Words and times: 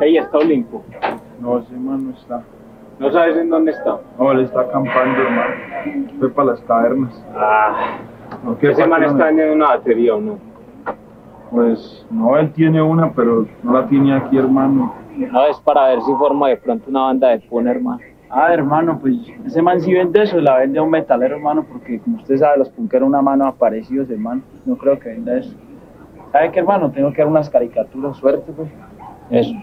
Ahí 0.00 0.16
está 0.16 0.38
Olimpo. 0.38 0.84
No, 1.40 1.58
ese 1.58 1.74
man 1.74 2.06
no 2.08 2.14
está. 2.16 2.42
¿No 2.98 3.10
sabes 3.12 3.36
en 3.36 3.50
dónde 3.50 3.72
está? 3.72 3.98
No, 4.18 4.32
él 4.32 4.40
está 4.40 4.60
acampando, 4.60 5.20
hermano. 5.22 5.54
Fue 6.18 6.30
para 6.30 6.50
las 6.52 6.60
cavernas. 6.62 7.24
Ah, 7.34 7.98
No, 8.42 8.56
¿qué 8.58 8.70
ese 8.70 8.86
man 8.86 9.02
está 9.04 9.28
en 9.30 9.50
una 9.52 9.68
batería 9.68 10.14
o 10.14 10.20
no. 10.20 10.38
Pues 11.50 12.06
no, 12.10 12.36
él 12.38 12.52
tiene 12.52 12.82
una, 12.82 13.12
pero 13.12 13.46
no 13.62 13.72
la 13.72 13.86
tiene 13.86 14.14
aquí, 14.14 14.36
hermano. 14.36 14.94
No, 15.16 15.46
es 15.46 15.58
para 15.60 15.88
ver 15.88 16.02
si 16.02 16.12
forma 16.14 16.48
de 16.48 16.56
pronto 16.56 16.90
una 16.90 17.02
banda 17.02 17.28
de 17.28 17.38
pon, 17.40 17.68
hermano. 17.68 18.00
Ah, 18.28 18.52
hermano, 18.52 18.98
pues 18.98 19.14
ese 19.46 19.62
man 19.62 19.80
sí 19.80 19.94
vende 19.94 20.22
eso, 20.22 20.40
la 20.40 20.58
vende 20.58 20.78
a 20.78 20.82
un 20.82 20.90
metalero, 20.90 21.36
hermano, 21.36 21.64
porque 21.64 22.00
como 22.00 22.16
usted 22.16 22.36
sabe, 22.38 22.58
los 22.58 22.68
punkeros 22.70 23.06
una 23.08 23.22
mano 23.22 23.46
aparecidos, 23.46 24.10
hermano. 24.10 24.42
No 24.64 24.76
creo 24.76 24.98
que 24.98 25.10
venda 25.10 25.38
eso. 25.38 25.54
¿Sabe 26.32 26.50
qué, 26.50 26.58
hermano? 26.58 26.90
Tengo 26.90 27.12
que 27.12 27.18
dar 27.18 27.28
unas 27.28 27.48
caricaturas, 27.48 28.16
suerte, 28.16 28.52
pues. 28.52 28.68
Eso. 29.30 29.54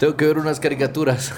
Tengo 0.00 0.16
que 0.16 0.26
ver 0.26 0.38
unas 0.38 0.60
caricaturas. 0.60 1.34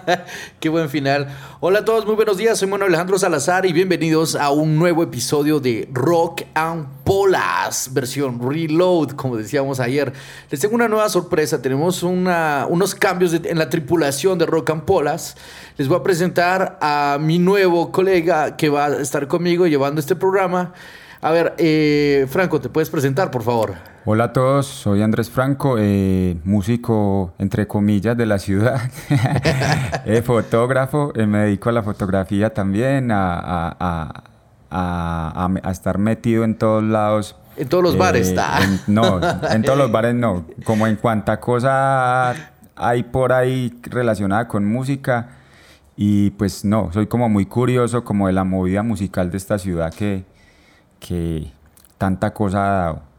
Qué 0.60 0.68
buen 0.68 0.90
final. 0.90 1.28
Hola 1.60 1.78
a 1.78 1.84
todos, 1.84 2.06
muy 2.06 2.16
buenos 2.16 2.38
días. 2.38 2.58
Soy 2.58 2.66
Manuel 2.66 2.88
Alejandro 2.88 3.16
Salazar 3.20 3.66
y 3.66 3.72
bienvenidos 3.72 4.34
a 4.34 4.50
un 4.50 4.80
nuevo 4.80 5.04
episodio 5.04 5.60
de 5.60 5.88
Rock 5.92 6.42
and 6.54 6.88
Polas, 7.04 7.90
versión 7.92 8.40
Reload, 8.42 9.10
como 9.10 9.36
decíamos 9.36 9.78
ayer. 9.78 10.12
Les 10.50 10.58
tengo 10.58 10.74
una 10.74 10.88
nueva 10.88 11.08
sorpresa. 11.08 11.62
Tenemos 11.62 12.02
unos 12.02 12.96
cambios 12.96 13.32
en 13.32 13.58
la 13.58 13.70
tripulación 13.70 14.38
de 14.38 14.46
Rock 14.46 14.70
and 14.70 14.82
Polas. 14.82 15.36
Les 15.76 15.86
voy 15.86 15.98
a 15.98 16.02
presentar 16.02 16.78
a 16.80 17.16
mi 17.20 17.38
nuevo 17.38 17.92
colega 17.92 18.56
que 18.56 18.70
va 18.70 18.86
a 18.86 18.96
estar 18.96 19.28
conmigo 19.28 19.68
llevando 19.68 20.00
este 20.00 20.16
programa. 20.16 20.72
A 21.22 21.30
ver, 21.32 21.54
eh, 21.58 22.26
Franco, 22.30 22.60
¿te 22.60 22.70
puedes 22.70 22.88
presentar, 22.88 23.30
por 23.30 23.42
favor? 23.42 23.74
Hola 24.06 24.24
a 24.24 24.32
todos, 24.32 24.66
soy 24.66 25.02
Andrés 25.02 25.28
Franco, 25.28 25.76
eh, 25.78 26.38
músico 26.44 27.34
entre 27.38 27.66
comillas 27.66 28.16
de 28.16 28.24
la 28.24 28.38
ciudad, 28.38 28.80
eh, 30.06 30.22
fotógrafo, 30.22 31.12
eh, 31.14 31.26
me 31.26 31.40
dedico 31.40 31.68
a 31.68 31.72
la 31.72 31.82
fotografía 31.82 32.54
también, 32.54 33.10
a, 33.10 33.34
a- 33.34 33.76
a- 33.78 34.22
a- 34.70 35.44
a- 35.44 35.68
a 35.68 35.70
estar 35.70 35.98
metido 35.98 36.44
en 36.44 36.56
todos 36.56 36.82
lados. 36.82 37.36
En 37.58 37.68
todos 37.68 37.84
los 37.84 37.98
bares 37.98 38.28
está. 38.28 38.58
en- 38.64 38.80
no, 38.86 39.20
en 39.50 39.62
todos 39.62 39.76
los 39.78 39.92
bares 39.92 40.14
no, 40.14 40.46
como 40.64 40.86
en 40.86 40.96
cuanta 40.96 41.38
cosa 41.38 42.34
hay 42.76 43.02
por 43.02 43.34
ahí 43.34 43.78
relacionada 43.82 44.48
con 44.48 44.64
música 44.64 45.28
y 45.96 46.30
pues 46.30 46.64
no, 46.64 46.90
soy 46.94 47.06
como 47.08 47.28
muy 47.28 47.44
curioso 47.44 48.04
como 48.04 48.26
de 48.28 48.32
la 48.32 48.44
movida 48.44 48.82
musical 48.82 49.30
de 49.30 49.36
esta 49.36 49.58
ciudad 49.58 49.92
que, 49.92 50.24
que 51.00 51.50
tanta 51.98 52.32
cosa 52.32 52.58
ha 52.58 52.84
dado. 52.84 53.10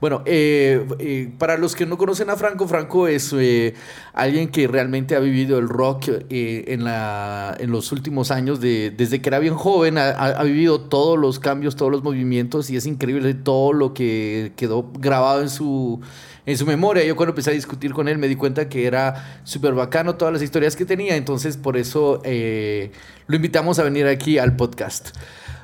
Bueno, 0.00 0.22
eh, 0.26 0.86
eh, 1.00 1.32
para 1.38 1.58
los 1.58 1.74
que 1.74 1.84
no 1.86 1.98
conocen 1.98 2.30
a 2.30 2.36
Franco, 2.36 2.68
Franco 2.68 3.08
es 3.08 3.34
eh, 3.36 3.74
alguien 4.12 4.48
que 4.48 4.68
realmente 4.68 5.16
ha 5.16 5.18
vivido 5.18 5.58
el 5.58 5.68
rock 5.68 6.08
en, 6.30 6.84
la, 6.84 7.56
en 7.58 7.70
los 7.72 7.90
últimos 7.90 8.30
años, 8.30 8.60
de, 8.60 8.92
desde 8.96 9.20
que 9.20 9.28
era 9.28 9.38
bien 9.40 9.54
joven, 9.54 9.98
ha, 9.98 10.42
vivido 10.44 10.82
todos 10.82 11.18
los 11.18 11.38
cambios, 11.40 11.74
todos 11.74 11.90
los 11.90 12.04
movimientos 12.04 12.70
y 12.70 12.76
es 12.76 12.86
increíble 12.86 13.34
todo 13.34 13.72
lo 13.72 13.92
que 13.92 14.52
quedó 14.56 14.90
grabado 14.94 15.42
en 15.42 15.50
su, 15.50 16.00
en 16.46 16.56
su 16.56 16.64
memoria. 16.64 17.04
Yo 17.04 17.16
cuando 17.16 17.32
empecé 17.32 17.50
a 17.50 17.54
discutir 17.54 17.92
con 17.92 18.06
él 18.08 18.18
me 18.18 18.28
di 18.28 18.36
cuenta 18.36 18.68
que 18.68 18.86
era 18.86 19.40
súper 19.42 19.74
bacano 19.74 20.14
todas 20.14 20.32
las 20.32 20.42
historias 20.42 20.76
que 20.76 20.84
tenía, 20.84 21.16
entonces 21.16 21.56
por 21.56 21.76
eso 21.76 22.22
lo 22.24 23.36
invitamos 23.36 23.80
a 23.80 23.82
venir 23.82 24.06
aquí 24.06 24.38
al 24.38 24.54
podcast. 24.54 25.08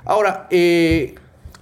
Ahora, 0.04 0.46
eh, 0.50 1.14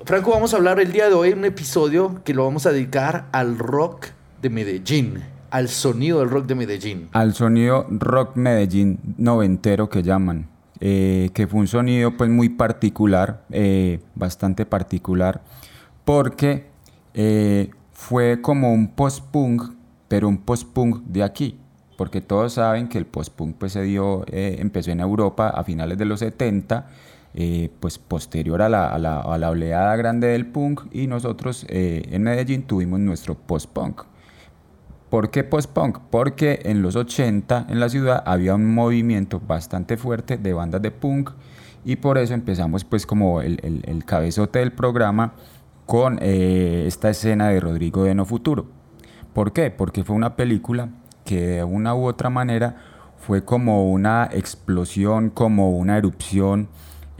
Franco, 0.05 0.33
vamos 0.33 0.53
a 0.53 0.57
hablar 0.57 0.81
el 0.81 0.91
día 0.91 1.09
de 1.09 1.15
hoy 1.15 1.33
un 1.33 1.45
episodio 1.45 2.23
que 2.25 2.35
lo 2.35 2.45
vamos 2.45 2.67
a 2.67 2.73
dedicar 2.73 3.29
al 3.31 3.57
rock 3.57 4.09
de 4.41 4.51
Medellín, 4.51 5.23
al 5.51 5.69
sonido 5.69 6.19
del 6.19 6.29
rock 6.29 6.47
de 6.47 6.55
Medellín. 6.57 7.09
al 7.13 7.35
sonido 7.35 7.87
rock 7.89 8.35
Medellín 8.35 8.99
noventero 9.17 9.89
que 9.89 10.03
llaman, 10.03 10.49
eh, 10.81 11.31
que 11.35 11.47
fue 11.47 11.61
un 11.61 11.69
sonido 11.69 12.17
pues 12.17 12.29
muy 12.31 12.49
particular, 12.49 13.45
eh, 13.51 14.01
bastante 14.17 14.67
particular, 14.67 15.43
porque 16.05 16.67
eh, 17.15 17.71
fue 17.93 18.41
como 18.41 18.73
un 18.73 18.89
post-punk, 18.89 19.73
pero 20.09 20.29
un 20.29 20.39
post-punk 20.39 21.03
de 21.05 21.23
aquí, 21.23 21.59
porque 21.97 22.21
todos 22.21 22.55
saben 22.55 22.89
que 22.89 22.99
el 22.99 23.07
post-punk 23.07 23.55
pues 23.57 23.73
se 23.73 23.83
dio, 23.83 24.25
eh, 24.27 24.57
empezó 24.59 24.91
en 24.91 24.99
Europa 24.99 25.49
a 25.49 25.63
finales 25.63 25.97
de 25.97 26.07
los 26.07 26.19
70, 26.19 26.89
eh, 27.35 27.71
pues 27.81 27.99
posterior 27.99 28.61
a 28.63 28.69
la, 28.69 28.89
a 28.89 28.99
la- 28.99 29.21
a 29.21 29.39
la 29.39 29.51
oleada 29.51 29.97
grande 29.97 30.29
del 30.29 30.47
punk 30.47 30.83
y 30.93 31.07
nosotros 31.07 31.65
eh, 31.69 32.03
en 32.11 32.23
Medellín 32.23 32.63
tuvimos 32.65 33.01
nuestro 33.01 33.35
post-punk. 33.37 34.03
¿Por 35.11 35.31
qué 35.31 35.45
post-punk? 35.45 35.99
Porque 36.11 36.61
en 36.65 36.81
los 36.83 36.97
80 36.97 37.67
en 37.69 37.81
la 37.81 37.89
ciudad 37.89 38.23
había 38.27 38.55
un 38.55 38.75
movimiento 38.75 39.41
bastante 39.47 39.97
fuerte 39.97 40.39
de 40.39 40.53
bandas 40.55 40.81
de 40.81 40.91
punk 40.91 41.31
y 41.85 41.97
por 41.97 42.17
eso 42.17 42.33
empezamos 42.35 42.85
pues 42.85 43.07
como 43.07 43.43
el, 43.43 43.59
el- 43.63 43.83
el 43.87 44.05
cabezote 44.05 44.61
del 44.61 44.73
programa 44.73 45.35
con 45.87 46.19
eh, 46.23 46.85
esta 46.87 47.11
escena 47.11 47.49
de 47.49 47.61
Rodrigo 47.61 48.05
de 48.05 48.15
No 48.15 48.25
Futuro. 48.25 48.67
¿Por 49.35 49.53
qué? 49.53 49.71
Porque 49.71 50.05
fue 50.05 50.17
una 50.17 50.37
película 50.37 50.89
que 51.25 51.41
de 51.47 51.65
una 51.65 51.95
u 51.95 52.05
otra 52.07 52.31
manera 52.31 52.77
fue 53.19 53.45
como 53.45 53.91
una 53.91 54.29
explosión, 54.33 55.29
como 55.31 55.71
una 55.77 55.97
erupción 55.99 56.69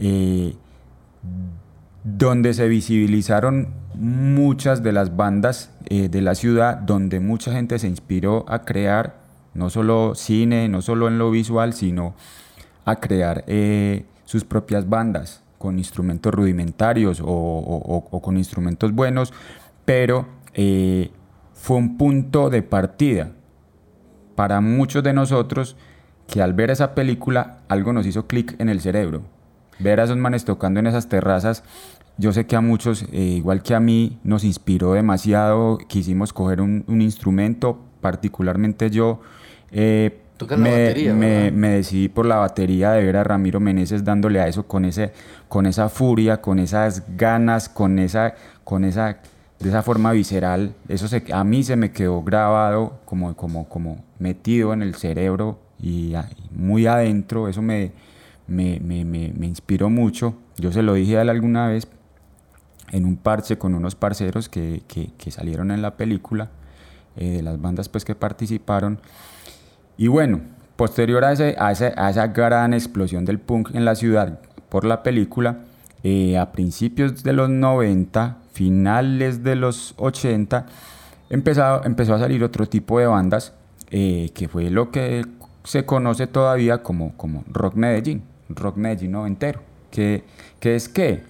eh, 0.05 0.55
donde 2.03 2.53
se 2.53 2.67
visibilizaron 2.67 3.69
muchas 3.95 4.83
de 4.83 4.91
las 4.91 5.15
bandas 5.15 5.71
eh, 5.85 6.09
de 6.09 6.21
la 6.21 6.35
ciudad, 6.35 6.75
donde 6.77 7.21
mucha 7.21 7.53
gente 7.53 7.79
se 7.79 7.87
inspiró 7.87 8.43
a 8.49 8.65
crear 8.65 9.15
no 9.53 9.69
solo 9.69 10.13
cine, 10.13 10.67
no 10.67 10.81
solo 10.81 11.07
en 11.07 11.17
lo 11.17 11.31
visual, 11.31 11.71
sino 11.71 12.15
a 12.83 12.97
crear 12.97 13.45
eh, 13.47 14.05
sus 14.25 14.43
propias 14.43 14.89
bandas 14.89 15.41
con 15.57 15.77
instrumentos 15.77 16.33
rudimentarios 16.33 17.21
o, 17.23 18.21
con 18.21 18.37
instrumentos 18.37 18.91
buenos, 18.91 19.31
pero 19.85 20.27
fue 21.53 21.77
un 21.77 21.97
punto 21.97 22.49
de 22.49 22.61
partida 22.61 23.31
para 24.35 24.59
muchos 24.59 25.01
de 25.03 25.13
nosotros 25.13 25.77
que 26.27 26.41
al 26.41 26.51
ver 26.53 26.71
esa 26.71 26.93
película 26.93 27.59
algo 27.69 27.93
nos 27.93 28.05
hizo 28.05 28.27
clic 28.27 28.59
en 28.59 28.67
el 28.67 28.81
cerebro. 28.81 29.32
Ver 29.83 29.99
a 29.99 30.03
esos 30.05 30.17
manes 30.17 30.45
tocando 30.45 30.79
en 30.79 30.87
esas 30.87 31.09
terrazas, 31.09 31.63
yo 32.17 32.31
sé 32.31 32.45
que 32.45 32.55
a 32.55 32.61
muchos, 32.61 33.03
eh, 33.11 33.17
igual 33.21 33.61
que 33.63 33.75
a 33.75 33.79
mí, 33.79 34.17
nos 34.23 34.43
inspiró 34.43 34.93
demasiado, 34.93 35.77
quisimos 35.87 36.31
coger 36.31 36.61
un, 36.61 36.83
un 36.87 37.01
instrumento, 37.01 37.79
particularmente 38.01 38.89
yo. 38.89 39.19
eh, 39.71 40.19
Tocas 40.37 40.57
la 40.57 40.63
me, 40.63 40.71
batería, 40.87 41.13
me- 41.13 41.51
me 41.51 41.69
decidí 41.69 42.09
por 42.09 42.25
la 42.25 42.37
batería 42.37 42.91
de 42.91 43.03
ver 43.03 43.17
a 43.17 43.23
Ramiro 43.23 43.59
Meneses 43.59 44.03
dándole 44.03 44.39
a 44.41 44.47
eso 44.47 44.67
con, 44.67 44.83
ese, 44.85 45.11
con 45.47 45.65
esa 45.65 45.89
furia, 45.89 46.41
con 46.41 46.59
esas 46.59 47.03
ganas, 47.15 47.69
con 47.69 47.99
esa, 47.99 48.33
con 48.63 48.83
esa, 48.83 49.17
de 49.59 49.69
esa 49.69 49.83
forma 49.83 50.11
visceral. 50.11 50.73
Eso 50.89 51.07
se, 51.07 51.23
a 51.31 51.43
mí 51.43 51.63
se 51.63 51.75
me 51.75 51.91
quedó 51.91 52.23
grabado 52.23 52.99
como, 53.05 53.35
como, 53.35 53.69
como 53.69 54.03
metido 54.19 54.73
en 54.73 54.81
el 54.81 54.95
cerebro 54.95 55.59
y 55.79 56.13
muy 56.51 56.87
adentro. 56.87 57.47
Eso 57.47 57.61
me, 57.61 57.91
me, 58.47 58.79
me, 58.79 59.05
me, 59.05 59.33
me 59.35 59.47
inspiró 59.47 59.89
mucho. 59.89 60.35
Yo 60.57 60.71
se 60.71 60.81
lo 60.83 60.93
dije 60.93 61.17
a 61.17 61.21
él 61.21 61.29
alguna 61.29 61.67
vez 61.67 61.87
en 62.91 63.05
un 63.05 63.15
parche 63.17 63.57
con 63.57 63.73
unos 63.73 63.95
parceros 63.95 64.49
que, 64.49 64.83
que- 64.87 65.31
salieron 65.31 65.71
en 65.71 65.81
la 65.81 65.97
película, 65.97 66.49
eh, 67.15 67.29
de 67.37 67.41
las 67.41 67.59
bandas 67.59 67.89
pues 67.89 68.05
que 68.05 68.13
participaron. 68.15 68.99
Y 69.97 70.07
bueno, 70.07 70.41
posterior 70.75 71.23
a, 71.25 71.31
ese- 71.31 71.55
a 71.57 71.71
ese- 71.71 71.93
a 71.97 72.09
esa 72.09 72.27
gran 72.27 72.73
explosión 72.73 73.25
del 73.25 73.39
punk 73.39 73.73
en 73.73 73.85
la 73.85 73.95
ciudad 73.95 74.39
por 74.69 74.85
la 74.85 75.01
película, 75.03 75.59
eh, 76.03 76.37
a 76.37 76.51
principios 76.51 77.23
de 77.23 77.33
los 77.33 77.49
90, 77.49 78.37
finales 78.51 79.43
de 79.43 79.55
los 79.55 79.93
80, 79.97 80.65
empezó, 81.29 81.83
empezó 81.85 82.13
a 82.15 82.19
salir 82.19 82.43
otro 82.43 82.67
tipo 82.67 82.99
de 82.99 83.07
bandas, 83.07 83.53
eh, 83.89 84.29
que 84.35 84.47
fue 84.47 84.69
lo 84.69 84.91
que 84.91 85.25
se 85.63 85.85
conoce 85.85 86.27
todavía 86.27 86.83
como, 86.83 87.13
como 87.17 87.43
Rock 87.47 87.75
Medellín, 87.75 88.23
Rock 88.49 88.77
Medellín 88.77 89.11
noventero, 89.11 89.61
que, 89.91 90.23
que 90.59 90.75
es 90.75 90.89
que 90.89 91.23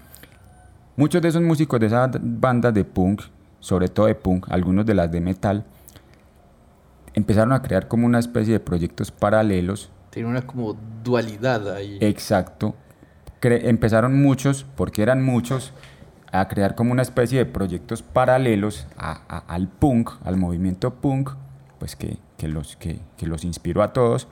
muchos 0.95 1.21
de 1.21 1.29
esos 1.29 1.41
músicos 1.41 1.79
de 1.79 1.87
esas 1.87 2.09
bandas 2.21 2.73
de 2.73 2.83
punk, 2.85 3.21
sobre 3.59 3.87
todo 3.87 4.07
de 4.07 4.15
punk, 4.15 4.47
algunos 4.49 4.85
de 4.85 4.93
las 4.93 5.11
de 5.11 5.21
metal, 5.21 5.65
empezaron 7.13 7.53
a 7.53 7.61
crear 7.61 7.87
como 7.87 8.05
una 8.05 8.19
especie 8.19 8.53
de 8.53 8.59
proyectos 8.59 9.11
paralelos. 9.11 9.89
Tiene 10.09 10.29
una 10.29 10.41
como 10.41 10.75
dualidad 11.03 11.73
ahí. 11.75 11.97
Exacto. 12.01 12.75
Cre- 13.41 13.61
empezaron 13.65 14.21
muchos, 14.21 14.65
porque 14.75 15.01
eran 15.03 15.23
muchos, 15.23 15.73
a 16.31 16.47
crear 16.47 16.75
como 16.75 16.91
una 16.91 17.01
especie 17.03 17.37
de 17.39 17.45
proyectos 17.45 18.01
paralelos 18.01 18.87
a- 18.97 19.21
a- 19.27 19.43
al 19.53 19.67
punk, 19.67 20.11
al 20.25 20.37
movimiento 20.37 20.93
punk, 20.95 21.31
pues 21.79 21.95
que, 21.95 22.17
que 22.37 22.47
los, 22.47 22.75
que, 22.77 22.99
que 23.17 23.27
los 23.27 23.43
inspiró 23.43 23.83
a 23.83 23.93
todos, 23.93 24.27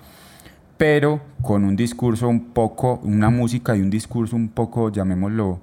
pero 0.81 1.21
con 1.43 1.63
un 1.63 1.75
discurso 1.75 2.27
un 2.27 2.53
poco, 2.53 2.99
una 3.03 3.29
música 3.29 3.75
y 3.75 3.81
un 3.81 3.91
discurso 3.91 4.35
un 4.35 4.49
poco, 4.49 4.89
llamémoslo, 4.89 5.59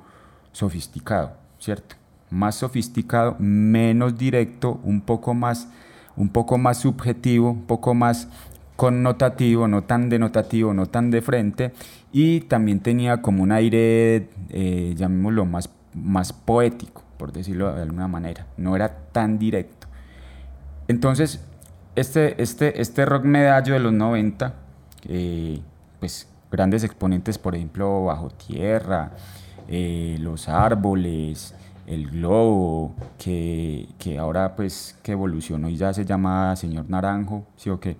sofisticado, 0.52 1.32
¿cierto? 1.58 1.96
Más 2.30 2.54
sofisticado, 2.54 3.34
menos 3.40 4.16
directo, 4.16 4.78
un 4.84 5.00
poco 5.00 5.34
más, 5.34 5.70
un 6.14 6.28
poco 6.28 6.56
más 6.56 6.78
subjetivo, 6.78 7.50
un 7.50 7.62
poco 7.62 7.94
más 7.94 8.28
connotativo, 8.76 9.66
no 9.66 9.82
tan 9.82 10.08
denotativo, 10.08 10.72
no 10.72 10.86
tan 10.86 11.10
de 11.10 11.20
frente, 11.20 11.72
y 12.12 12.42
también 12.42 12.78
tenía 12.78 13.20
como 13.20 13.42
un 13.42 13.50
aire, 13.50 14.28
eh, 14.50 14.94
llamémoslo, 14.96 15.46
más, 15.46 15.68
más 15.94 16.32
poético, 16.32 17.02
por 17.16 17.32
decirlo 17.32 17.74
de 17.74 17.82
alguna 17.82 18.06
manera, 18.06 18.46
no 18.56 18.76
era 18.76 18.96
tan 19.10 19.40
directo. 19.40 19.88
Entonces, 20.86 21.44
este, 21.96 22.40
este, 22.40 22.80
este 22.80 23.04
rock 23.04 23.24
medallo 23.24 23.74
de 23.74 23.80
los 23.80 23.92
90, 23.92 24.67
eh, 25.08 25.60
pues 26.00 26.28
grandes 26.50 26.84
exponentes, 26.84 27.38
por 27.38 27.54
ejemplo, 27.54 28.04
Bajo 28.04 28.30
Tierra, 28.30 29.12
eh, 29.68 30.16
Los 30.20 30.48
Árboles, 30.48 31.54
El 31.86 32.10
Globo, 32.10 32.94
que, 33.18 33.88
que, 33.98 34.18
ahora 34.18 34.56
pues 34.56 34.96
evolucionó 35.04 35.68
y 35.68 35.76
ya 35.76 35.92
se 35.92 36.04
llama 36.04 36.54
Señor 36.56 36.88
Naranjo, 36.88 37.46
¿sí 37.56 37.70
o 37.70 37.80
qué? 37.80 37.96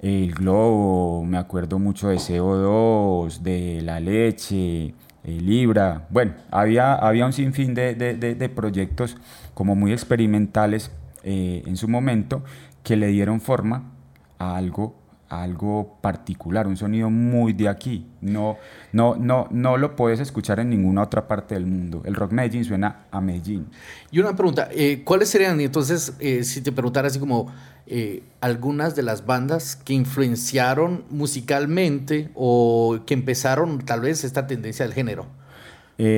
El 0.00 0.34
Globo, 0.34 1.24
me 1.24 1.38
acuerdo 1.38 1.78
mucho 1.78 2.08
de 2.08 2.16
CO2, 2.16 3.38
de 3.40 3.80
La 3.82 4.00
Leche, 4.00 4.94
Libra, 5.24 6.06
bueno, 6.10 6.34
había, 6.50 6.94
había 6.94 7.24
un 7.24 7.32
sinfín 7.32 7.72
de, 7.72 7.94
de, 7.94 8.14
de, 8.14 8.48
proyectos 8.50 9.16
como 9.54 9.74
muy 9.74 9.92
experimentales 9.92 10.90
eh, 11.22 11.62
en 11.64 11.78
su 11.78 11.88
momento 11.88 12.44
que 12.82 12.96
le 12.96 13.06
dieron 13.06 13.40
forma 13.40 13.90
a 14.38 14.56
algo 14.56 14.94
algo 15.28 15.98
particular, 16.00 16.66
un 16.66 16.76
sonido 16.76 17.10
muy 17.10 17.52
de 17.52 17.68
aquí. 17.68 18.06
No, 18.20 18.56
no, 18.92 19.16
no, 19.16 19.48
no 19.50 19.76
lo 19.76 19.96
puedes 19.96 20.20
escuchar 20.20 20.60
en 20.60 20.70
ninguna 20.70 21.02
otra 21.02 21.26
parte 21.26 21.54
del 21.54 21.66
mundo. 21.66 22.02
El 22.04 22.14
rock 22.14 22.32
Medellín 22.32 22.64
suena 22.64 23.06
a 23.10 23.20
Medellín. 23.20 23.66
Y 24.10 24.20
una 24.20 24.34
pregunta, 24.36 24.68
eh, 24.72 25.02
¿cuáles 25.04 25.28
serían 25.28 25.60
entonces, 25.60 26.14
eh, 26.20 26.44
si 26.44 26.60
te 26.60 26.72
preguntara 26.72 27.08
así 27.08 27.18
como 27.18 27.52
eh, 27.86 28.22
algunas 28.40 28.94
de 28.96 29.02
las 29.02 29.26
bandas 29.26 29.76
que 29.76 29.94
influenciaron 29.94 31.04
musicalmente 31.10 32.30
o 32.34 33.00
que 33.06 33.14
empezaron 33.14 33.84
tal 33.84 34.00
vez 34.00 34.24
esta 34.24 34.46
tendencia 34.46 34.84
del 34.84 34.94
género? 34.94 35.26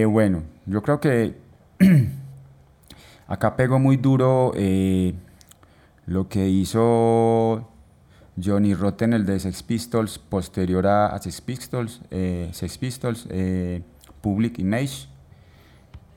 bueno, 0.09 0.43
yo 0.64 0.82
creo 0.82 1.00
que 1.00 1.35
acá 3.29 3.56
pegó 3.56 3.79
muy 3.79 3.99
duro 3.99 4.52
lo 6.06 6.29
que 6.29 6.49
hizo 6.49 7.69
Johnny 8.43 8.75
Rotten, 8.75 9.12
el 9.12 9.25
de 9.25 9.41
Sex 9.41 9.62
Pistols, 9.62 10.19
posterior 10.19 10.87
a, 10.87 11.19
Sex 11.19 11.41
Pistols, 11.41 12.00
eh, 12.11 12.50
Sex 12.53 12.79
Pistols 12.79 13.27
eh, 13.31 13.83
Public 14.21 14.59
Image. 14.59 15.09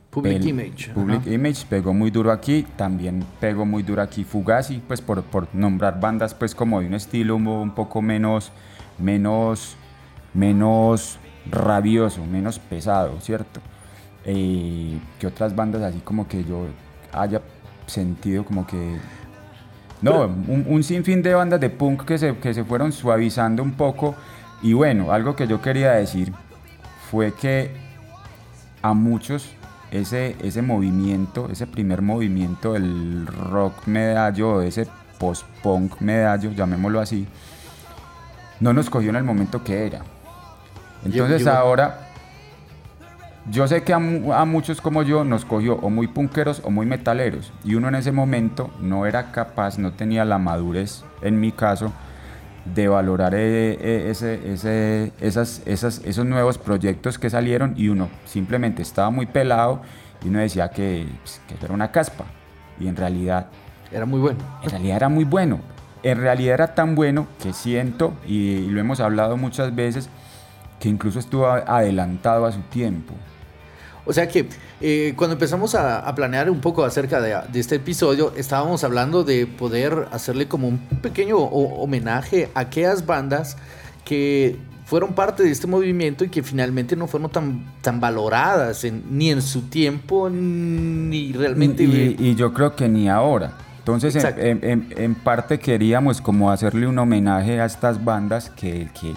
Public 0.09 0.43
Image. 0.43 0.91
Public 0.93 1.27
Image 1.27 1.65
pegó 1.69 1.93
muy 1.93 2.09
duro 2.09 2.31
aquí, 2.31 2.65
también 2.75 3.23
pegó 3.39 3.65
muy 3.65 3.83
duro 3.83 4.01
aquí 4.01 4.23
Fugazi, 4.23 4.81
pues 4.87 5.01
por, 5.01 5.21
por 5.23 5.53
nombrar 5.53 5.99
bandas 5.99 6.33
pues 6.33 6.55
como 6.55 6.81
de 6.81 6.87
un 6.87 6.95
estilo 6.95 7.35
un, 7.35 7.71
poco 7.71 8.01
menos, 8.01 8.51
menos, 8.97 9.75
menos 10.33 11.19
rabioso, 11.49 12.25
menos 12.25 12.57
pesado, 12.57 13.19
¿cierto? 13.21 13.61
Eh, 14.25 14.99
que 15.19 15.27
otras 15.27 15.55
bandas 15.55 15.83
así 15.83 15.99
como 15.99 16.27
que 16.27 16.43
yo 16.43 16.65
haya 17.13 17.41
sentido 17.85 18.43
como 18.43 18.65
que 18.67 18.97
no, 20.01 20.27
un, 20.47 20.83
sinfín 20.83 21.21
de 21.21 21.33
bandas 21.33 21.59
de 21.59 21.69
punk 21.69 22.05
que 22.05 22.17
se, 22.17 22.37
que 22.37 22.53
se 22.53 22.63
fueron 22.63 22.91
suavizando 22.91 23.63
un 23.63 23.73
poco. 23.73 24.15
Y 24.61 24.73
bueno, 24.73 25.11
algo 25.11 25.35
que 25.35 25.47
yo 25.47 25.61
quería 25.61 25.91
decir 25.91 26.33
fue 27.09 27.33
que 27.33 27.71
a 28.81 28.93
muchos 28.93 29.55
ese, 29.91 30.35
ese 30.41 30.61
movimiento, 30.61 31.49
ese 31.51 31.67
primer 31.67 32.01
movimiento 32.01 32.73
del 32.73 33.27
rock 33.27 33.87
medallo, 33.87 34.61
ese 34.61 34.87
post-punk 35.17 35.99
medallo, 35.99 36.51
llamémoslo 36.51 36.99
así, 36.99 37.27
no 38.59 38.73
nos 38.73 38.89
cogió 38.89 39.09
en 39.09 39.17
el 39.17 39.23
momento 39.23 39.63
que 39.63 39.85
era. 39.85 40.01
Entonces 41.03 41.47
ahora 41.47 42.08
yo 43.51 43.67
sé 43.67 43.83
que 43.83 43.93
a, 43.93 43.99
muchos 43.99 44.81
como 44.81 45.03
yo 45.03 45.23
nos 45.23 45.45
cogió 45.45 45.75
o 45.75 45.89
muy 45.89 46.07
punqueros 46.07 46.61
o 46.63 46.69
muy 46.69 46.85
metaleros 46.85 47.51
y 47.63 47.75
uno 47.75 47.87
en 47.87 47.95
ese 47.95 48.11
momento 48.11 48.69
no 48.79 49.05
era 49.05 49.31
capaz, 49.31 49.77
no 49.77 49.93
tenía 49.93 50.25
la 50.25 50.37
madurez, 50.37 51.03
en 51.21 51.39
mi 51.39 51.51
caso, 51.51 51.91
de 52.75 52.87
valorar 52.87 53.33
eh, 53.33 53.77
eh, 53.79 54.07
ese, 54.09 55.11
esas, 55.21 55.63
esas, 55.65 56.01
esos 56.05 56.25
nuevos 56.25 56.57
proyectos 56.57 57.17
que 57.17 57.29
salieron 57.29 57.73
y 57.75 57.89
uno 57.89 58.09
simplemente 58.25 58.81
estaba 58.81 59.09
muy 59.09 59.25
pelado 59.25 59.81
y 60.23 60.27
uno 60.27 60.39
decía 60.39 60.69
que, 60.69 61.07
pues, 61.23 61.41
que 61.47 61.65
era 61.65 61.73
una 61.73 61.91
caspa 61.91 62.25
y 62.79 62.87
en 62.87 62.95
realidad... 62.95 63.47
Era 63.91 64.05
muy 64.05 64.19
bueno. 64.19 64.39
En 64.61 64.69
realidad 64.69 64.97
era 64.97 65.09
muy 65.09 65.23
bueno. 65.23 65.59
En 66.03 66.19
realidad 66.19 66.53
era 66.53 66.75
tan 66.75 66.93
bueno 66.95 67.27
que 67.41 67.53
siento, 67.53 68.13
y 68.25 68.67
lo 68.67 68.79
hemos 68.79 68.99
hablado 68.99 69.35
muchas 69.35 69.73
veces, 69.73 70.09
que 70.79 70.87
incluso 70.87 71.17
estuvo 71.17 71.47
adelantado 71.47 72.45
a 72.45 72.51
su 72.51 72.61
tiempo. 72.61 73.15
O 74.09 74.13
sea 74.13 74.27
que 74.27 74.49
eh, 74.81 75.13
cuando 75.15 75.33
empezamos 75.33 75.75
a, 75.75 76.11
planear 76.15 76.49
un 76.49 76.61
poco 76.61 76.83
acerca 76.83 77.21
de, 77.21 77.39
este 77.53 77.75
episodio, 77.75 78.33
estábamos 78.35 78.83
hablando 78.83 79.23
de 79.23 79.45
poder 79.45 80.07
hacerle 80.11 80.47
como 80.47 80.67
un 80.67 80.79
pequeño 80.79 81.37
homenaje 81.37 82.49
a 82.55 82.61
aquellas 82.61 83.05
bandas 83.05 83.55
que 84.03 84.57
fueron 84.85 85.13
parte 85.13 85.43
de 85.43 85.51
este 85.51 85.67
movimiento 85.67 86.25
y 86.25 86.29
que 86.29 86.41
finalmente 86.41 86.95
no 86.95 87.05
fueron 87.05 87.29
tan, 87.29 87.71
tan 87.83 87.99
valoradas 87.99 88.83
ni 89.11 89.29
en 89.29 89.43
su 89.43 89.69
tiempo 89.69 90.27
ni 90.27 91.31
realmente... 91.31 91.83
Y, 91.83 92.33
yo 92.33 92.51
creo 92.51 92.75
que 92.75 92.89
ni 92.89 93.07
ahora. 93.07 93.53
Entonces, 93.77 94.17
en, 94.25 95.15
parte 95.23 95.59
queríamos 95.59 96.19
como 96.19 96.49
hacerle 96.49 96.87
un 96.87 96.97
homenaje 96.97 97.61
a 97.61 97.65
estas 97.65 98.03
bandas 98.03 98.49
que, 98.49 98.89
que 98.99 99.13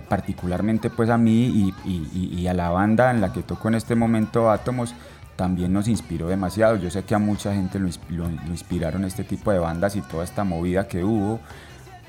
particularmente 0.00 0.90
pues 0.90 1.10
a 1.10 1.18
mí 1.18 1.72
y, 1.84 2.46
a 2.46 2.54
la 2.54 2.70
banda 2.70 3.10
en 3.10 3.20
la 3.20 3.32
que 3.32 3.42
toco 3.42 3.68
en 3.68 3.74
este 3.74 3.94
momento 3.94 4.50
Átomos, 4.50 4.94
también 5.36 5.72
nos 5.72 5.88
inspiró 5.88 6.28
demasiado. 6.28 6.76
Yo 6.76 6.90
sé 6.90 7.04
que 7.04 7.14
a 7.14 7.18
mucha 7.18 7.54
gente 7.54 7.78
lo, 7.78 7.88
inspiraron 8.48 9.04
este 9.04 9.24
tipo 9.24 9.52
de 9.52 9.58
bandas 9.58 9.96
y 9.96 10.00
toda 10.02 10.24
esta 10.24 10.44
movida 10.44 10.88
que 10.88 11.04
hubo. 11.04 11.40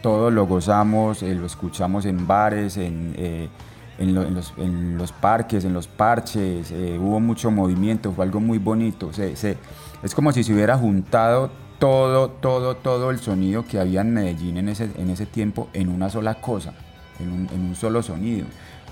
Todo 0.01 0.31
lo 0.31 0.45
gozamos, 0.45 1.23
eh, 1.23 1.33
lo 1.33 1.45
escuchamos 1.45 2.05
en 2.05 2.27
bares, 2.27 2.77
en, 2.77 3.13
eh, 3.17 3.49
en, 3.97 4.13
los, 4.13 5.11
parques, 5.11 5.65
en 5.65 5.73
los 5.73 5.87
parches. 5.87 6.71
hubo 6.71 7.19
mucho 7.19 7.51
movimiento, 7.51 8.11
fue 8.11 8.25
algo 8.25 8.39
muy 8.39 8.59
bonito. 8.59 9.11
es 9.11 10.15
como 10.15 10.31
si 10.31 10.43
se 10.43 10.53
hubiera 10.53 10.77
juntado 10.77 11.49
todo, 11.79 12.29
todo, 12.29 12.75
todo 12.77 13.09
el 13.11 13.19
sonido 13.19 13.65
que 13.65 13.79
había 13.79 14.01
en 14.01 14.13
Medellín 14.13 14.57
en 14.57 14.69
ese 14.69 15.25
tiempo 15.25 15.67
en 15.73 15.89
una 15.89 16.09
sola 16.09 16.35
cosa 16.35 16.73
en 17.19 17.29
un, 17.29 17.75
solo 17.75 18.01
sonido. 18.03 18.45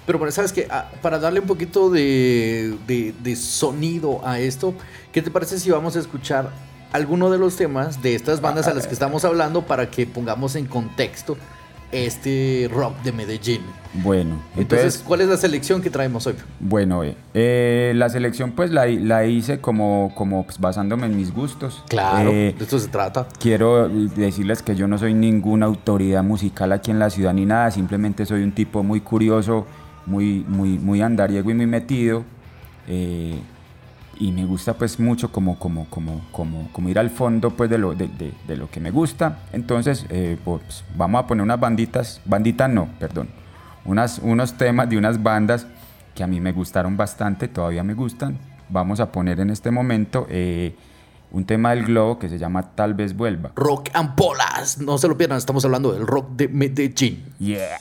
Pero 0.06 0.20
bueno, 0.20 0.32
sabes 0.32 0.54
que 0.54 0.68
ah, 0.70 0.92
para 1.02 1.18
darle 1.18 1.40
un 1.40 1.48
poquito 1.48 1.90
de, 1.90 2.76
de, 2.88 3.36
sonido 3.36 4.26
a 4.26 4.40
esto, 4.40 4.74
¿qué 5.12 5.22
te 5.22 5.32
parece 5.32 5.60
si 5.60 5.72
vamos 5.72 5.96
a 5.96 6.00
escuchar 6.00 6.52
alguno 6.92 7.32
de 7.32 7.38
los 7.38 7.56
temas 7.56 8.02
de 8.02 8.16
estas 8.16 8.40
bandas 8.40 8.68
a 8.68 8.74
las 8.74 8.88
que 8.88 8.94
estamos 8.94 9.26
hablando 9.26 9.66
para 9.66 9.90
que 9.90 10.06
pongamos 10.06 10.56
en 10.56 10.66
contexto 10.66 11.38
este 11.92 12.70
rock 12.72 13.02
de 13.04 13.12
Medellín. 13.12 13.62
Bueno, 13.94 14.42
entonces, 14.58 15.02
¿cuál 15.06 15.22
es 15.22 15.28
la 15.30 15.38
selección 15.38 15.82
que 15.82 15.90
traemos 15.90 16.28
hoy? 16.28 16.36
Bueno, 16.60 17.04
eh, 17.04 17.16
eh, 17.34 17.94
la 17.96 18.10
selección 18.10 18.52
pues 18.52 18.72
la, 18.72 18.86
la 18.88 19.26
hice 19.26 19.60
como, 19.60 20.12
como 20.16 20.46
pues, 20.46 20.60
basándome 20.60 21.06
en 21.06 21.16
mis 21.16 21.34
gustos. 21.34 21.84
Claro, 21.88 22.30
eh, 22.30 22.54
de 22.58 22.64
esto 22.64 22.78
se 22.78 22.90
trata. 22.90 23.28
Quiero 23.40 23.88
decirles 23.88 24.62
que 24.62 24.76
yo 24.76 24.88
no 24.88 24.98
soy 24.98 25.14
ninguna 25.14 25.66
autoridad 25.68 26.24
musical 26.24 26.74
aquí 26.74 26.92
en 26.92 27.00
la 27.00 27.10
ciudad 27.10 27.34
ni 27.34 27.46
nada, 27.46 27.72
simplemente 27.72 28.26
soy 28.26 28.44
un 28.44 28.52
tipo 28.52 28.84
muy 28.84 29.00
curioso, 29.00 29.66
muy, 30.06 30.46
muy, 30.48 30.78
muy 30.78 31.02
andariego 31.02 31.50
y 31.52 31.54
muy 31.54 31.68
metido 31.68 32.26
y 34.18 34.32
me 34.32 34.46
gusta 34.46 34.74
pues 34.74 35.00
mucho 35.00 35.32
como, 35.32 35.58
como, 35.60 35.86
como, 35.90 36.22
como, 36.32 36.70
como 36.72 36.90
ir 36.90 37.00
al 37.00 37.10
fondo 37.10 37.52
pues 37.52 37.70
de 37.70 37.78
lo, 37.78 37.94
de, 37.94 38.10
de, 38.48 38.58
lo 38.58 38.70
que 38.70 38.80
me 38.80 38.92
gusta. 38.92 39.40
Entonces 39.52 40.06
eh, 40.10 40.38
pues, 40.44 40.84
vamos 40.96 41.24
a 41.24 41.28
poner 41.28 41.44
unas 41.44 41.60
banditas, 41.60 42.22
banditas 42.26 42.70
no, 42.70 42.90
perdón, 43.00 43.30
unas, 43.86 44.20
unos 44.20 44.54
temas 44.54 44.90
de 44.90 44.98
unas 44.98 45.22
bandas 45.22 45.68
que 46.14 46.24
a 46.24 46.28
mí 46.28 46.40
me 46.40 46.52
gustaron 46.52 46.96
bastante, 46.98 47.48
todavía 47.48 47.84
me 47.84 47.94
gustan. 47.94 48.38
Vamos 48.70 49.00
a 49.00 49.12
poner 49.12 49.40
en 49.40 49.50
este 49.50 49.70
momento 49.70 50.26
eh, 50.30 50.76
un 51.32 51.46
tema 51.46 51.72
del 51.72 51.86
globo 51.86 52.18
que 52.18 52.30
se 52.30 52.40
llama 52.40 52.74
Tal 52.74 52.94
vez 52.94 53.16
vuelva. 53.16 53.52
Rock 53.56 53.90
and 53.94 54.16
Polas, 54.16 54.80
no 54.80 54.98
se 54.98 55.08
lo 55.08 55.18
pierdan, 55.18 55.38
estamos 55.38 55.66
hablando 55.66 55.92
del 55.92 56.08
rock 56.08 56.32
de 56.32 56.48
Medellín. 56.48 57.26
Yeah. 57.40 57.78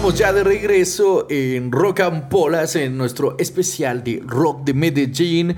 Estamos 0.00 0.18
ya 0.18 0.32
de 0.32 0.44
regreso 0.44 1.26
en 1.28 1.70
Rock 1.70 2.00
and 2.00 2.30
Polas, 2.30 2.74
en 2.74 2.96
nuestro 2.96 3.36
especial 3.38 4.02
de 4.02 4.22
Rock 4.24 4.64
de 4.64 4.72
Medellín. 4.72 5.54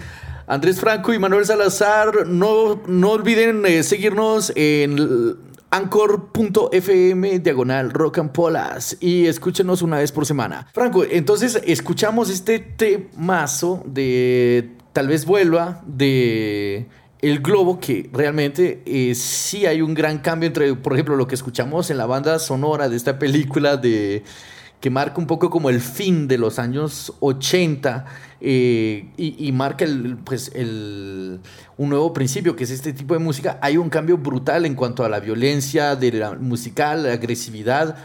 Andrés 0.49 0.81
Franco 0.81 1.15
y 1.15 1.19
Manuel 1.21 1.47
Salazar, 1.47 2.27
no, 2.27 2.83
no 2.89 3.11
olviden 3.13 3.65
eh, 3.65 3.85
seguirnos 3.85 4.53
en 4.57 5.37
anchor.fm 5.71 7.39
diagonal 7.39 7.93
rock 7.93 8.19
and 8.19 8.33
polas 8.33 8.97
y 8.99 9.29
escúchenos 9.29 9.81
una 9.81 9.99
vez 9.99 10.11
por 10.11 10.27
semana. 10.27 10.67
Franco, 10.75 11.05
entonces 11.09 11.63
escuchamos 11.65 12.29
este 12.29 12.59
temazo 12.59 13.85
de 13.87 14.73
Tal 14.93 15.09
vez 15.09 15.25
vuelva 15.25 15.83
de 15.87 16.87
el 17.23 17.39
globo 17.39 17.79
que 17.79 18.11
realmente 18.13 18.83
eh, 18.85 19.15
sí 19.15 19.65
hay 19.65 19.81
un 19.81 19.95
gran 19.95 20.19
cambio 20.19 20.49
entre, 20.49 20.75
por 20.75 20.93
ejemplo, 20.93 21.15
lo 21.15 21.29
que 21.29 21.37
escuchamos 21.37 21.89
en 21.91 21.97
la 21.97 22.07
banda 22.07 22.39
sonora 22.41 22.89
de 22.89 22.97
esta 22.97 23.19
película 23.19 23.77
de 23.77 24.25
que 24.81 24.91
marca 24.91 25.21
un 25.21 25.29
poco 25.29 25.49
como 25.49 25.71
el 25.71 25.81
fin 25.81 26.27
de 26.27 26.37
los 26.37 26.59
años 26.59 27.15
80 27.21 28.05
eh, 28.41 29.13
y, 29.17 29.53
marca 29.53 29.85
el, 29.85 30.17
pues 30.25 30.51
el, 30.57 31.39
un 31.77 31.89
nuevo 31.89 32.13
principio, 32.13 32.57
que 32.57 32.65
es 32.65 32.73
este 32.73 32.93
tipo 32.93 33.15
de 33.15 33.21
música. 33.21 33.61
Hay 33.63 33.77
un 33.77 33.89
cambio 33.89 34.19
brutal 34.19 34.67
en 34.67 34.75
cuanto 34.75 35.05
a 35.05 35.09
la 35.09 35.21
violencia 35.21 35.95
de 35.95 36.37
musical, 36.41 37.05
la 37.05 37.13
agresividad. 37.13 37.97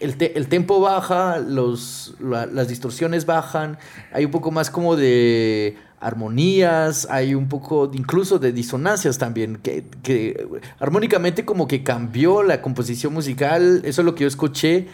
El, 0.00 0.16
el 0.20 0.48
tempo 0.48 0.80
baja, 0.80 1.38
los, 1.38 2.14
las 2.20 2.68
distorsiones 2.68 3.24
bajan, 3.24 3.78
hay 4.12 4.26
un 4.26 4.30
poco 4.30 4.50
más 4.50 4.70
como 4.70 4.96
de 4.96 5.78
armonías, 6.00 7.06
hay 7.10 7.34
un 7.34 7.48
poco 7.48 7.90
incluso 7.92 8.38
de 8.38 8.52
disonancias 8.52 9.18
también, 9.18 9.56
que, 9.56 9.84
que, 10.02 10.46
armónicamente 10.78 11.44
como 11.44 11.66
que 11.66 11.82
cambió 11.82 12.42
la 12.42 12.62
composición 12.62 13.12
musical, 13.14 13.82
eso 13.84 14.02
es 14.02 14.04
lo 14.04 14.14
que 14.14 14.22
yo 14.22 14.28
escuché, 14.28 14.86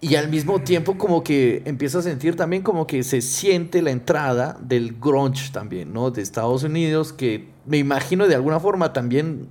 y 0.00 0.16
al 0.16 0.28
mismo 0.28 0.60
tiempo 0.60 0.98
como 0.98 1.24
que 1.24 1.62
empiezo 1.64 2.00
a 2.00 2.02
sentir 2.02 2.36
también 2.36 2.62
como 2.62 2.86
que 2.86 3.02
se 3.02 3.22
siente 3.22 3.80
la 3.80 3.90
entrada 3.90 4.58
del 4.60 4.98
grunge 5.00 5.50
también, 5.50 5.94
¿no? 5.94 6.10
De 6.10 6.20
Estados 6.20 6.62
Unidos, 6.62 7.12
que 7.14 7.48
me 7.64 7.78
imagino 7.78 8.28
de 8.28 8.34
alguna 8.34 8.60
forma 8.60 8.92
también 8.92 9.48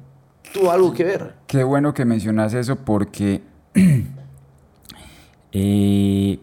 tuvo 0.53 0.71
algo 0.71 0.93
que 0.93 1.03
ver. 1.03 1.33
Qué 1.47 1.63
bueno 1.63 1.95
que 1.95 2.05
mencionas 2.05 2.53
eso 2.53 2.75
porque 2.75 3.41
eh, 5.51 6.39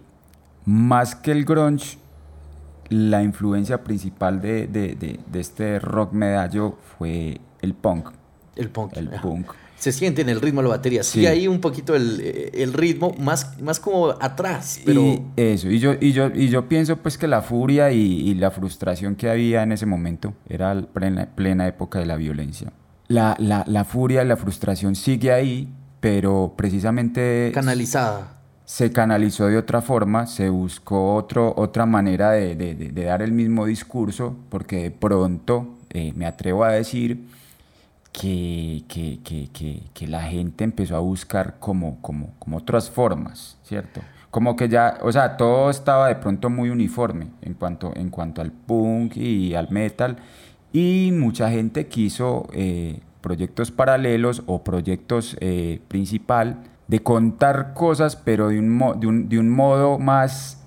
más 0.65 1.15
que 1.15 1.31
el 1.31 1.45
grunge, 1.45 1.99
la 2.91 3.23
influencia 3.23 3.83
principal 3.83 4.41
de, 4.43 4.67
de, 4.67 4.95
de, 4.95 5.41
este 5.41 5.79
rock 5.79 6.13
medallo 6.13 6.77
fue 6.99 7.41
el 7.63 7.75
punk. 7.75 8.11
El 8.57 8.69
punk. 8.69 8.97
El 8.97 9.09
punk. 9.09 9.53
Se 9.77 9.93
siente 9.93 10.21
en 10.21 10.29
el 10.29 10.41
ritmo 10.41 10.61
de 10.61 10.69
la 10.69 10.77
batería. 10.77 11.03
Sí, 11.03 11.25
hay 11.25 11.49
un 11.49 11.61
poquito 11.61 11.95
el, 11.95 12.21
el, 12.53 12.75
ritmo, 12.75 13.15
más, 13.19 13.59
más 13.63 13.81
como 13.81 14.09
atrás. 14.09 14.81
Pero... 14.85 15.01
Y 15.01 15.23
eso, 15.37 15.71
y 15.71 15.79
yo, 15.79 15.95
y, 15.99 16.13
yo, 16.13 16.31
y 16.35 16.49
yo 16.49 16.69
pienso 16.69 16.97
pues 16.97 17.17
que 17.17 17.27
la 17.27 17.41
furia 17.41 17.91
y, 17.91 18.03
y 18.03 18.35
la 18.35 18.51
frustración 18.51 19.15
que 19.15 19.31
había 19.31 19.63
en 19.63 19.73
ese 19.73 19.87
momento 19.87 20.35
era 20.49 20.79
plena, 20.83 21.31
plena 21.35 21.67
época 21.67 21.99
de 21.99 22.07
la 22.07 22.17
violencia. 22.17 22.73
La, 23.09 23.37
la, 23.39 23.65
la 23.67 23.85
furia 23.85 24.23
y 24.23 24.27
la 24.27 24.37
frustración 24.37 24.97
sigue 24.97 25.33
ahí, 25.33 25.73
pero 26.01 26.53
precisamente... 26.57 27.51
Canalizada 27.55 28.40
se 28.71 28.93
canalizó 28.93 29.49
de 29.49 29.57
otra 29.57 29.83
forma, 29.83 30.29
se 30.29 30.49
buscó 30.49 31.17
otro, 31.17 31.53
otra 31.57 31.87
manera 31.87 32.31
de, 32.31 32.55
de, 32.55 32.77
de, 32.77 33.05
dar 33.05 33.21
el 33.21 33.33
mismo 33.33 33.67
discurso, 33.67 34.37
porque 34.49 34.85
de 34.85 34.91
pronto 34.93 35.77
eh, 35.91 36.13
me 36.15 36.25
atrevo 36.25 36.63
a 36.63 36.71
decir 36.71 37.27
que, 38.13 38.85
que, 38.87 39.19
que, 39.25 39.83
que, 39.93 40.07
la 40.07 40.23
gente 40.23 40.63
empezó 40.63 40.95
a 40.95 41.01
buscar 41.01 41.57
como, 41.59 42.01
como, 42.01 42.33
como 42.39 42.59
otras 42.59 42.89
formas, 42.89 43.59
¿cierto? 43.65 44.03
Como 44.31 44.55
que 44.55 44.69
ya, 44.69 44.99
o 45.03 45.11
sea, 45.11 45.37
todo 45.37 45.69
estaba 45.69 46.07
de 46.07 46.15
pronto 46.15 46.49
muy 46.49 46.71
uniforme 46.71 47.27
en 47.43 47.55
cuanto, 47.55 47.93
en 47.97 48.09
cuanto 48.09 48.41
al 48.41 48.53
punk 48.53 49.17
y 49.17 49.53
al 49.57 49.69
metal, 49.73 50.17
y 50.73 51.11
mucha 51.13 51.51
gente 51.51 51.89
quiso 51.89 52.47
eh, 52.53 53.01
proyectos 53.21 53.73
paralelos 53.73 54.45
o 54.47 54.63
proyectos 54.63 55.37
eh, 55.41 55.81
principal 55.89 56.71
de 56.91 57.05
contar 57.05 57.73
cosas, 57.73 58.17
pero 58.17 58.49
de 58.49 58.59
un, 58.59 58.77
de 58.99 59.07
un, 59.07 59.29
de 59.29 59.39
un 59.39 59.49
modo 59.49 59.97
más, 60.01 60.61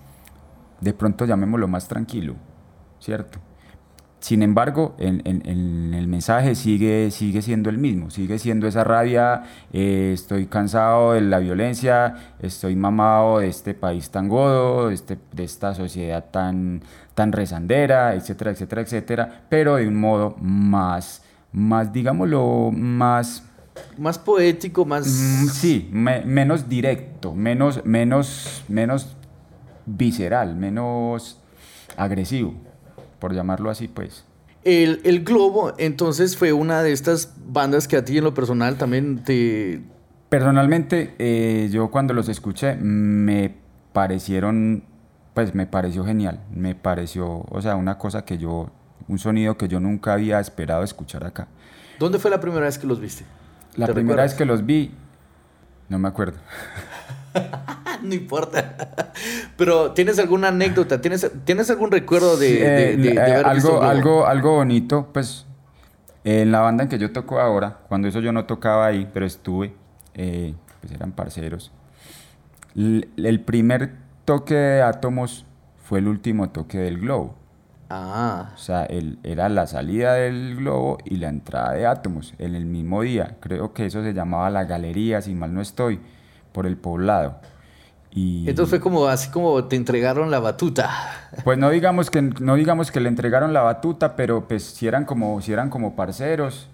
de 0.80 0.94
pronto 0.94 1.26
llamémoslo 1.26 1.68
más 1.68 1.90
tranquilo, 1.90 2.36
¿cierto? 2.98 3.40
Sin 4.22 4.42
embargo, 4.42 4.96
en, 5.00 5.22
el 5.94 6.08
mensaje 6.08 6.56
sigue, 6.56 7.12
sigue 7.12 7.42
siendo 7.42 7.70
el 7.70 7.78
mismo, 7.78 8.10
sigue 8.10 8.40
siendo 8.40 8.68
esa 8.68 8.86
rabia, 8.86 9.44
eh, 9.74 10.12
estoy 10.14 10.46
cansado 10.46 11.12
de 11.12 11.20
la 11.20 11.40
violencia, 11.40 12.16
estoy 12.40 12.78
mamado 12.78 13.40
de 13.40 13.50
este 13.50 13.74
país 13.74 14.10
tan 14.10 14.30
godo, 14.30 14.88
de, 14.88 14.94
este, 14.94 15.18
de 15.34 15.44
esta 15.44 15.76
sociedad 15.76 16.24
tan, 16.32 16.84
tan 17.16 17.34
rezandera, 17.34 18.16
etcétera, 18.16 18.52
etcétera, 18.52 18.82
etcétera, 18.84 19.42
pero 19.50 19.76
de 19.76 19.90
un 19.90 20.00
modo 20.00 20.38
más, 20.40 21.22
más 21.52 21.92
digámoslo, 21.92 22.72
más 22.72 23.44
más 23.98 24.20
poético, 24.20 24.86
más... 24.86 25.08
Mm, 25.08 25.48
sí, 25.48 25.90
menos 25.92 26.70
directo, 26.70 27.34
menos, 27.34 27.86
menos, 27.86 28.64
menos 28.68 29.16
visceral, 29.86 30.56
menos 30.56 31.40
agresivo, 31.98 32.56
por 33.20 33.34
llamarlo 33.34 33.70
así, 33.70 33.88
pues. 33.88 34.26
El, 34.64 35.02
el, 35.04 35.24
Globo, 35.24 35.74
entonces, 35.78 36.38
fue 36.38 36.54
una 36.54 36.84
de 36.84 36.94
estas 36.94 37.34
bandas 37.46 37.88
que 37.88 37.98
a 37.98 38.06
ti 38.06 38.18
en 38.18 38.24
lo 38.24 38.34
personal 38.34 38.78
también 38.78 39.24
te... 39.24 39.82
Personalmente, 40.30 41.14
eh, 41.20 41.70
yo 41.72 41.92
cuando 41.92 42.14
los 42.14 42.30
escuché 42.30 42.76
me 42.76 43.56
parecieron, 43.92 44.84
pues 45.34 45.54
me 45.54 45.68
pareció 45.68 46.06
genial, 46.06 46.40
me 46.52 46.76
pareció, 46.76 47.46
o 47.50 47.62
sea, 47.62 47.76
una 47.76 47.98
cosa 47.98 48.26
que 48.26 48.38
yo, 48.38 48.72
un 49.08 49.20
sonido 49.20 49.58
que 49.58 49.68
yo 49.68 49.80
nunca 49.80 50.14
había 50.14 50.40
esperado 50.40 50.84
escuchar 50.84 51.26
acá. 51.26 51.48
¿Dónde 52.00 52.20
fue 52.20 52.32
la 52.32 52.40
primera 52.40 52.66
vez 52.66 52.80
que 52.80 52.88
los 52.88 53.00
viste? 53.00 53.26
La 53.76 53.88
primera 53.88 54.24
vez 54.24 54.34
que 54.34 54.46
los 54.46 54.66
vi, 54.66 54.92
no 55.90 56.00
me 56.00 56.08
acuerdo. 56.08 56.38
no 58.04 58.14
importa. 58.14 58.76
Pero 59.58 59.92
¿tienes 59.92 60.20
alguna 60.20 60.50
anécdota? 60.50 61.02
¿Tienes, 61.02 61.30
¿tienes 61.46 61.70
algún 61.70 61.92
recuerdo 61.92 62.38
de, 62.38 62.98
de, 62.98 63.14
eh, 63.14 63.20
algo, 63.20 63.82
algo, 63.82 64.26
algo 64.28 64.56
bonito? 64.56 65.10
Pues 65.14 65.46
en 66.24 66.52
la 66.52 66.62
banda 66.62 66.84
en 66.84 66.90
que 66.90 66.98
yo 66.98 67.12
toco 67.12 67.40
ahora, 67.40 67.80
cuando 67.88 68.08
eso 68.08 68.20
yo 68.20 68.32
no 68.32 68.46
tocaba 68.46 68.86
ahí, 68.86 69.10
pero 69.14 69.26
estuve, 69.26 69.74
eh, 70.14 70.54
pues 70.82 70.94
eran 70.94 71.12
parceros. 71.12 71.72
el 72.76 73.42
primer 73.46 73.96
toque 74.26 74.54
de 74.54 74.82
átomos 74.82 75.46
fue 75.84 76.00
el 76.00 76.08
último 76.08 76.50
toque 76.50 76.78
del 76.78 77.00
globo. 77.00 77.36
Ah. 77.90 78.52
O 78.56 78.58
sea, 78.58 78.86
el, 78.86 79.20
era 79.24 79.50
la 79.50 79.68
salida 79.68 80.14
del 80.16 80.56
globo 80.56 80.98
y 81.06 81.18
la 81.18 81.30
entrada 81.30 81.74
de 81.74 81.86
átomos 81.86 82.34
en 82.40 82.56
el 82.56 82.66
mismo 82.66 83.02
día. 83.02 83.38
Creo 83.40 83.74
que 83.74 83.86
eso 83.86 84.04
se 84.04 84.14
llamaba 84.14 84.50
la 84.50 84.64
galería, 84.64 85.22
si 85.22 85.36
mal 85.36 85.54
no 85.54 85.62
estoy, 85.62 86.00
por 86.52 86.66
el 86.66 86.78
poblado. 86.78 87.40
Y... 88.12 88.48
Entonces 88.48 88.70
fue 88.70 88.80
como 88.80 89.08
así 89.08 89.30
como 89.30 89.64
te 89.66 89.76
entregaron 89.76 90.30
la 90.30 90.40
batuta. 90.40 90.90
Pues 91.44 91.58
no 91.58 91.70
digamos 91.72 92.12
que 92.12 92.22
no 92.22 92.56
digamos 92.56 92.92
que 92.92 93.00
le 93.00 93.10
entregaron 93.10 93.54
la 93.54 93.62
batuta, 93.62 94.16
pero 94.16 94.48
pues 94.48 94.64
si 94.64 94.88
eran 94.88 95.06
como 95.06 95.42
si 95.42 95.52
eran 95.52 95.70
como 95.70 95.96
parceros, 95.96 96.70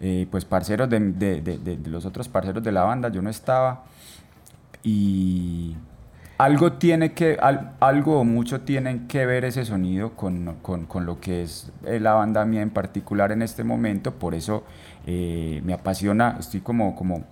eh, 0.00 0.26
pues 0.30 0.44
parceros 0.44 0.90
de, 0.90 0.98
de, 0.98 1.40
de, 1.40 1.58
de, 1.58 1.88
los 1.88 2.04
otros 2.04 2.28
parceros 2.28 2.62
de 2.62 2.72
la 2.72 2.82
banda, 2.82 3.08
yo 3.08 3.22
no 3.22 3.30
estaba 3.30 3.84
y 4.82 5.76
algo 6.38 6.72
tiene 6.72 7.12
que, 7.12 7.38
algo 7.80 8.20
o 8.20 8.24
mucho 8.24 8.62
tienen 8.62 9.06
que 9.06 9.24
ver 9.24 9.44
ese 9.44 9.64
sonido 9.64 10.14
con, 10.14 10.56
con, 10.62 10.86
con, 10.86 11.06
lo 11.06 11.20
que 11.20 11.42
es 11.42 11.70
eh, 11.84 12.00
la 12.00 12.14
banda 12.14 12.44
mía 12.44 12.62
en 12.62 12.70
particular 12.70 13.30
en 13.30 13.42
este 13.42 13.62
momento, 13.62 14.14
por 14.14 14.34
eso 14.34 14.64
eh, 15.06 15.60
me 15.64 15.72
apasiona, 15.72 16.36
estoy 16.40 16.60
como, 16.60 16.96
como, 16.96 17.24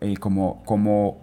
eh, 0.00 0.16
como, 0.16 0.62
como 0.64 1.18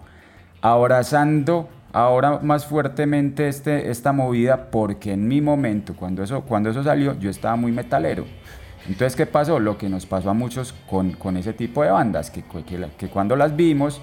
abrazando 0.62 1.68
ahora 1.94 2.40
más 2.44 2.66
fuertemente 2.68 3.48
este, 3.48 3.90
esta 3.90 4.14
movida 4.14 4.70
porque 4.70 5.14
en 5.14 5.28
mi 5.28 5.42
momento, 5.42 5.96
cuando 5.96 6.24
eso, 6.24 6.42
cuando 6.42 6.70
eso 6.70 6.84
salió, 6.84 7.18
yo 7.20 7.30
estaba 7.30 7.56
muy 7.56 7.72
metalero. 7.72 8.26
Entonces, 8.88 9.16
¿qué 9.16 9.28
pasó? 9.28 9.60
Lo 9.60 9.78
que 9.78 9.90
nos 9.90 10.08
pasó 10.08 10.32
a 10.32 10.34
muchos 10.34 10.74
con, 10.90 11.12
con 11.12 11.38
ese 11.38 11.54
tipo 11.54 11.84
de 11.84 11.92
bandas, 11.92 12.32
que, 12.32 12.44
que, 12.44 12.88
que 12.98 13.10
cuando 13.10 13.36
las 13.36 13.56
vimos, 13.56 14.02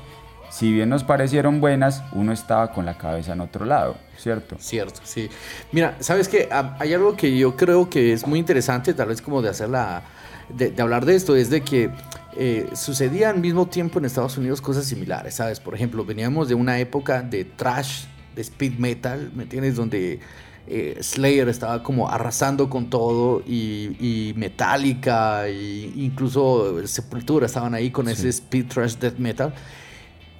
si 0.50 0.72
bien 0.72 0.88
nos 0.88 1.04
parecieron 1.04 1.60
buenas, 1.60 2.02
uno 2.12 2.32
estaba 2.32 2.72
con 2.72 2.86
la 2.86 2.96
cabeza 2.96 3.32
en 3.32 3.40
otro 3.40 3.64
lado, 3.64 3.96
¿cierto? 4.16 4.56
Cierto, 4.58 5.00
sí. 5.04 5.28
Mira, 5.72 5.96
¿sabes 6.00 6.28
qué? 6.28 6.48
Hay 6.78 6.94
algo 6.94 7.16
que 7.16 7.36
yo 7.36 7.56
creo 7.56 7.90
que 7.90 8.12
es 8.12 8.26
muy 8.26 8.38
interesante, 8.38 8.94
tal 8.94 9.08
vez 9.08 9.20
como 9.20 9.42
de 9.42 9.50
hacer 9.50 9.68
de, 9.68 10.74
hablar 10.80 11.04
de 11.04 11.16
esto, 11.16 11.36
es 11.36 11.50
de 11.50 11.60
que 11.60 11.90
eh, 12.36 12.68
sucedía 12.74 13.30
al 13.30 13.40
mismo 13.40 13.66
tiempo 13.66 13.98
en 13.98 14.06
Estados 14.06 14.38
Unidos 14.38 14.60
cosas 14.60 14.86
similares, 14.86 15.34
¿sabes? 15.34 15.60
Por 15.60 15.74
ejemplo, 15.74 16.04
veníamos 16.04 16.48
de 16.48 16.54
una 16.54 16.78
época 16.78 17.22
de 17.22 17.44
trash, 17.44 18.04
de 18.34 18.42
speed 18.42 18.78
metal, 18.78 19.30
¿me 19.34 19.42
entiendes? 19.42 19.76
Donde 19.76 20.20
eh, 20.66 20.98
Slayer 21.00 21.48
estaba 21.48 21.82
como 21.82 22.10
arrasando 22.10 22.70
con 22.70 22.90
todo 22.90 23.42
y, 23.46 23.96
y 24.00 24.34
Metallica 24.36 25.48
e 25.48 25.92
incluso 25.96 26.86
Sepultura 26.86 27.46
estaban 27.46 27.74
ahí 27.74 27.90
con 27.90 28.08
ese 28.08 28.28
speed 28.28 28.66
trash 28.66 28.96
death 28.96 29.18
metal. 29.18 29.52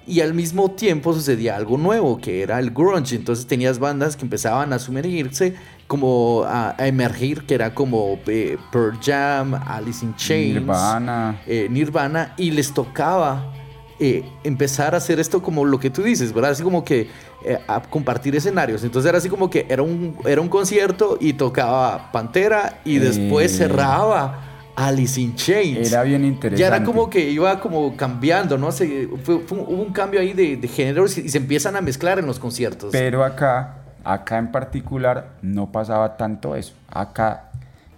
Y 0.09 0.21
al 0.21 0.33
mismo 0.33 0.71
tiempo 0.71 1.13
sucedía 1.13 1.55
algo 1.55 1.77
nuevo, 1.77 2.17
que 2.17 2.41
era 2.41 2.59
el 2.59 2.71
grunge. 2.71 3.15
Entonces 3.15 3.45
tenías 3.45 3.77
bandas 3.77 4.15
que 4.15 4.23
empezaban 4.23 4.73
a 4.73 4.79
sumergirse, 4.79 5.53
como 5.87 6.43
a, 6.47 6.75
a 6.77 6.87
emergir, 6.87 7.45
que 7.45 7.53
era 7.55 7.73
como 7.73 8.19
eh, 8.27 8.57
Pearl 8.71 8.97
Jam, 9.01 9.53
Alice 9.53 10.03
in 10.03 10.15
Chains, 10.15 10.55
Nirvana. 10.55 11.41
eh, 11.47 11.67
Nirvana, 11.69 12.33
y 12.37 12.51
les 12.51 12.73
tocaba 12.73 13.53
eh, 13.99 14.23
empezar 14.43 14.93
a 14.95 14.97
hacer 14.97 15.19
esto 15.19 15.41
como 15.41 15.65
lo 15.65 15.79
que 15.79 15.89
tú 15.89 16.03
dices, 16.03 16.33
¿verdad? 16.33 16.51
Así 16.51 16.63
como 16.63 16.83
que 16.83 17.09
eh, 17.43 17.59
a 17.67 17.81
compartir 17.81 18.35
escenarios. 18.35 18.83
Entonces 18.83 19.09
era 19.09 19.17
así 19.17 19.29
como 19.29 19.49
que 19.49 19.65
era 19.69 19.81
un, 19.81 20.15
era 20.25 20.41
un 20.41 20.49
concierto 20.49 21.17
y 21.19 21.33
tocaba 21.33 22.11
Pantera 22.11 22.81
y 22.85 22.97
después 22.97 23.55
cerraba 23.57 24.45
Alice 24.79 25.19
in 25.19 25.35
Chains. 25.35 25.91
Era 25.91 26.03
bien 26.03 26.23
interesante. 26.23 26.59
Ya 26.61 26.67
era 26.67 26.83
como 26.85 27.09
que 27.09 27.29
iba 27.29 27.59
como 27.59 27.95
cambiando, 27.97 28.57
¿no? 28.57 28.71
Se, 28.71 29.07
fue- 29.23 29.39
fue- 29.39 29.57
hubo 29.59 29.81
un 29.83 29.91
cambio 29.91 30.19
ahí 30.21 30.33
de, 30.33 30.55
de 30.57 30.67
géneros 30.67 31.17
y, 31.17 31.27
se 31.29 31.37
empiezan 31.37 31.75
a 31.75 31.81
mezclar 31.81 32.17
en 32.19 32.25
los 32.25 32.39
conciertos. 32.39 32.91
Pero 32.91 33.23
acá, 33.25 33.77
acá 34.03 34.37
en 34.37 34.51
particular, 34.51 35.31
no 35.41 35.71
pasaba 35.71 36.15
tanto 36.17 36.55
eso. 36.55 36.73
Acá 36.87 37.51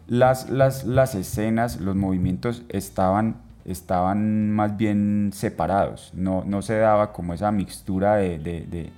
las, 0.08 0.50
las, 0.50 0.84
las 0.84 1.14
escenas, 1.16 1.80
los 1.80 1.96
movimientos 1.96 2.64
estaban, 2.70 3.36
estaban 3.64 4.52
más 4.52 4.76
bien 4.76 5.30
separados. 5.34 6.12
No, 6.16 6.44
no 6.46 6.62
se 6.64 6.78
daba 6.78 7.14
como 7.14 7.34
esa 7.36 7.52
mixtura 7.52 8.16
de, 8.16 8.40
de- 8.40 8.62
de, 8.62 8.90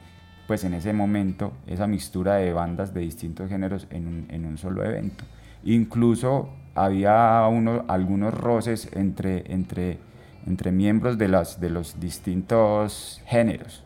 pues 0.48 0.63
en 0.63 0.74
ese 0.74 0.93
momento, 0.93 1.52
esa 1.67 1.86
mixtura 1.88 2.36
de 2.36 2.54
bandas 2.54 2.93
de 2.93 3.02
distintos 3.02 3.50
géneros 3.50 3.88
en 3.91 4.08
un, 4.08 4.26
en 4.30 4.46
un 4.46 4.58
solo 4.58 4.84
evento. 4.86 5.24
Incluso 5.65 6.50
había 6.75 7.47
uno, 7.47 7.86
algunos 7.88 8.33
roces 8.33 8.89
entre, 8.93 9.51
entre, 9.51 9.99
entre 10.47 10.71
miembros 10.71 11.17
de, 11.17 11.27
las, 11.27 11.59
de 11.59 11.69
los 11.69 11.99
distintos 11.99 13.21
géneros. 13.25 13.83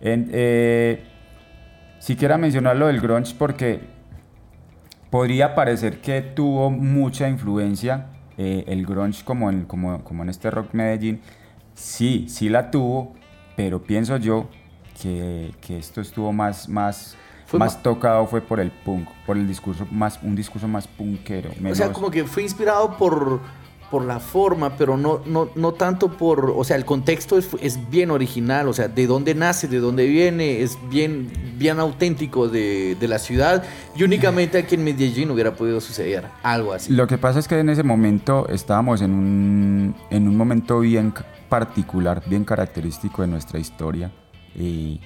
En, 0.00 0.30
eh, 0.32 1.04
mencionar 2.38 2.76
lo 2.76 2.88
del 2.88 3.00
grunge 3.00 3.34
porque 3.38 3.80
podría 5.10 5.54
parecer 5.54 6.00
que 6.00 6.20
tuvo 6.22 6.70
mucha 6.70 7.28
influencia 7.28 8.06
eh, 8.36 8.64
el 8.66 8.84
grunge 8.84 9.24
como 9.24 9.48
en, 9.48 9.64
como, 9.64 10.02
como 10.02 10.22
en 10.22 10.28
este 10.28 10.50
rock 10.50 10.74
Medellín. 10.74 11.20
Sí, 11.74 12.26
sí 12.28 12.48
la 12.48 12.70
tuvo, 12.70 13.14
pero 13.56 13.82
pienso 13.82 14.16
yo 14.16 14.48
que, 15.00 15.52
que 15.60 15.78
esto 15.78 16.00
estuvo 16.00 16.32
más, 16.32 16.68
más, 16.68 17.16
Fue 17.58 17.66
más 17.66 17.82
tocado 17.82 18.26
fue 18.26 18.40
por 18.40 18.60
el 18.60 18.70
punk, 18.70 19.08
por 19.26 19.36
el 19.36 19.46
discurso 19.48 19.86
más, 19.90 20.18
un 20.22 20.34
discurso 20.36 20.68
más 20.68 20.86
punkero. 20.86 21.50
o 21.50 21.54
sea, 21.54 21.62
menos- 21.86 21.88
como 21.90 22.10
que 22.10 22.24
fue 22.24 22.42
inspirado 22.42 22.96
por, 22.96 23.40
por 23.90 24.04
la 24.04 24.18
forma, 24.18 24.76
pero 24.76 24.96
no, 24.96 25.20
no, 25.26 25.48
no 25.54 25.72
tanto 25.72 26.08
por, 26.16 26.52
o 26.56 26.64
sea, 26.64 26.76
el 26.76 26.84
contexto 26.84 27.38
es, 27.38 27.48
es 27.60 27.78
bien 27.90 28.10
original, 28.10 28.66
o 28.68 28.72
sea, 28.72 28.88
de 28.88 29.06
dónde 29.06 29.34
nace, 29.34 29.68
de 29.68 29.78
dónde 29.78 30.06
viene, 30.06 30.62
es 30.62 30.76
bien, 30.90 31.30
bien 31.58 31.78
auténtico 31.78 32.48
de, 32.48 32.96
de 32.98 33.08
la 33.08 33.18
ciudad 33.20 33.62
y 33.94 34.02
únicamente 34.02 34.58
aquí 34.58 34.74
en 34.74 34.82
Medellín 34.84 35.30
hubiera 35.30 35.54
podido 35.54 35.80
suceder 35.80 36.24
algo 36.42 36.72
así. 36.72 36.92
Lo 36.92 37.06
que 37.06 37.18
pasa 37.18 37.38
es 37.38 37.46
que 37.46 37.58
en 37.58 37.68
ese 37.68 37.84
momento 37.84 38.48
estábamos 38.48 39.00
en 39.00 39.12
un, 39.12 39.94
en 40.10 40.26
un 40.28 40.36
momento 40.36 40.80
bien 40.80 41.14
particular, 41.48 42.20
bien 42.26 42.44
característico 42.44 43.22
de 43.22 43.28
nuestra 43.28 43.60
historia. 43.60 44.10
Y 44.56 45.00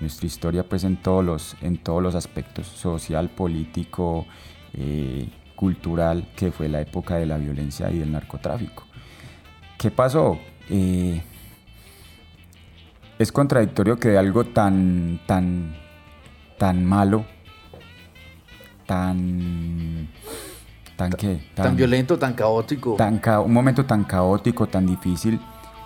nuestra 0.00 0.26
historia 0.26 0.62
pues 0.68 0.84
en 0.84 0.96
todos 0.96 1.24
los, 1.24 1.56
en 1.62 1.78
todos 1.78 2.02
los 2.02 2.14
aspectos, 2.14 2.66
social, 2.66 3.28
político, 3.30 4.26
eh, 4.74 5.28
cultural, 5.54 6.28
que 6.36 6.52
fue 6.52 6.68
la 6.68 6.80
época 6.82 7.16
de 7.16 7.26
la 7.26 7.38
violencia 7.38 7.90
y 7.90 7.98
del 7.98 8.12
narcotráfico. 8.12 8.84
¿Qué 9.78 9.90
pasó? 9.90 10.38
Eh, 10.68 11.22
es 13.18 13.32
contradictorio 13.32 13.98
que 13.98 14.08
de 14.08 14.18
algo 14.18 14.44
tan, 14.44 15.20
tan, 15.26 15.74
tan 16.58 16.84
malo, 16.84 17.24
tan... 18.86 20.08
¿Tan 20.96 21.10
qué? 21.12 21.40
Tan, 21.54 21.76
violento, 21.76 22.18
tan 22.18 22.32
caótico. 22.32 22.94
tan 22.96 23.18
ca- 23.18 23.40
un 23.40 23.52
momento 23.52 23.84
tan 23.84 24.04
caótico, 24.04 24.66
tan 24.66 24.86
difícil, 24.86 25.38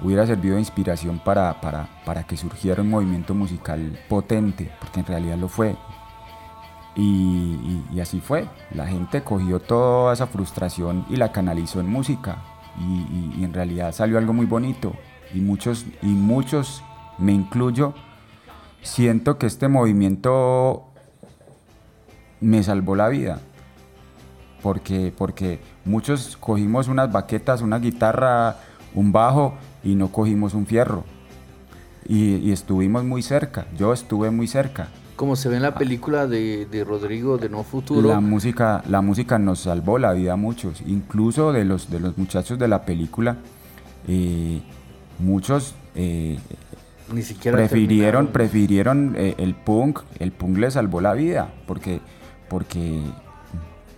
hubiera 0.02 0.26
servido 0.26 0.54
de 0.54 0.60
inspiración 0.60 1.18
para, 1.18 1.60
para, 1.60 1.88
para 2.04 2.24
que 2.24 2.36
surgiera 2.36 2.82
un 2.82 2.90
movimiento 2.90 3.34
musical 3.34 3.98
potente, 4.08 4.70
porque 4.80 5.00
en 5.00 5.06
realidad 5.06 5.36
lo 5.38 5.48
fue. 5.48 5.76
Y, 6.96 8.00
así 8.00 8.20
fue. 8.20 8.46
La 8.74 8.86
gente 8.86 9.22
cogió 9.22 9.60
toda 9.60 10.12
esa 10.12 10.26
frustración 10.26 11.04
y 11.08 11.16
la 11.16 11.32
canalizó 11.32 11.80
en 11.80 11.88
música. 11.88 12.38
Y, 12.78 12.82
y- 12.82 13.34
y 13.40 13.44
en 13.44 13.52
realidad 13.52 13.92
salió 13.92 14.18
algo 14.18 14.32
muy 14.32 14.46
bonito. 14.46 14.94
Y 15.32 15.40
muchos, 15.40 15.86
y 16.02 16.06
muchos, 16.08 16.82
me 17.18 17.32
incluyo, 17.32 17.94
siento 18.82 19.38
que 19.38 19.46
este 19.46 19.68
movimiento 19.68 20.86
me 22.40 22.62
salvó 22.62 22.96
la 22.96 23.08
vida 23.08 23.38
porque, 24.62 25.12
porque 25.16 25.60
muchos 25.84 26.36
cogimos 26.38 26.88
unas 26.88 27.12
baquetas, 27.12 27.62
una 27.62 27.78
guitarra, 27.78 28.56
un 28.94 29.12
bajo 29.12 29.54
y 29.84 29.94
no 29.94 30.08
cogimos 30.12 30.54
un 30.54 30.66
fierro. 30.66 31.04
Y, 32.06 32.36
y 32.36 32.52
estuvimos 32.52 33.04
muy 33.04 33.22
cerca, 33.22 33.66
yo 33.78 33.92
estuve 33.92 34.30
muy 34.30 34.46
cerca. 34.46 34.88
Como 35.16 35.36
se 35.36 35.48
ve 35.50 35.56
en 35.56 35.62
la 35.62 35.74
película 35.74 36.26
de, 36.26 36.66
de 36.66 36.82
Rodrigo 36.82 37.36
de 37.36 37.50
No 37.50 37.62
Futuro. 37.62 38.08
La 38.08 38.20
música, 38.20 38.82
la 38.88 39.02
música 39.02 39.38
nos 39.38 39.60
salvó 39.60 39.98
la 39.98 40.12
vida 40.12 40.32
a 40.32 40.36
muchos, 40.36 40.82
incluso 40.86 41.52
de 41.52 41.64
los, 41.66 41.90
de 41.90 42.00
los 42.00 42.16
muchachos 42.16 42.58
de 42.58 42.68
la 42.68 42.84
película. 42.86 43.36
eh, 44.08 44.62
muchos 45.18 45.74
eh, 45.94 46.38
ni 47.12 47.22
siquiera 47.22 47.58
prefirieron, 47.58 48.26
terminaron. 48.26 48.26
prefirieron 48.32 49.14
eh, 49.16 49.34
el 49.38 49.54
punk, 49.54 50.00
el 50.18 50.32
punk 50.32 50.56
les 50.58 50.74
salvó 50.74 51.00
la 51.00 51.12
vida, 51.12 51.52
porque, 51.66 52.00
porque 52.48 53.00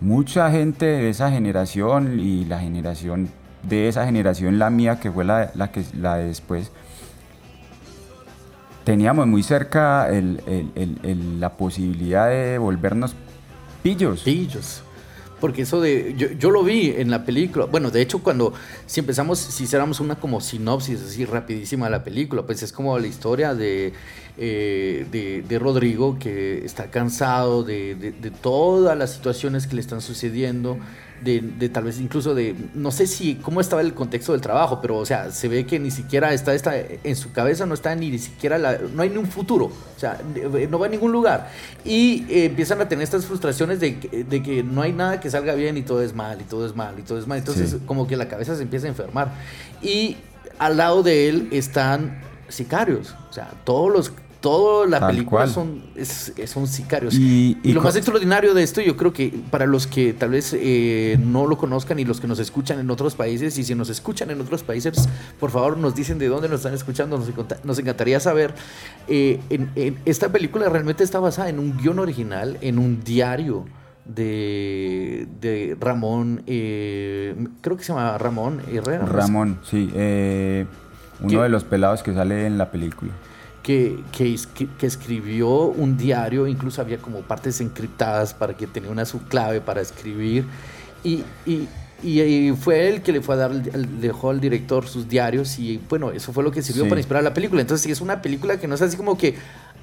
mucha 0.00 0.50
gente 0.50 0.86
de 0.86 1.08
esa 1.10 1.30
generación 1.30 2.18
y 2.18 2.44
la 2.46 2.58
generación 2.58 3.28
de 3.62 3.88
esa 3.88 4.04
generación, 4.04 4.58
la 4.58 4.70
mía, 4.70 4.98
que 5.00 5.10
fue 5.10 5.24
la, 5.24 5.50
la 5.54 5.70
que, 5.70 5.84
la 5.98 6.16
de 6.16 6.26
después, 6.26 6.70
teníamos 8.84 9.26
muy 9.26 9.42
cerca 9.42 10.08
el- 10.10 10.42
el- 10.46 10.98
el- 11.02 11.40
la 11.40 11.50
posibilidad 11.56 12.28
de 12.28 12.58
volvernos 12.58 13.14
pillos. 13.82 14.22
Pillos. 14.22 14.82
Porque 15.40 15.62
eso 15.62 15.80
de. 15.80 16.14
Yo, 16.16 16.28
yo 16.38 16.50
lo 16.52 16.62
vi 16.62 16.94
en 16.96 17.10
la 17.10 17.24
película. 17.24 17.64
Bueno, 17.64 17.90
de 17.90 18.00
hecho, 18.00 18.20
cuando. 18.22 18.52
Si 18.86 19.00
empezamos, 19.00 19.40
si 19.40 19.64
hiciéramos 19.64 19.98
una 19.98 20.14
como 20.14 20.40
sinopsis 20.40 21.02
así 21.02 21.24
rapidísima 21.24 21.86
de 21.86 21.90
la 21.90 22.04
película, 22.04 22.42
pues 22.42 22.62
es 22.62 22.72
como 22.72 22.96
la 22.96 23.08
historia 23.08 23.52
de. 23.52 23.92
eh, 24.38 25.04
de, 25.10 25.42
de 25.42 25.58
Rodrigo 25.58 26.16
que 26.20 26.64
está 26.64 26.90
cansado 26.92 27.64
de, 27.64 27.96
de- 27.96 28.12
de 28.12 28.30
todas 28.30 28.96
las 28.96 29.14
situaciones 29.14 29.66
que 29.66 29.74
le 29.74 29.80
están 29.80 30.00
sucediendo. 30.00 30.78
De, 31.24 31.40
de 31.40 31.68
tal 31.68 31.84
vez 31.84 32.00
incluso 32.00 32.34
de. 32.34 32.54
No 32.74 32.90
sé 32.90 33.06
si. 33.06 33.36
cómo 33.36 33.60
estaba 33.60 33.80
el 33.82 33.94
contexto 33.94 34.32
del 34.32 34.40
trabajo, 34.40 34.80
pero 34.80 34.96
o 34.98 35.06
sea, 35.06 35.30
se 35.30 35.46
ve 35.48 35.64
que 35.66 35.78
ni 35.78 35.90
siquiera 35.90 36.32
está. 36.34 36.54
está 36.54 36.74
en 36.76 37.14
su 37.16 37.30
cabeza 37.32 37.64
no 37.66 37.74
está 37.74 37.94
ni, 37.94 38.18
siquiera. 38.18 38.58
la- 38.58 38.78
no 38.92 39.02
hay 39.02 39.10
ni 39.10 39.18
un 39.18 39.26
futuro. 39.26 39.66
O 39.66 39.98
sea, 40.00 40.20
no 40.68 40.78
va 40.78 40.86
a 40.86 40.88
ningún 40.88 41.12
lugar. 41.12 41.50
Y 41.84 42.24
eh, 42.28 42.46
empiezan 42.46 42.80
a 42.80 42.88
tener 42.88 43.04
estas 43.04 43.24
frustraciones 43.26 43.78
de, 43.78 43.98
que- 44.00 44.24
de 44.24 44.42
que 44.42 44.62
no 44.64 44.82
hay 44.82 44.92
nada 44.92 45.20
que 45.20 45.30
salga 45.30 45.54
bien 45.54 45.76
y 45.76 45.82
todo 45.82 46.02
es 46.02 46.12
mal, 46.14 46.40
y 46.40 46.44
todo 46.44 46.66
es 46.66 46.74
mal, 46.74 46.98
y 46.98 47.02
todo 47.02 47.18
es 47.18 47.26
mal. 47.26 47.38
Entonces, 47.38 47.70
Sí. 47.70 47.78
como 47.86 48.06
que 48.08 48.16
la 48.16 48.26
cabeza 48.28 48.56
se 48.56 48.62
empieza 48.62 48.86
a 48.86 48.90
enfermar. 48.90 49.32
Y 49.80 50.16
al 50.58 50.76
lado 50.76 51.02
de 51.04 51.28
él 51.28 51.48
están 51.52 52.20
sicarios. 52.48 53.14
O 53.30 53.32
sea, 53.32 53.50
todos 53.64 53.92
los. 53.92 54.12
Toda 54.42 54.86
la 54.88 54.98
Tal 55.00 55.10
película 55.12 55.42
cual. 55.44 55.48
son, 55.50 55.82
es- 55.96 56.32
son 56.46 56.66
sicarios. 56.66 57.14
Y- 57.14 57.56
Y, 57.62 57.70
y 57.70 57.72
lo 57.72 57.80
más 57.80 57.96
extraordinario 57.96 58.52
de 58.52 58.62
esto, 58.62 58.80
yo 58.82 58.96
creo 58.96 59.12
que 59.14 59.32
para 59.50 59.64
los 59.66 59.86
que 59.86 60.12
tal 60.12 60.30
vez 60.30 60.54
eh, 60.58 61.16
no 61.18 61.46
lo 61.46 61.56
conozcan 61.56 61.98
y 62.00 62.04
los 62.04 62.20
que 62.20 62.26
nos 62.26 62.38
escuchan 62.40 62.78
en 62.80 62.90
otros 62.90 63.14
países, 63.14 63.56
y 63.56 63.64
si 63.64 63.74
nos 63.74 63.88
escuchan 63.88 64.30
en 64.30 64.40
otros 64.40 64.62
países, 64.64 65.08
por 65.40 65.50
favor 65.50 65.78
nos 65.78 65.94
dicen 65.94 66.18
de 66.18 66.26
dónde 66.28 66.48
nos 66.48 66.58
están 66.58 66.74
escuchando, 66.74 67.16
nos, 67.18 67.28
encanta- 67.28 67.58
nos 67.64 67.78
encantaría 67.78 68.18
saber. 68.20 68.52
Eh, 69.08 69.40
en- 69.48 69.70
en- 69.76 69.98
esta 70.04 70.30
película 70.30 70.68
realmente 70.68 71.04
está 71.04 71.20
basada 71.20 71.48
en 71.48 71.58
un 71.58 71.76
guion 71.78 71.98
original, 72.00 72.58
en 72.60 72.78
un 72.78 73.02
diario 73.04 73.64
de, 74.04 75.28
de 75.40 75.76
Ramón, 75.80 76.42
eh, 76.46 77.36
creo 77.60 77.76
que 77.76 77.84
se 77.84 77.92
llama 77.92 78.18
Ramón 78.18 78.60
Herrera. 78.72 79.06
Ramón, 79.06 79.60
sí, 79.62 79.90
eh, 79.94 80.66
uno 81.20 81.28
¿Qué? 81.28 81.36
de 81.38 81.48
los 81.48 81.62
pelados 81.64 82.02
que 82.02 82.12
sale 82.12 82.46
en 82.46 82.58
la 82.58 82.70
película. 82.72 83.12
Que, 83.62 84.00
que, 84.12 84.34
es- 84.34 84.46
que- 84.46 84.68
que 84.78 84.86
escribió 84.86 85.48
un 85.66 85.96
diario, 85.96 86.46
incluso 86.46 86.80
había 86.80 86.98
como 86.98 87.20
partes 87.20 87.60
encriptadas 87.60 88.34
para 88.34 88.54
que 88.56 88.66
tenía 88.66 88.90
una 88.90 89.04
subclave 89.04 89.60
para 89.60 89.80
escribir. 89.80 90.44
Y, 91.04 91.22
y, 91.46 91.68
y, 92.02 92.52
fue 92.60 92.88
él 92.88 93.02
que 93.02 93.12
le 93.12 93.20
fue 93.20 93.36
a 93.36 93.38
dar, 93.38 93.52
dejó 93.52 94.30
al 94.30 94.40
director 94.40 94.88
sus 94.88 95.08
diarios 95.08 95.58
y 95.58 95.80
bueno, 95.88 96.10
eso 96.10 96.32
fue 96.32 96.42
lo 96.42 96.50
que 96.50 96.62
sirvió 96.62 96.84
Sí. 96.84 96.88
para 96.88 97.00
inspirar 97.00 97.22
la 97.22 97.32
película. 97.34 97.60
Entonces, 97.60 97.84
sí, 97.84 97.92
es 97.92 98.00
una 98.00 98.20
película 98.20 98.58
que 98.58 98.66
no 98.66 98.74
es 98.74 98.82
así 98.82 98.96
como 98.96 99.16
que, 99.16 99.36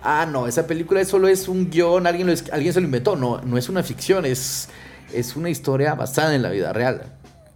ah, 0.04 0.26
no, 0.30 0.46
esa 0.48 0.68
película 0.68 1.04
solo 1.06 1.28
es 1.30 1.48
un 1.48 1.70
guion, 1.70 2.06
alguien, 2.08 2.28
lo 2.28 2.34
alguien 2.52 2.74
se 2.74 2.82
lo 2.82 2.86
inventó. 2.86 3.15
No, 3.15 3.39
no 3.42 3.58
es 3.58 3.70
una 3.70 3.84
ficción, 3.84 4.26
es, 4.26 4.68
es 5.13 5.36
una 5.38 5.50
historia 5.50 5.94
basada 5.96 6.36
en 6.36 6.42
la 6.42 6.50
vida 6.50 6.74
real. 6.74 7.04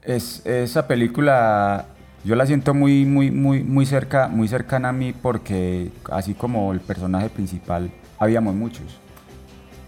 Es, 0.04 0.46
esa 0.46 0.88
película 0.88 1.86
yo 2.24 2.36
la 2.36 2.46
siento 2.46 2.74
muy, 2.74 3.06
muy, 3.06 3.32
muy, 3.32 3.64
muy 3.64 3.86
cerca, 3.86 4.28
muy 4.28 4.48
cercana 4.48 4.90
a 4.90 4.94
mí 4.94 5.14
porque 5.14 5.92
así 6.12 6.34
como 6.34 6.72
el 6.72 6.80
personaje 6.80 7.30
principal, 7.30 7.92
habíamos 8.18 8.56
muchos. 8.56 9.00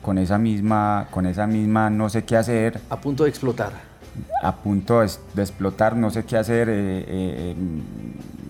Con 0.01 0.17
esa 0.17 0.37
misma, 0.37 1.07
con 1.11 1.25
esa 1.25 1.47
misma 1.47 1.89
no 1.89 2.09
sé 2.09 2.23
qué 2.25 2.37
hacer, 2.37 2.79
A 2.89 2.97
punto 2.99 3.23
de 3.23 3.29
explotar. 3.29 3.71
a 4.43 4.55
punto 4.55 4.99
de, 5.01 5.09
de 5.33 5.41
explotar, 5.41 5.95
no 5.95 6.09
sé 6.11 6.25
qué 6.25 6.37
hacer, 6.37 6.69
eh, 6.69 6.73
eh, 6.73 7.05
eh, 7.07 7.55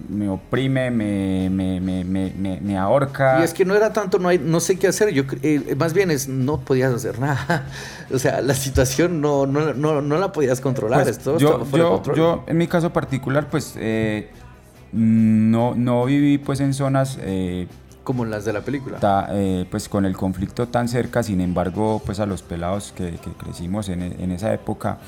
me 0.09 0.29
oprime, 0.29 0.91
me, 0.91 1.49
me, 1.49 1.79
me, 1.81 2.03
me, 2.03 2.59
me- 2.61 2.77
ahorca. 2.77 3.39
Y 3.39 3.43
es 3.43 3.53
que 3.53 3.65
no 3.65 3.75
era 3.75 3.91
tanto, 3.93 4.19
no, 4.19 4.29
hay, 4.29 4.39
no 4.39 4.59
sé 4.59 4.77
qué 4.77 4.87
hacer, 4.87 5.11
yo 5.13 5.23
eh, 5.41 5.75
más 5.77 5.93
bien 5.93 6.11
es, 6.11 6.27
no 6.27 6.59
podías 6.59 6.93
hacer 6.93 7.19
nada. 7.19 7.67
O 8.13 8.19
sea, 8.19 8.39
la 8.41 8.53
situación 8.53 9.19
no, 9.19 9.47
no, 9.47 9.73
no, 9.73 9.99
no 10.01 10.17
la 10.19 10.31
podías 10.31 10.61
controlar, 10.61 11.03
Pues, 11.03 11.17
esto 11.17 11.39
yo, 11.39 11.65
yo, 11.71 11.89
control. 11.93 12.15
yo, 12.15 12.43
en 12.45 12.57
mi 12.57 12.67
caso 12.67 12.93
particular, 12.93 13.49
pues 13.49 13.73
eh, 13.79 14.29
no, 14.91 15.73
no 15.75 16.05
viví 16.05 16.37
pues 16.37 16.59
en 16.59 16.73
zonas 16.73 17.17
eh, 17.21 17.67
Como 18.03 18.23
en 18.23 18.29
las 18.31 18.45
de 18.45 18.53
la 18.53 18.61
película. 18.61 18.99
ta- 18.99 19.27
eh, 19.31 19.65
pues 19.71 19.89
con 19.89 20.05
el 20.05 20.15
conflicto 20.15 20.67
tan 20.67 20.87
cerca, 20.87 21.23
sin 21.23 21.41
embargo, 21.41 22.01
pues 22.05 22.19
a 22.19 22.25
los 22.25 22.43
pelados 22.43 22.93
que, 22.95 23.11
que 23.13 23.31
crecimos 23.31 23.89
en, 23.89 24.01
en 24.03 24.31
esa 24.31 24.53
época, 24.53 24.99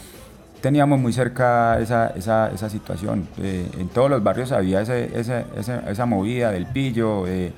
teníamos 0.68 1.00
muy 1.00 1.14
cerca 1.14 1.80
esa, 1.80 2.08
esa, 2.08 2.52
esa 2.54 2.70
situación. 2.70 3.26
Eh, 3.42 3.70
en 3.80 3.88
todos 3.88 4.10
los 4.10 4.22
barrios 4.22 4.52
había 4.52 4.82
ese- 4.82 5.18
ese- 5.18 5.46
ese- 5.58 5.80
esa 5.90 6.06
movida 6.06 6.52
del 6.52 6.66
pillo, 6.66 7.24
de- 7.24 7.54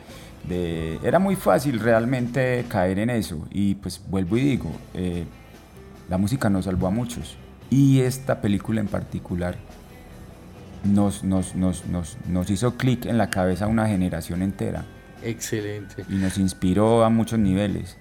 era 1.04 1.18
muy 1.18 1.36
fácil 1.36 1.80
realmente 1.80 2.66
caer 2.70 3.00
en 3.00 3.10
eso. 3.10 3.48
Y 3.50 3.74
pues 3.76 4.00
vuelvo 4.08 4.38
y 4.38 4.42
digo, 4.42 4.72
eh, 4.94 5.26
la 6.08 6.20
música 6.20 6.52
nos 6.52 6.66
salvó 6.66 6.86
a 6.86 6.92
muchos. 6.92 7.36
Y 7.72 8.02
esta 8.02 8.42
película 8.42 8.80
en 8.80 8.88
particular 8.88 9.56
nos, 10.84 11.24
nos, 11.24 11.56
nos, 11.56 11.86
nos, 11.88 12.16
nos 12.28 12.50
hizo 12.52 12.78
clic 12.78 13.06
en 13.08 13.18
la 13.18 13.32
cabeza 13.32 13.66
a 13.66 13.68
una 13.68 13.88
generación 13.88 14.42
entera 14.44 14.86
Excelente. 15.24 16.06
y 16.10 16.14
nos 16.16 16.38
inspiró 16.38 17.04
a 17.04 17.10
muchos 17.10 17.40
niveles. 17.40 17.98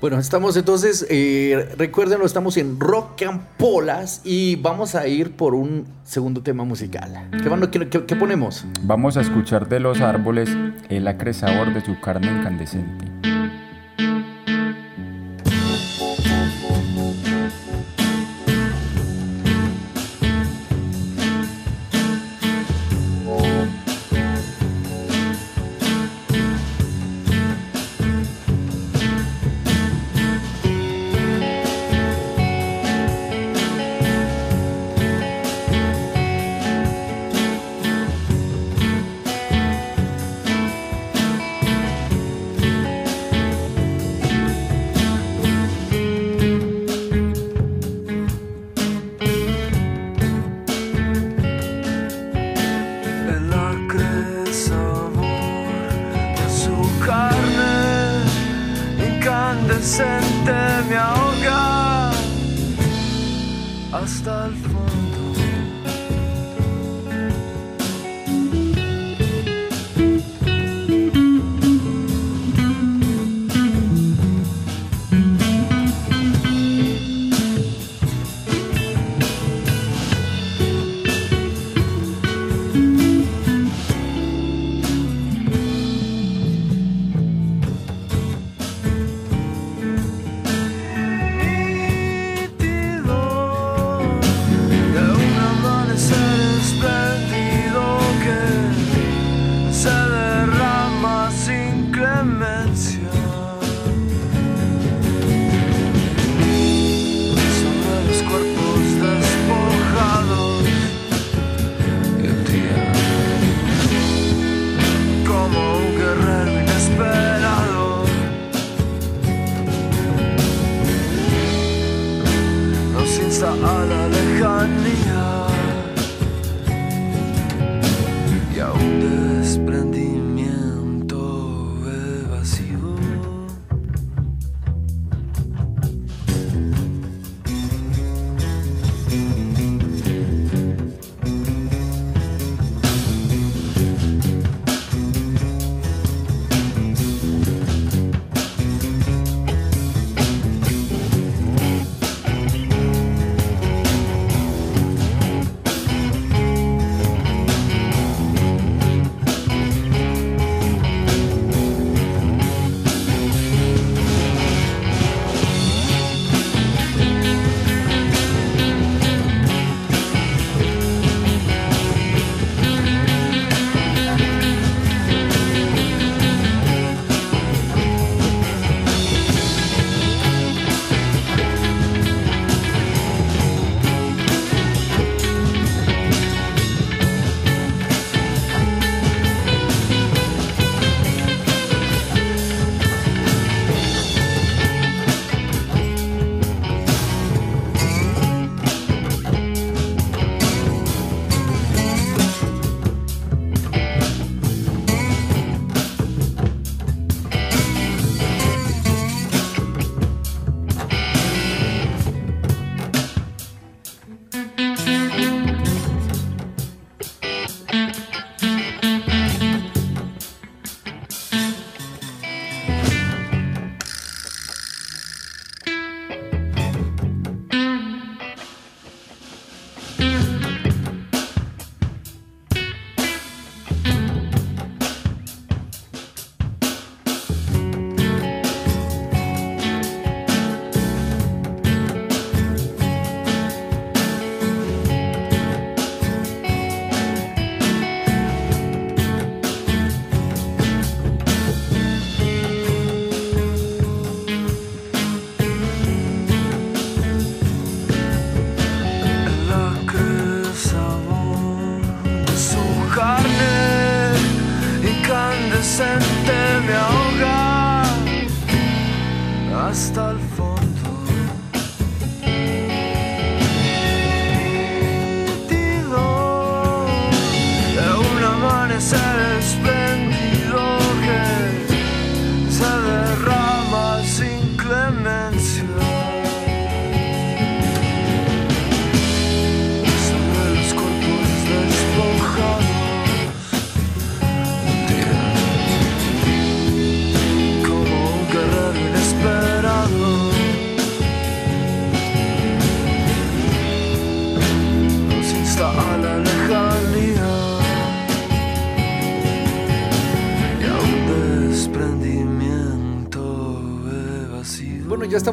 Bueno, 0.00 0.18
estamos 0.20 0.56
entonces, 0.56 1.04
eh, 1.10 1.74
recuérdenlo, 1.76 2.24
estamos 2.24 2.56
en 2.56 2.78
Rock 2.78 3.22
and 3.22 3.40
Polas 3.56 4.20
y 4.24 4.54
vamos 4.54 4.94
a 4.94 5.08
ir 5.08 5.32
por 5.32 5.54
un 5.56 5.86
segundo 6.04 6.40
tema 6.40 6.62
musical. 6.62 7.28
¿Qué, 7.42 7.48
van- 7.48 7.68
qué- 7.68 7.88
qué- 7.88 8.04
qué 8.06 8.14
ponemos? 8.14 8.64
Vamos 8.82 9.16
a 9.16 9.22
escuchar 9.22 9.68
de 9.68 9.80
los 9.80 10.00
árboles 10.00 10.50
el 10.88 11.08
acre 11.08 11.34
sabor 11.34 11.74
de 11.74 11.80
su 11.84 11.98
carne 12.00 12.28
incandescente. 12.28 13.06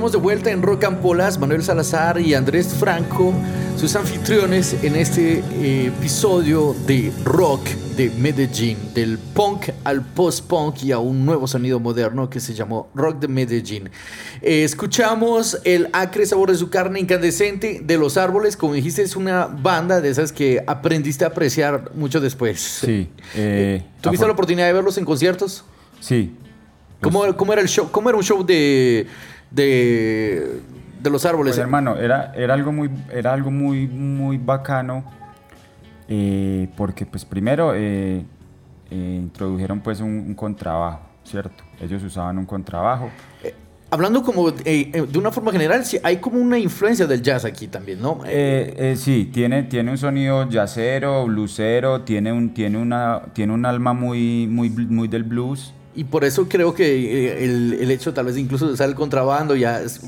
Estamos 0.06 0.22
de 0.22 0.24
vuelta 0.24 0.52
en 0.52 0.62
Rock 0.62 0.84
and 0.84 1.02
Polas. 1.02 1.40
Manuel 1.40 1.64
Salazar 1.64 2.22
y 2.22 2.36
Andrés 2.36 2.76
Franco, 2.80 3.34
sus 3.76 3.96
anfitriones 3.96 4.76
en 4.84 4.96
este 4.96 5.40
eh, 5.40 5.88
episodio 5.88 6.76
de 6.86 7.12
Rock 7.24 7.70
de 7.98 8.12
Medellín, 8.12 8.78
del 8.94 9.18
punk 9.18 9.70
al 9.84 10.06
post-punk 10.06 10.84
y 10.84 10.92
a 10.92 11.00
un 11.00 11.26
nuevo 11.26 11.48
sonido 11.48 11.80
moderno 11.80 12.30
que 12.30 12.40
se 12.40 12.54
llamó 12.54 12.92
Rock 12.94 13.18
de 13.22 13.28
Medellín. 13.30 13.90
Eh, 14.44 14.64
escuchamos 14.64 15.60
el 15.64 15.90
acre 15.92 16.28
sabor 16.28 16.52
de 16.52 16.58
su 16.58 16.70
carne 16.70 17.00
incandescente 17.00 17.82
de 17.84 17.98
los 17.98 18.16
árboles. 18.18 18.56
Como 18.56 18.76
dijiste, 18.76 19.02
es 19.02 19.16
una 19.16 19.48
banda 19.48 20.02
de 20.02 20.10
esas 20.10 20.32
que 20.32 20.64
aprendiste 20.68 21.24
a 21.26 21.30
apreciar 21.30 21.90
mucho 21.96 22.22
después. 22.22 22.62
Sí. 22.62 23.10
eh, 23.34 23.84
¿Tuviste 24.02 24.28
la 24.28 24.34
oportunidad 24.34 24.68
de 24.68 24.74
verlos 24.74 25.00
en 25.00 25.06
conciertos? 25.06 25.66
Sí. 26.00 26.32
¿Cómo, 27.02 27.36
cómo 27.36 27.54
era 27.54 27.62
el 27.62 27.68
show? 27.68 27.90
¿Cómo 27.92 28.10
era 28.10 28.18
un 28.18 28.24
show 28.24 28.44
de, 28.44 29.08
de, 29.56 30.62
de 31.02 31.10
los 31.10 31.26
árboles? 31.26 31.54
Pues 31.54 31.60
hermano, 31.64 31.98
era, 31.98 32.34
era 32.36 32.54
algo 32.54 32.72
muy, 32.72 32.90
era 33.12 33.34
algo 33.34 33.52
muy, 33.52 33.88
muy 33.88 34.38
bacano. 34.38 35.04
eh, 36.08 36.68
porque 36.78 37.06
pues 37.06 37.26
primero 37.26 37.74
eh, 37.76 38.24
eh, 38.92 39.20
introdujeron 39.22 39.80
pues 39.80 40.00
un, 40.02 40.10
un 40.28 40.36
contrabajo, 40.36 41.02
¿cierto? 41.24 41.64
Ellos 41.82 42.04
usaban 42.04 42.38
un 42.38 42.46
contrabajo. 42.46 43.10
Hablando 43.92 44.24
como 44.24 44.52
de 44.52 45.08
una 45.16 45.32
forma 45.32 45.52
general, 45.52 45.86
sí, 45.86 45.98
hay 46.04 46.18
como 46.18 46.40
una 46.40 46.58
influencia 46.58 47.06
del 47.06 47.22
jazz 47.22 47.46
aquí 47.46 47.68
también, 47.68 48.02
¿no? 48.02 48.20
Eh, 48.26 48.74
eh, 48.78 48.96
sí, 48.98 49.30
tiene, 49.32 49.64
tiene 49.64 49.92
un 49.92 49.98
sonido 49.98 50.50
jazzero, 50.50 51.26
bluesero, 51.26 52.02
tiene 52.02 52.34
un, 52.34 52.54
tiene 52.54 52.78
una, 52.78 53.22
tiene 53.34 53.54
un 53.54 53.66
alma 53.66 53.94
muy, 53.94 54.48
muy, 54.48 54.70
muy 54.70 55.08
del 55.08 55.24
blues. 55.24 55.74
Y 55.98 56.04
por 56.04 56.26
eso 56.26 56.50
creo 56.50 56.74
que 56.74 56.84
eh, 57.30 57.46
el, 57.46 57.78
el 57.80 57.90
hecho 57.90 58.14
tal 58.14 58.26
vez 58.26 58.38
incluso 58.38 58.68
de 58.68 58.74
usar 58.74 58.90
el 58.90 58.96
contrabando 58.96 59.56
ya... 59.56 59.82
es- 59.82 60.02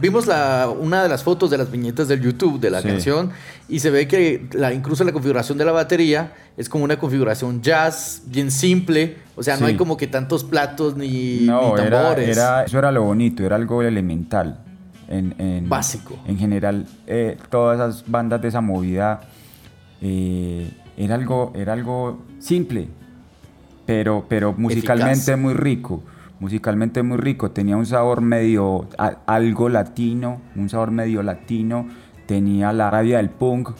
vimos 0.00 0.26
la, 0.26 0.68
una 0.68 1.02
de 1.04 1.08
las 1.08 1.22
fotos 1.22 1.48
de 1.50 1.58
las 1.58 1.70
viñetas 1.70 2.08
del 2.08 2.20
YouTube 2.20 2.58
de 2.58 2.70
la 2.70 2.82
Sí. 2.82 2.88
canción 2.88 3.30
y 3.68 3.78
se 3.78 3.90
ve 3.90 4.08
que 4.08 4.48
la, 4.52 4.72
incluso 4.72 5.04
la 5.04 5.12
configuración 5.12 5.56
de 5.56 5.64
la 5.64 5.70
batería 5.72 6.32
es 6.56 6.68
como 6.68 6.82
una 6.82 6.98
configuración 6.98 7.62
jazz 7.62 8.22
bien 8.26 8.50
simple. 8.50 9.16
O 9.36 9.42
sea, 9.44 9.56
no 9.58 9.66
hay 9.66 9.76
como 9.76 9.96
que 9.96 10.08
tantos 10.08 10.42
platos 10.42 10.96
ni, 10.96 11.42
No, 11.42 11.76
ni 11.76 11.82
era, 11.82 12.02
tambores. 12.02 12.36
era, 12.36 12.64
eso 12.64 12.76
era 12.78 12.90
lo 12.90 13.04
bonito, 13.04 13.44
era 13.44 13.54
algo 13.54 13.80
elemental. 13.82 14.58
En, 15.06 15.34
en- 15.38 15.68
Básico. 15.68 16.18
En 16.26 16.36
general, 16.36 16.84
eh, 17.06 17.36
todas 17.48 17.76
esas 17.76 18.10
bandas 18.10 18.42
de 18.42 18.48
esa 18.48 18.60
movida 18.60 19.20
eh, 20.02 20.70
era, 20.96 21.14
algo, 21.14 21.52
era 21.54 21.72
algo 21.72 22.24
simple, 22.40 22.88
pero, 23.88 24.26
pero 24.28 24.52
musicalmente 24.56 25.32
Eficaz. 25.32 25.38
muy 25.38 25.54
rico. 25.54 26.02
Musicalmente 26.40 27.02
muy 27.02 27.16
rico, 27.16 27.50
tenía 27.50 27.76
un 27.78 27.86
sabor 27.86 28.20
medio, 28.20 28.86
a- 28.98 29.16
algo 29.26 29.68
latino, 29.70 30.40
un 30.56 30.68
sabor 30.68 30.90
medio 30.90 31.22
latino, 31.22 31.88
tenía 32.26 32.70
la 32.74 32.90
rabia 32.90 33.16
del 33.16 33.30
punk, 33.30 33.70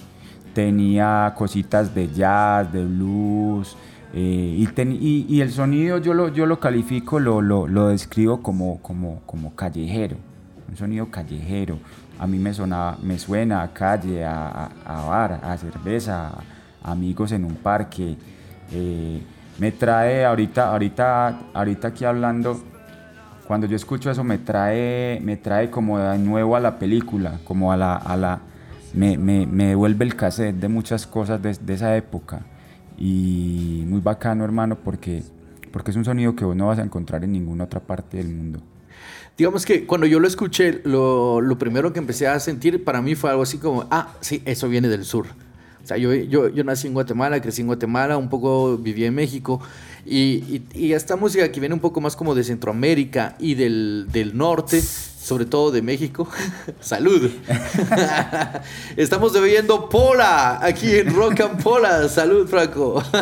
tenía 0.54 1.34
cositas 1.36 1.94
de 1.94 2.08
jazz, 2.08 2.72
de 2.72 2.84
blues, 2.84 3.76
eh, 4.14 4.54
y, 4.58 4.66
ten- 4.68 4.96
y- 4.98 5.26
y 5.28 5.40
el 5.42 5.52
sonido 5.52 5.98
yo 5.98 6.14
lo, 6.14 6.28
yo 6.28 6.46
lo 6.46 6.58
califico, 6.58 7.20
lo, 7.20 7.42
lo, 7.42 7.68
lo 7.68 7.88
describo 7.88 8.42
como, 8.42 8.78
como, 8.82 9.20
como 9.26 9.54
callejero, 9.54 10.16
un 10.68 10.76
sonido 10.76 11.10
callejero. 11.10 11.78
A 12.18 12.26
mí 12.26 12.38
me, 12.38 12.52
sonaba, 12.54 12.96
me 13.02 13.18
suena 13.18 13.62
a 13.62 13.72
calle, 13.72 14.24
a, 14.24 14.48
a- 14.84 15.02
a 15.04 15.06
bar, 15.06 15.40
a 15.44 15.56
cerveza, 15.58 16.32
a 16.82 16.90
amigos 16.90 17.30
en 17.32 17.44
un 17.44 17.54
parque. 17.56 18.16
eh, 18.72 19.22
me 19.58 19.72
trae 19.72 20.24
ahorita, 20.24 20.70
ahorita, 20.70 21.38
ahorita 21.52 21.88
aquí 21.88 22.04
hablando, 22.04 22.62
cuando 23.46 23.66
yo 23.66 23.76
escucho 23.76 24.10
eso 24.10 24.24
me 24.24 24.38
trae, 24.38 25.20
me 25.22 25.36
trae 25.36 25.70
como 25.70 25.98
de 25.98 26.18
nuevo 26.18 26.54
a 26.54 26.60
la 26.60 26.78
película, 26.78 27.40
como 27.44 27.72
a 27.72 27.76
la, 27.76 27.96
a 27.96 28.16
la 28.16 28.40
me, 28.94 29.18
me, 29.18 29.46
me 29.46 29.68
devuelve 29.68 30.04
el 30.04 30.14
cassette 30.14 30.56
de 30.56 30.68
muchas 30.68 31.06
cosas 31.06 31.40
de, 31.42 31.74
esa 31.74 31.96
época. 31.96 32.42
Y 32.96 33.84
muy 33.86 34.00
bacano, 34.00 34.44
hermano, 34.44 34.76
porque, 34.76 35.22
porque 35.72 35.90
es 35.90 35.96
un 35.96 36.04
sonido 36.04 36.36
que 36.36 36.44
vos 36.44 36.56
no 36.56 36.66
vas 36.66 36.78
a 36.78 36.82
encontrar 36.82 37.24
en 37.24 37.32
ninguna 37.32 37.64
otra 37.64 37.80
parte 37.80 38.18
del 38.18 38.28
mundo. 38.28 38.60
Digamos 39.36 39.64
que 39.64 39.86
cuando 39.86 40.06
yo 40.06 40.20
lo 40.20 40.26
escuché, 40.26 40.82
lo, 40.84 41.40
lo 41.40 41.58
primero 41.58 41.92
que 41.92 42.00
empecé 42.00 42.26
a 42.26 42.38
sentir 42.40 42.84
para 42.84 43.00
mí 43.00 43.14
fue 43.14 43.30
algo 43.30 43.42
así 43.42 43.58
como, 43.58 43.86
ah, 43.90 44.14
sí, 44.20 44.42
eso 44.44 44.68
viene 44.68 44.88
del 44.88 45.04
sur. 45.04 45.26
O 45.82 45.86
sea, 45.86 45.96
yo, 45.96 46.12
yo, 46.14 46.48
yo 46.48 46.64
nací 46.64 46.86
en 46.86 46.94
Guatemala, 46.94 47.40
crecí 47.40 47.62
en 47.62 47.66
Guatemala, 47.66 48.16
un 48.16 48.28
poco 48.28 48.76
viví 48.76 49.04
en 49.04 49.14
México, 49.14 49.60
y, 50.04 50.18
y, 50.48 50.66
y 50.74 50.92
esta 50.92 51.16
música 51.16 51.50
que 51.50 51.60
viene 51.60 51.74
un 51.74 51.80
poco 51.80 52.00
más 52.00 52.16
como 52.16 52.34
de 52.34 52.44
Centroamérica 52.44 53.36
y 53.38 53.54
del, 53.54 54.06
del 54.10 54.36
norte, 54.36 54.80
sobre 54.80 55.44
todo 55.44 55.70
de 55.70 55.82
México. 55.82 56.28
Salud. 56.80 57.30
Estamos 58.96 59.32
bebiendo 59.32 59.88
Pola 59.88 60.64
aquí 60.64 60.94
en 60.94 61.14
Rock 61.14 61.40
and 61.40 61.62
Pola. 61.62 62.08
Salud, 62.08 62.48
Franco. 62.48 63.02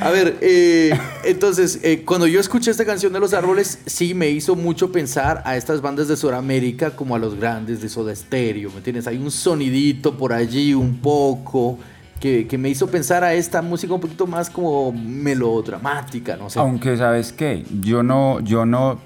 A 0.00 0.10
ver, 0.10 0.38
eh, 0.40 0.96
entonces, 1.24 1.80
eh, 1.82 2.04
cuando 2.04 2.26
yo 2.26 2.38
escuché 2.38 2.70
esta 2.70 2.84
canción 2.84 3.12
de 3.12 3.20
los 3.20 3.34
árboles, 3.34 3.80
sí 3.86 4.14
me 4.14 4.30
hizo 4.30 4.54
mucho 4.54 4.92
pensar 4.92 5.42
a 5.44 5.56
estas 5.56 5.80
bandas 5.80 6.06
de 6.08 6.16
Sudamérica 6.16 6.92
como 6.94 7.16
a 7.16 7.18
los 7.18 7.34
grandes 7.34 7.80
de 7.80 7.88
Soda 7.88 8.14
Stereo, 8.14 8.70
¿me 8.70 8.76
entiendes? 8.76 9.06
Hay 9.08 9.18
un 9.18 9.30
sonidito 9.30 10.16
por 10.16 10.32
allí 10.32 10.72
un 10.72 10.98
poco 10.98 11.78
que, 12.20 12.46
que 12.46 12.58
me 12.58 12.68
hizo 12.68 12.86
pensar 12.86 13.24
a 13.24 13.34
esta 13.34 13.60
música 13.60 13.92
un 13.92 14.00
poquito 14.00 14.26
más 14.26 14.50
como 14.50 14.92
melodramática, 14.92 16.36
no 16.36 16.48
sé. 16.48 16.60
Aunque, 16.60 16.96
¿sabes 16.96 17.32
qué? 17.32 17.64
Yo 17.80 18.02
no, 18.02 18.40
yo 18.40 18.64
no, 18.64 19.00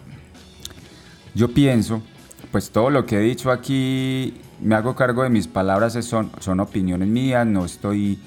yo 1.35 1.49
pienso, 1.55 2.03
pues 2.51 2.71
todo 2.71 2.91
lo 2.91 3.07
que 3.07 3.17
he 3.17 3.21
dicho 3.21 3.51
aquí, 3.51 4.35
me 4.61 4.75
hago 4.75 4.95
cargo 4.95 5.23
de 5.23 5.31
mis 5.31 5.49
palabras, 5.49 5.93
son, 6.05 6.31
son 6.41 6.61
opiniones 6.61 7.09
mías, 7.09 7.47
no 7.47 7.65
estoy, 7.65 8.19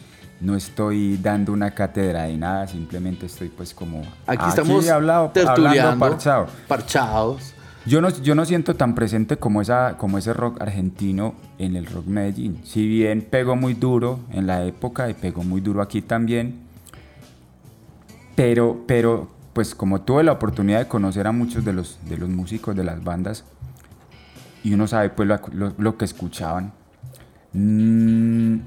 no 0.46 0.56
estoy 0.56 1.18
dando 1.18 1.52
una 1.54 1.72
cátedra 1.72 2.24
de 2.24 2.38
nada, 2.38 2.68
simplemente 2.68 3.26
estoy 3.26 3.50
pues 3.50 3.74
como 3.74 4.04
Aquí 4.28 4.46
estamos 4.48 4.88
hablado, 4.90 5.32
hablando 5.48 6.00
parchado. 6.00 6.48
parchados. 6.68 7.54
Yo 7.88 8.02
no, 8.02 8.10
yo 8.10 8.34
no 8.36 8.46
siento 8.46 8.76
tan 8.76 8.96
presente 8.96 9.38
como, 9.38 9.62
esa, 9.62 9.96
como 9.98 10.18
ese 10.18 10.34
rock 10.34 10.62
argentino 10.62 11.36
en 11.60 11.76
el 11.76 11.86
rock 11.86 12.06
Medellín. 12.08 12.62
Si 12.64 12.88
bien 12.88 13.22
pegó 13.30 13.56
muy 13.56 13.74
duro 13.76 14.20
en 14.32 14.48
la 14.48 14.64
época 14.66 15.10
y 15.10 15.14
pegó 15.14 15.44
muy 15.44 15.62
duro 15.62 15.82
aquí 15.82 16.02
también, 16.02 16.62
pero, 18.36 18.84
pero 18.88 19.28
pues 19.54 19.74
como 19.76 20.02
tuve 20.02 20.24
la 20.24 20.32
oportunidad 20.34 20.80
de 20.80 20.88
conocer 20.88 21.28
a 21.28 21.32
muchos 21.32 21.64
de 21.64 21.74
los, 21.74 22.00
de 22.08 22.18
los 22.18 22.30
músicos 22.30 22.76
de 22.76 22.84
las 22.84 23.04
bandas 23.04 23.44
y 24.64 24.74
uno 24.74 24.88
sabe 24.88 25.10
pues 25.10 25.28
lo, 25.28 25.40
lo- 25.54 25.74
lo 25.78 25.98
que 25.98 26.06
escuchaban, 26.06 26.74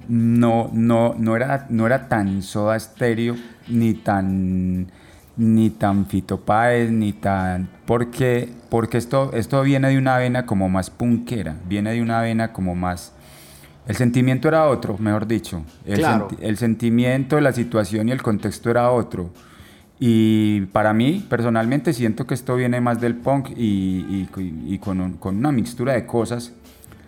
no, 0.08 0.70
no, 0.72 1.14
no, 1.18 1.36
era, 1.36 1.66
no 1.70 1.86
era 1.86 2.08
tan 2.08 2.42
Soda 2.42 2.78
Stereo 2.78 3.36
ni 3.68 3.94
tan 3.94 4.90
ni 5.36 5.70
tan 5.70 6.06
Fito 6.06 6.40
Páez, 6.40 6.90
ni 6.90 7.12
tan... 7.12 7.68
Porque, 7.86 8.48
porque 8.70 8.98
esto, 8.98 9.30
esto 9.34 9.62
viene 9.62 9.88
de 9.88 9.96
una 9.96 10.18
vena 10.18 10.46
como 10.46 10.68
más 10.68 10.90
punkera, 10.90 11.54
viene 11.68 11.92
de 11.92 12.02
una 12.02 12.20
vena 12.22 12.52
como 12.52 12.74
más... 12.74 13.12
El 13.86 13.94
sentimiento 13.94 14.48
era 14.48 14.66
otro, 14.66 14.98
mejor 14.98 15.28
dicho. 15.28 15.62
El, 15.86 15.98
Claro. 16.00 16.28
senti- 16.28 16.42
el 16.44 16.56
sentimiento, 16.56 17.40
la 17.40 17.52
situación 17.52 18.08
y 18.08 18.12
el 18.12 18.20
contexto 18.20 18.68
era 18.68 18.90
otro. 18.90 19.30
Y 20.00 20.62
para 20.72 20.92
mí, 20.92 21.24
personalmente, 21.30 21.92
siento 21.92 22.26
que 22.26 22.34
esto 22.34 22.56
viene 22.56 22.80
más 22.80 23.00
del 23.00 23.14
punk 23.14 23.50
y, 23.56 24.26
y- 24.36 24.64
y 24.74 24.78
con, 24.78 25.00
un- 25.00 25.12
con 25.14 25.36
una 25.36 25.52
mixtura 25.52 25.92
de 25.92 26.04
cosas. 26.04 26.52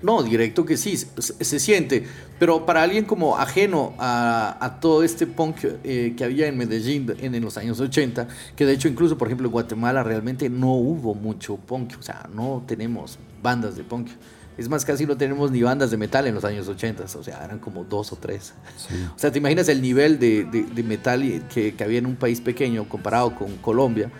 No, 0.02 0.22
directo 0.22 0.64
que 0.64 0.76
sí, 0.76 0.96
se, 0.96 1.44
se 1.44 1.60
siente. 1.60 2.04
Pero 2.38 2.64
para 2.64 2.82
alguien 2.82 3.04
como 3.04 3.36
ajeno 3.36 3.92
a, 3.98 4.56
a 4.64 4.80
todo 4.80 5.02
este 5.02 5.26
punk 5.26 5.56
eh, 5.84 6.14
que 6.16 6.24
había 6.24 6.46
en 6.46 6.56
Medellín 6.56 7.12
en, 7.20 7.34
en 7.34 7.42
los 7.42 7.56
años 7.58 7.78
80, 7.80 8.26
que 8.56 8.64
de 8.64 8.72
hecho 8.72 8.88
incluso, 8.88 9.18
por 9.18 9.28
ejemplo, 9.28 9.46
en 9.48 9.52
Guatemala 9.52 10.02
realmente 10.02 10.48
no 10.48 10.72
hubo 10.72 11.14
mucho 11.14 11.56
punk, 11.56 11.94
o 11.98 12.02
sea, 12.02 12.28
no 12.34 12.62
tenemos 12.66 13.18
bandas 13.42 13.76
de 13.76 13.84
punk. 13.84 14.08
Es 14.58 14.68
más, 14.68 14.84
casi 14.84 15.06
no 15.06 15.16
tenemos 15.16 15.50
ni 15.50 15.62
bandas 15.62 15.90
de 15.90 15.96
metal 15.96 16.26
en 16.26 16.34
los 16.34 16.44
años 16.44 16.68
80, 16.68 17.04
o 17.18 17.22
sea, 17.22 17.42
eran 17.44 17.58
como 17.60 17.84
dos 17.84 18.12
o 18.12 18.16
tres. 18.16 18.52
O 19.14 19.18
sea, 19.18 19.30
¿te 19.32 19.38
imaginas 19.38 19.68
el 19.68 19.80
nivel 19.80 20.18
de, 20.18 20.44
de- 20.44 20.64
de 20.64 20.82
metal 20.82 21.22
que, 21.52 21.74
que 21.74 21.84
había 21.84 21.98
en 21.98 22.06
un 22.06 22.16
país 22.16 22.40
pequeño 22.42 22.86
comparado 22.88 23.34
con 23.34 23.56
Colombia? 23.58 24.10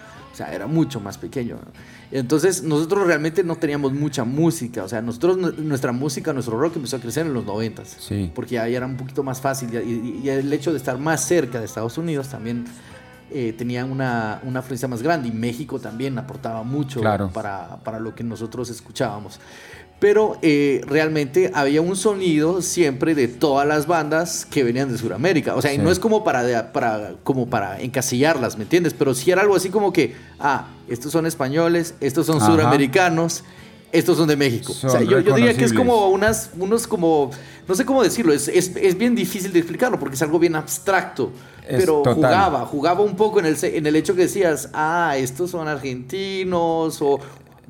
Sea, 0.47 0.55
era 0.55 0.67
mucho 0.67 1.01
más 1.01 1.19
pequeño. 1.19 1.57
¿no? 1.57 1.73
Entonces, 2.11 2.63
nosotros 2.63 3.07
realmente 3.07 3.45
no 3.45 3.57
teníamos 3.57 3.93
mucha 3.93 4.25
música. 4.25 4.85
O 4.85 4.89
sea, 4.89 5.03
nosotros, 5.03 5.37
nu- 5.37 5.53
nuestra 5.59 5.93
música, 5.93 6.33
nuestro 6.33 6.59
rock 6.59 6.77
empezó 6.77 6.97
a 6.97 7.01
crecer 7.01 7.27
en 7.27 7.35
los 7.35 7.45
noventas. 7.45 7.97
Sí. 8.01 8.31
Porque 8.35 8.59
ahí 8.59 8.75
era 8.75 8.87
un 8.87 8.97
poquito 8.97 9.23
más 9.23 9.41
fácil. 9.41 9.69
Y, 9.75 10.29
el 10.29 10.51
hecho 10.53 10.71
de 10.73 10.79
estar 10.79 10.99
más 10.99 11.25
cerca 11.25 11.59
de 11.59 11.67
Estados 11.67 11.99
Unidos 11.99 12.29
también 12.29 12.65
eh, 13.33 13.55
tenía 13.57 13.85
una, 13.85 14.41
una 14.45 14.61
influencia 14.61 14.89
más 14.89 15.03
grande. 15.03 15.29
Y 15.29 15.33
México 15.33 15.79
también 15.79 16.19
aportaba 16.19 16.63
mucho 16.63 17.01
Claro. 17.01 17.31
para, 17.33 17.77
para 17.85 18.01
lo 18.01 18.15
que 18.15 18.25
nosotros 18.25 18.71
escuchábamos. 18.71 19.39
Pero 20.01 20.39
eh, 20.41 20.81
realmente 20.87 21.51
había 21.55 21.83
un 21.83 21.95
sonido 21.95 22.63
siempre 22.63 23.15
de 23.15 23.29
todas 23.29 23.69
las 23.69 23.87
bandas 23.87 24.47
que 24.47 24.65
venían 24.65 24.91
de 24.91 24.97
Sudamérica. 24.97 25.55
O 25.55 25.61
sea, 25.63 25.75
y 25.75 25.79
no 25.79 25.91
es 25.91 25.99
como 25.99 26.25
para, 26.25 26.43
de- 26.43 26.63
para, 26.73 27.13
como 27.23 27.49
para 27.51 27.79
encasillarlas, 27.81 28.57
¿me 28.57 28.63
entiendes? 28.65 28.95
Pero 28.95 29.15
sí 29.15 29.31
era 29.31 29.43
algo 29.43 29.55
así 29.55 29.69
como 29.69 29.93
que, 29.93 30.17
ah, 30.39 30.69
estos 30.89 31.13
son 31.13 31.27
españoles, 31.27 31.95
estos 32.01 32.25
son 32.27 32.39
Ajá. 32.39 32.47
suramericanos, 32.47 33.45
estos 33.93 34.17
son 34.17 34.27
de 34.27 34.37
México. 34.37 34.73
Son 34.73 34.89
o 34.89 34.93
sea, 34.95 35.03
yo, 35.03 35.21
yo 35.21 35.35
diría 35.35 35.55
que 35.55 35.65
es 35.65 35.73
como 35.75 36.09
unas, 36.09 36.51
unos 36.59 36.87
como, 36.87 37.31
no 37.69 37.75
sé 37.75 37.85
cómo 37.85 38.03
decirlo, 38.03 38.33
es, 38.33 38.49
es, 38.49 38.75
es 38.77 38.97
bien 38.97 39.15
difícil 39.15 39.53
de 39.53 39.59
explicarlo 39.59 39.99
porque 39.99 40.15
es 40.15 40.23
algo 40.23 40.39
bien 40.39 40.57
abstracto. 40.57 41.31
Es 41.69 41.85
pero 41.85 41.97
total. 42.03 42.15
jugaba, 42.15 42.67
jugaba 42.67 43.01
un 43.03 43.17
poco 43.17 43.39
en 43.41 43.47
el, 43.47 43.57
en 43.63 43.87
el 43.87 43.95
hecho 43.97 44.15
que 44.17 44.23
decías, 44.23 44.71
ah, 44.73 45.15
estos 45.19 45.51
son 45.51 45.69
argentinos 45.69 47.03
o... 47.03 47.21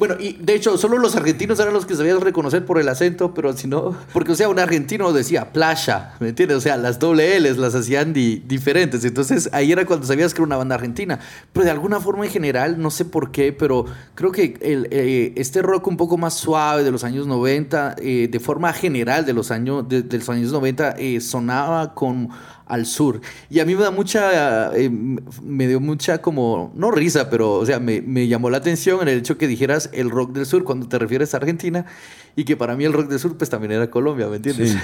Bueno, 0.00 0.14
y 0.18 0.32
de 0.40 0.54
hecho, 0.54 0.78
solo 0.78 0.96
los 0.96 1.14
argentinos 1.14 1.60
eran 1.60 1.74
los 1.74 1.84
que 1.84 1.94
sabías 1.94 2.18
reconocer 2.20 2.64
por 2.64 2.80
el 2.80 2.88
acento, 2.88 3.34
pero 3.34 3.52
si 3.54 3.68
no, 3.68 3.94
porque 4.14 4.32
o 4.32 4.34
sea, 4.34 4.48
un 4.48 4.58
argentino 4.58 5.12
decía 5.12 5.52
playa, 5.52 6.14
¿me 6.20 6.30
entiendes? 6.30 6.56
O 6.56 6.60
sea, 6.62 6.78
las 6.78 6.98
doble 6.98 7.38
L's 7.38 7.58
las 7.58 7.74
hacían 7.74 8.14
di- 8.14 8.42
diferentes. 8.46 9.04
Entonces 9.04 9.50
ahí 9.52 9.70
era 9.72 9.84
cuando 9.84 10.06
sabías 10.06 10.32
que 10.32 10.38
era 10.40 10.46
una 10.46 10.56
banda 10.56 10.74
argentina. 10.76 11.20
Pero 11.52 11.66
de 11.66 11.70
alguna 11.70 12.00
forma 12.00 12.24
en 12.24 12.30
general, 12.32 12.80
no 12.80 12.90
sé 12.90 13.04
por 13.04 13.30
qué, 13.30 13.52
pero 13.52 13.84
creo 14.14 14.32
que 14.32 14.56
el, 14.62 14.88
eh, 14.90 15.34
este 15.36 15.60
rock 15.60 15.86
un 15.88 15.98
poco 15.98 16.16
más 16.16 16.32
suave 16.32 16.82
de 16.82 16.90
los 16.90 17.04
años 17.04 17.26
90, 17.26 17.96
eh, 17.98 18.28
de 18.32 18.40
forma 18.40 18.72
general 18.72 19.26
de 19.26 19.34
los 19.34 19.50
años, 19.50 19.86
de, 19.86 20.00
de 20.00 20.16
los 20.16 20.28
años 20.30 20.50
90, 20.50 20.92
eh, 20.98 21.20
sonaba 21.20 21.92
con 21.94 22.30
al 22.70 22.86
sur. 22.86 23.20
Y 23.50 23.60
a 23.60 23.64
mí 23.64 23.74
me 23.74 23.82
da 23.82 23.90
mucha, 23.90 24.74
eh, 24.76 24.88
me 24.88 25.68
dio 25.68 25.80
mucha 25.80 26.18
como, 26.22 26.72
no 26.74 26.90
risa, 26.90 27.28
pero, 27.28 27.54
o 27.54 27.66
sea, 27.66 27.80
me, 27.80 28.00
me 28.00 28.28
llamó 28.28 28.48
la 28.48 28.58
atención 28.58 29.02
en 29.02 29.08
el 29.08 29.18
hecho 29.18 29.36
que 29.36 29.46
dijeras 29.46 29.90
el 29.92 30.10
rock 30.10 30.32
del 30.32 30.46
sur 30.46 30.64
cuando 30.64 30.88
te 30.88 30.98
refieres 30.98 31.34
a 31.34 31.38
Argentina 31.38 31.86
y 32.36 32.44
que 32.44 32.56
para 32.56 32.76
mí 32.76 32.84
el 32.84 32.92
rock 32.92 33.08
del 33.08 33.18
sur 33.18 33.36
pues 33.36 33.50
también 33.50 33.72
era 33.72 33.90
Colombia, 33.90 34.28
¿me 34.28 34.36
entiendes? 34.36 34.70
Sí, 34.72 34.78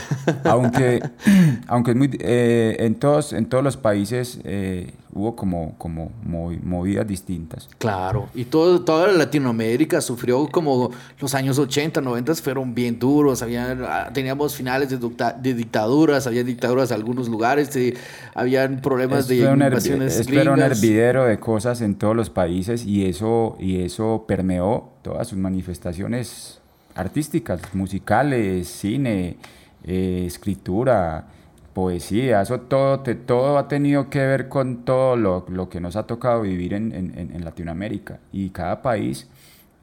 aunque, 0.44 1.00
aunque 1.68 1.90
es 1.92 1.96
muy, 1.96 2.10
eh, 2.20 2.76
en, 2.80 2.94
todos, 2.96 3.32
en 3.32 3.46
todos 3.46 3.62
los 3.64 3.76
países 3.76 4.40
eh, 4.44 4.92
hubo 5.12 5.34
como, 5.36 5.74
como 5.78 6.10
movi- 6.26 6.60
movidas 6.62 7.06
distintas. 7.06 7.68
Claro, 7.78 8.28
y 8.34 8.44
todo, 8.44 8.82
toda 8.82 9.10
Latinoamérica 9.12 10.00
sufrió 10.00 10.46
como 10.48 10.90
los 11.20 11.34
años 11.34 11.58
80, 11.58 12.00
90 12.00 12.34
fueron 12.36 12.74
bien 12.74 12.98
duros, 12.98 13.40
había, 13.42 14.10
teníamos 14.12 14.54
finales 14.54 14.90
de, 14.90 14.98
de 15.40 15.54
dictaduras, 15.54 16.26
había 16.26 16.44
dictaduras 16.44 16.90
en 16.90 16.96
algunos 16.96 17.28
lugares, 17.28 17.74
eh, 17.76 17.94
habían 18.34 18.80
problemas 18.82 19.26
de 19.28 19.38
Esto 19.38 19.50
hervi- 19.54 19.66
invasiones 19.68 20.18
esto 20.20 20.32
era 20.40 20.52
un 20.52 20.60
hervidero 20.60 21.24
de 21.24 21.38
cosas 21.38 21.80
en 21.80 21.94
todos 21.94 22.14
los 22.14 22.28
países 22.28 22.84
y 22.84 23.06
eso, 23.06 23.56
y 23.58 23.80
eso 23.80 24.24
permeó 24.28 24.90
todas 25.02 25.28
sus 25.28 25.38
manifestaciones 25.38 26.60
artísticas, 26.96 27.60
musicales, 27.74 28.68
cine, 28.68 29.36
eh, 29.84 30.24
escritura, 30.26 31.26
poesía, 31.74 32.40
eso 32.40 32.60
todo, 32.60 33.00
te- 33.00 33.14
todo 33.14 33.58
ha 33.58 33.68
tenido 33.68 34.08
que 34.10 34.20
ver 34.20 34.48
con 34.48 34.84
todo 34.84 35.16
lo, 35.16 35.44
lo 35.48 35.68
que 35.68 35.78
nos 35.80 35.94
ha 35.96 36.06
tocado 36.06 36.40
vivir 36.42 36.72
en, 36.74 36.92
en- 36.92 37.12
en- 37.34 37.44
Latinoamérica. 37.44 38.18
Y 38.32 38.48
cada 38.50 38.80
país 38.82 39.28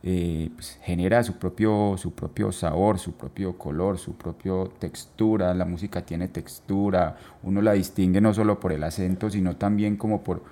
eh, 0.02 0.50
pues, 0.56 0.80
genera 0.84 1.24
su 1.24 1.34
propio, 1.38 1.96
su 1.98 2.14
propio 2.14 2.52
sabor, 2.52 3.00
su 3.00 3.14
propio 3.14 3.58
color, 3.58 3.98
su 4.00 4.16
propia 4.16 4.54
textura, 4.80 5.54
la 5.54 5.66
música 5.66 6.02
tiene 6.02 6.28
textura, 6.28 7.16
uno 7.44 7.62
la 7.62 7.74
distingue 7.74 8.20
no 8.22 8.34
solo 8.34 8.60
por 8.60 8.74
el 8.74 8.84
acento, 8.84 9.30
sino 9.30 9.56
también 9.56 9.96
como 9.96 10.24
por, 10.24 10.44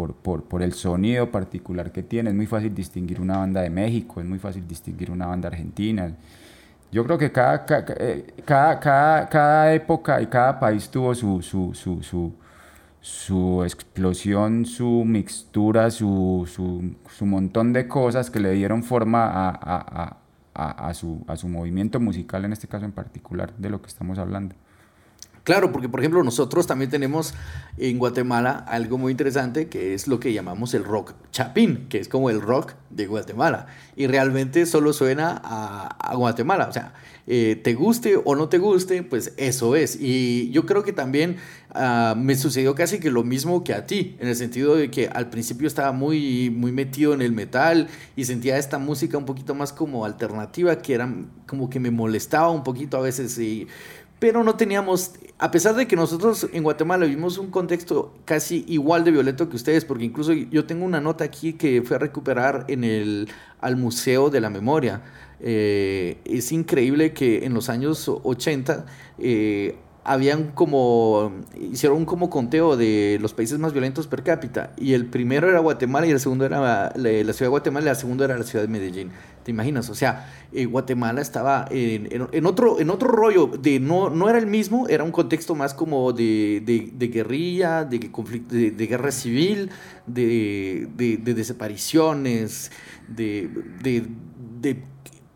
por, 0.00 0.14
por, 0.14 0.44
por 0.44 0.62
el 0.62 0.72
sonido 0.72 1.30
particular 1.30 1.92
que 1.92 2.02
tiene. 2.02 2.30
Es 2.30 2.36
muy 2.36 2.46
fácil 2.46 2.74
distinguir 2.74 3.20
una 3.20 3.36
banda 3.38 3.60
de 3.60 3.70
México, 3.70 4.20
es 4.20 4.26
muy 4.26 4.38
fácil 4.38 4.66
distinguir 4.66 5.10
una 5.10 5.26
banda 5.26 5.48
argentina. 5.48 6.10
Yo 6.90 7.04
creo 7.04 7.18
que 7.18 7.30
cada, 7.30 7.66
ca- 7.66 7.84
ca- 7.84 7.94
eh, 7.98 8.34
cada, 8.44 8.80
cada, 8.80 9.28
cada 9.28 9.74
época 9.74 10.20
y 10.22 10.26
cada 10.26 10.58
país 10.58 10.88
tuvo 10.90 11.14
su, 11.14 11.42
su, 11.42 11.74
su, 11.74 12.02
su, 12.02 12.32
su 13.00 13.62
explosión, 13.64 14.64
su 14.64 15.04
mixtura, 15.06 15.90
su, 15.90 16.48
su, 16.50 16.94
su 17.16 17.26
montón 17.26 17.72
de 17.72 17.86
cosas 17.86 18.30
que 18.30 18.40
le 18.40 18.52
dieron 18.52 18.82
forma 18.82 19.26
a- 19.26 19.50
a- 19.50 20.16
a- 20.54 20.88
a 20.88 20.94
su, 20.94 21.24
a 21.28 21.36
su 21.36 21.46
movimiento 21.48 22.00
musical, 22.00 22.44
en 22.44 22.52
este 22.52 22.68
caso 22.68 22.84
en 22.86 22.92
particular, 22.92 23.52
de 23.58 23.68
lo 23.70 23.80
que 23.82 23.88
estamos 23.88 24.18
hablando. 24.18 24.54
Claro, 25.50 25.72
porque 25.72 25.88
por 25.88 25.98
ejemplo 25.98 26.22
nosotros 26.22 26.68
también 26.68 26.92
tenemos 26.92 27.34
en 27.76 27.98
Guatemala 27.98 28.64
algo 28.68 28.98
muy 28.98 29.10
interesante 29.10 29.66
que 29.66 29.94
es 29.94 30.06
lo 30.06 30.20
que 30.20 30.32
llamamos 30.32 30.74
el 30.74 30.84
rock 30.84 31.14
chapín, 31.32 31.88
que 31.88 31.98
es 31.98 32.08
como 32.08 32.30
el 32.30 32.40
rock 32.40 32.74
de 32.90 33.08
Guatemala. 33.08 33.66
Y 33.96 34.06
realmente 34.06 34.64
solo 34.64 34.92
suena 34.92 35.40
a, 35.42 36.14
Guatemala. 36.14 36.68
O 36.68 36.72
sea, 36.72 36.92
eh, 37.26 37.60
te 37.62 37.74
guste 37.74 38.20
o 38.24 38.36
no 38.36 38.48
te 38.48 38.58
guste, 38.58 39.02
pues 39.02 39.32
eso 39.38 39.74
es. 39.74 39.98
Y 40.00 40.50
yo 40.50 40.66
creo 40.66 40.84
que 40.84 40.92
también 40.92 41.38
ah, 41.70 42.14
me 42.16 42.36
sucedió 42.36 42.76
casi 42.76 43.00
que 43.00 43.10
lo 43.10 43.24
mismo 43.24 43.64
que 43.64 43.74
a 43.74 43.86
ti, 43.86 44.16
en 44.20 44.28
el 44.28 44.36
sentido 44.36 44.76
de 44.76 44.88
que 44.88 45.08
al 45.08 45.30
principio 45.30 45.66
estaba 45.66 45.90
muy, 45.90 46.50
muy 46.50 46.70
metido 46.70 47.12
en 47.12 47.22
el 47.22 47.32
metal 47.32 47.88
y 48.14 48.24
sentía 48.24 48.56
esta 48.56 48.78
música 48.78 49.18
un 49.18 49.24
poquito 49.24 49.56
más 49.56 49.72
como 49.72 50.04
alternativa, 50.04 50.76
que 50.76 50.94
era 50.94 51.12
como 51.48 51.68
que 51.70 51.80
me 51.80 51.90
molestaba 51.90 52.50
un 52.50 52.62
poquito 52.62 52.96
a 52.96 53.00
veces. 53.00 53.36
Y, 53.38 53.66
pero 54.20 54.44
no 54.44 54.54
teníamos, 54.54 55.12
a 55.38 55.50
pesar 55.50 55.74
de 55.74 55.88
que 55.88 55.96
nosotros 55.96 56.46
en 56.52 56.62
Guatemala 56.62 57.06
vivimos 57.06 57.38
un 57.38 57.50
contexto 57.50 58.14
casi 58.26 58.64
igual 58.68 59.02
de 59.02 59.10
violento 59.10 59.48
que 59.48 59.56
ustedes, 59.56 59.86
porque 59.86 60.04
incluso 60.04 60.34
yo 60.34 60.66
tengo 60.66 60.84
una 60.84 61.00
nota 61.00 61.24
aquí 61.24 61.54
que 61.54 61.82
fue 61.82 61.96
a 61.96 61.98
recuperar 61.98 62.66
en 62.68 62.84
el, 62.84 63.28
al 63.60 63.76
Museo 63.76 64.28
de 64.28 64.42
la 64.42 64.50
Memoria. 64.50 65.02
Eh, 65.40 66.18
es 66.26 66.52
increíble 66.52 67.14
que 67.14 67.46
en 67.46 67.54
los 67.54 67.70
años 67.70 68.08
80 68.08 68.84
eh, 69.18 69.78
habían 70.04 70.52
como, 70.52 71.32
hicieron 71.60 72.04
como 72.06 72.30
conteo 72.30 72.76
de 72.76 73.18
los 73.20 73.34
países 73.34 73.58
más 73.58 73.72
violentos 73.72 74.06
per 74.06 74.22
cápita, 74.22 74.72
y 74.76 74.94
el 74.94 75.06
primero 75.06 75.48
era 75.48 75.58
Guatemala 75.60 76.06
y 76.06 76.10
el 76.10 76.20
segundo 76.20 76.44
era 76.46 76.60
la, 76.60 76.92
ciudad 77.32 77.46
de 77.46 77.48
Guatemala 77.48 77.86
y 77.86 77.90
el 77.90 77.96
segundo 77.96 78.24
era 78.24 78.36
la 78.38 78.44
ciudad 78.44 78.64
de 78.64 78.68
Medellín. 78.68 79.10
¿Te 79.44 79.50
imaginas? 79.52 79.88
O 79.88 79.94
sea, 79.94 80.30
eh, 80.52 80.66
Guatemala 80.66 81.20
estaba 81.22 81.66
en, 81.70 82.28
en- 82.32 82.46
otro, 82.46 82.78
en 82.80 82.90
otro 82.90 83.08
rollo, 83.08 83.46
de 83.46 83.80
no, 83.80 84.10
no 84.10 84.28
era 84.28 84.38
el 84.38 84.46
mismo, 84.46 84.86
era 84.88 85.02
un 85.04 85.12
contexto 85.12 85.54
más 85.54 85.72
como 85.74 86.12
de, 86.12 86.62
de- 86.94 87.08
guerrilla, 87.08 87.84
de, 87.84 88.10
conflicto, 88.10 88.54
de, 88.54 88.70
de 88.70 88.86
guerra 88.86 89.10
civil, 89.12 89.70
de, 90.06 90.88
de- 90.96 91.16
de 91.18 91.34
desapariciones, 91.34 92.70
de, 93.08 93.48
de- 93.82 94.06
de 94.60 94.82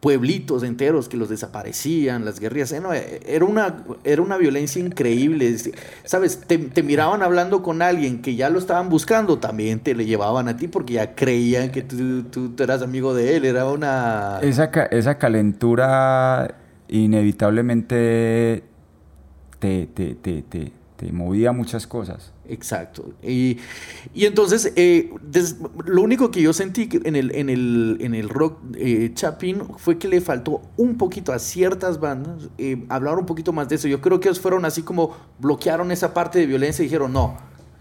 pueblitos 0.04 0.62
enteros 0.64 1.08
que 1.08 1.16
los 1.16 1.30
desaparecían, 1.30 2.26
las 2.26 2.38
guerrillas. 2.38 2.72
Eh, 2.72 2.82
eh, 2.94 3.20
Era 3.26 3.46
una, 3.46 3.84
era 4.04 4.20
una 4.20 4.36
violencia 4.36 4.78
increíble. 4.78 5.48
Es- 5.48 5.70
¿Sabes? 6.04 6.42
Te, 6.46 6.82
miraban 6.82 7.22
hablando 7.22 7.62
con 7.62 7.80
alguien 7.80 8.20
que 8.20 8.34
ya 8.36 8.50
lo 8.50 8.58
estaban 8.58 8.90
buscando, 8.90 9.38
también 9.38 9.80
te 9.80 9.94
le 9.94 10.04
llevaban 10.04 10.46
a 10.48 10.58
ti 10.58 10.68
porque 10.68 10.92
ya 10.92 11.14
creían 11.14 11.70
que 11.70 11.80
tú, 11.80 12.24
tú- 12.24 12.52
eras 12.62 12.82
amigo 12.82 13.14
de 13.14 13.34
él. 13.36 13.46
Era 13.46 13.64
una... 13.64 14.40
Esa, 14.42 14.64
esa 14.90 15.16
calentura 15.16 16.54
inevitablemente 16.88 18.62
te, 19.58 19.86
te, 19.86 20.14
te, 20.16 20.42
te, 20.42 20.70
te 20.98 21.12
movía 21.12 21.52
muchas 21.52 21.86
cosas. 21.86 22.33
Exacto. 22.48 23.12
Y, 23.22 23.58
y 24.12 24.26
entonces, 24.26 24.72
eh, 24.76 25.10
lo 25.86 26.02
único 26.02 26.30
que 26.30 26.42
yo 26.42 26.52
sentí 26.52 26.88
en 27.04 27.16
el, 27.16 27.34
en 27.34 27.48
el, 27.48 27.98
en 28.00 28.14
el 28.14 28.28
rock 28.28 28.58
eh, 28.76 29.10
Chapin 29.14 29.62
fue 29.78 29.98
que 29.98 30.08
le 30.08 30.20
faltó 30.20 30.62
un 30.76 30.98
poquito 30.98 31.32
a 31.32 31.38
ciertas 31.38 32.00
bandas 32.00 32.48
eh, 32.58 32.84
hablar 32.88 33.18
un 33.18 33.26
poquito 33.26 33.52
más 33.52 33.68
de 33.68 33.76
eso. 33.76 33.88
Yo 33.88 34.00
creo 34.00 34.20
que 34.20 34.28
ellos 34.28 34.40
fueron 34.40 34.64
así 34.64 34.82
como 34.82 35.16
bloquearon 35.38 35.90
esa 35.90 36.12
parte 36.12 36.38
de 36.38 36.46
violencia 36.46 36.82
y 36.82 36.86
dijeron, 36.86 37.12
no, 37.12 37.36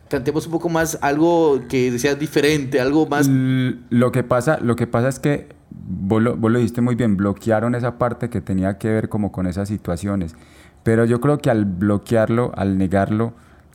cantemos 0.09 0.45
un 0.45 0.53
poco 0.53 0.69
más 0.69 0.97
algo 1.01 1.61
que 1.67 1.97
sea 1.99 2.15
diferente, 2.15 2.79
algo 2.79 3.05
más... 3.05 3.27
Lo 3.27 4.11
que 4.11 4.23
pasa, 4.23 4.59
lo 4.61 4.75
que 4.75 4.87
pasa 4.87 5.09
es 5.09 5.19
que 5.19 5.49
vos 5.71 6.21
lo, 6.21 6.37
vos 6.37 6.51
lo 6.51 6.59
muy 6.81 6.95
bien, 6.95 7.17
bloquearon 7.17 7.75
esa 7.75 7.97
parte 7.97 8.29
que 8.29 8.39
tenía 8.39 8.77
que 8.77 8.89
ver 8.89 9.09
como 9.09 9.31
con 9.31 9.47
esas 9.47 9.67
situaciones. 9.67 10.35
Pero 10.83 11.05
yo 11.05 11.19
creo 11.21 11.39
que 11.39 11.49
al 11.49 11.65
bloquearlo, 11.65 12.51
al 12.55 12.77
negarlo, 12.77 13.33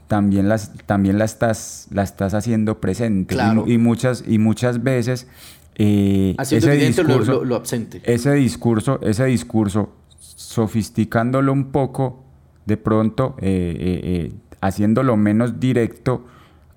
también, 0.09 0.49
las, 0.49 0.73
también 0.87 1.19
la, 1.19 1.25
estás, 1.27 1.87
la 1.91 2.03
estás 2.03 2.35
haciendo 2.35 2.81
presente. 2.81 3.35
Y 3.35 3.37
Claro. 3.37 3.65
mu- 3.65 3.71
Y, 3.71 3.79
muchas, 3.79 4.25
y 4.27 4.39
muchas 4.39 4.83
veces 4.83 5.29
eh, 5.77 6.35
Haciendo 6.39 6.67
ese 6.67 6.75
evidente 6.75 7.03
lo, 7.05 7.09
discurso, 7.11 7.33
lo- 7.35 7.45
lo 7.45 7.55
absente. 7.57 8.01
ese 8.05 8.33
discurso, 8.35 8.99
ese 9.03 9.25
discurso, 9.27 9.93
sofisticándolo 10.19 11.53
un 11.53 11.67
poco, 11.71 12.25
de 12.67 12.77
pronto, 12.77 13.37
eh, 13.39 13.77
eh, 13.79 14.01
eh, 14.03 14.33
haciéndolo 14.61 15.17
menos 15.17 15.61
directo, 15.61 16.25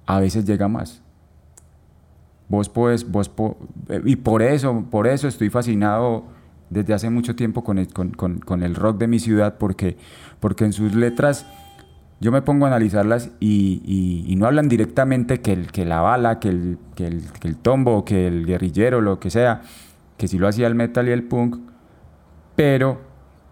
a 0.06 0.20
veces 0.20 0.46
llega 0.46 0.68
más. 0.68 1.02
Vos 2.50 2.68
podés, 2.70 3.10
vos 3.10 3.30
po- 3.30 3.58
eh, 3.90 4.02
y 4.06 4.18
por 4.18 4.42
eso, 4.42 4.86
por 4.92 5.08
eso 5.08 5.28
estoy 5.28 5.50
fascinado 5.50 6.26
desde 6.70 6.94
hace 6.94 7.10
mucho 7.10 7.36
tiempo 7.36 7.64
con 7.64 7.78
el, 7.78 7.88
con, 7.88 8.12
con- 8.12 8.40
con 8.40 8.62
el 8.64 8.76
rock 8.76 8.98
de 9.00 9.08
mi 9.08 9.20
ciudad, 9.20 9.58
porque, 9.58 9.98
porque 10.40 10.66
en 10.66 10.74
sus 10.74 10.94
letras 10.94 11.46
yo 12.22 12.32
me 12.32 12.41
pongo 12.41 12.65
a 12.65 12.69
analizarlas 12.69 13.32
y, 13.41 13.82
y- 13.84 14.32
y 14.32 14.36
no 14.38 14.45
hablan 14.45 14.69
directamente 14.69 15.41
que, 15.41 15.51
el, 15.53 15.72
que 15.72 15.84
la 15.86 15.99
bala, 16.01 16.39
que 16.39 16.47
el, 16.49 16.78
que, 16.95 17.07
el, 17.07 17.24
que 17.39 17.47
el 17.49 17.57
tombo, 17.57 18.05
que 18.05 18.28
el 18.28 18.45
guerrillero, 18.45 19.01
lo 19.01 19.19
que 19.19 19.30
sea, 19.30 19.61
que 20.17 20.28
si 20.30 20.38
lo 20.38 20.47
hacía 20.47 20.67
el 20.67 20.76
metal 20.76 21.09
y 21.09 21.11
el 21.11 21.24
punk, 21.24 21.57
pero 22.55 23.01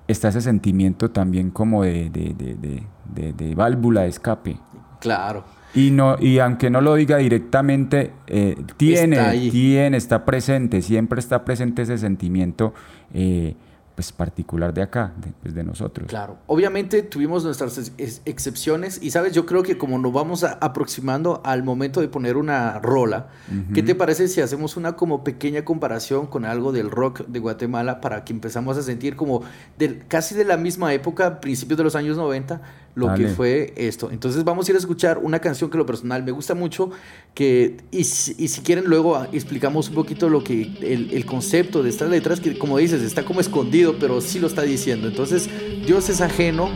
está 0.07 0.29
ese 0.29 0.41
sentimiento 0.41 1.11
también 1.11 1.49
como 1.51 1.83
de, 1.83 2.09
de- 2.09 2.33
de- 2.37 2.55
de- 2.55 2.83
de- 3.13 3.33
de 3.33 3.55
válvula 3.55 4.01
de 4.01 4.09
escape. 4.09 4.57
Claro. 4.99 5.43
Y, 5.73 5.91
no, 5.91 6.15
y 6.19 6.39
aunque 6.39 6.69
no 6.71 6.81
lo 6.81 6.95
diga 6.95 7.17
directamente, 7.17 8.11
eh, 8.27 8.55
tiene, 8.77 9.17
Está 9.17 9.31
tiene, 9.51 9.97
está 9.97 10.25
presente, 10.25 10.81
siempre 10.81 11.19
está 11.19 11.45
presente 11.45 11.83
ese 11.83 11.97
sentimiento 11.99 12.73
eh, 13.13 13.55
pues 13.99 14.13
particular 14.13 14.73
de 14.73 14.81
acá, 14.81 15.11
de, 15.17 15.33
pues, 15.41 15.53
de 15.53 15.61
nosotros. 15.61 16.07
Claro, 16.07 16.37
obviamente 16.47 17.01
tuvimos 17.03 17.43
nuestras 17.43 17.77
ex- 17.77 17.91
ex- 17.97 18.21
excepciones 18.23 18.97
y 19.03 19.11
sabes, 19.11 19.33
yo 19.33 19.45
creo 19.45 19.61
que 19.61 19.77
como 19.77 19.99
nos 19.99 20.13
vamos 20.13 20.45
a- 20.45 20.53
aproximando 20.61 21.41
al 21.43 21.63
momento 21.63 21.99
de 21.99 22.07
poner 22.07 22.37
una 22.37 22.79
rola, 22.79 23.27
¿qué 23.73 23.83
te 23.83 23.95
parece 23.95 24.29
si 24.29 24.39
hacemos 24.39 24.77
una 24.77 24.93
como 24.93 25.25
pequeña 25.25 25.65
comparación 25.65 26.27
con 26.27 26.45
algo 26.45 26.71
del 26.71 26.89
rock 26.89 27.25
de 27.27 27.39
Guatemala 27.39 27.99
para 27.99 28.23
que 28.23 28.31
empezamos 28.31 28.77
a 28.77 28.83
sentir 28.83 29.17
como 29.17 29.41
del, 29.77 30.05
casi 30.07 30.33
de 30.33 30.45
la 30.45 30.55
misma 30.55 30.93
época, 30.93 31.41
principios 31.41 31.77
de 31.77 31.83
los 31.83 31.95
años 31.97 32.15
90, 32.15 32.61
lo 32.95 33.13
que 33.13 33.27
fue 33.27 33.73
esto? 33.75 34.09
Entonces 34.11 34.43
vamos 34.43 34.67
a 34.67 34.71
ir 34.71 34.75
a 34.75 34.79
escuchar 34.79 35.17
una 35.17 35.39
canción 35.39 35.69
que 35.69 35.77
lo 35.77 35.85
personal 35.85 36.23
me 36.23 36.31
gusta 36.31 36.55
mucho, 36.55 36.91
que 37.33 37.77
y 37.91 38.03
si, 38.03 38.35
y 38.37 38.47
si 38.47 38.61
quieren 38.61 38.85
luego 38.85 39.25
explicamos 39.31 39.89
un 39.89 39.95
poquito 39.95 40.29
lo 40.29 40.43
que 40.43 40.61
el, 40.81 41.11
el 41.11 41.25
concepto 41.25 41.83
de 41.83 41.89
estas 41.89 42.09
letras, 42.09 42.39
que 42.39 42.57
como 42.57 42.77
dices, 42.77 43.01
está 43.01 43.23
como 43.23 43.41
escondido, 43.41 43.95
pero 43.99 44.21
sí 44.21 44.39
lo 44.39 44.47
está 44.47 44.63
diciendo. 44.63 45.07
Entonces, 45.07 45.49
Dios 45.85 46.09
es 46.09 46.21
ajeno 46.21 46.69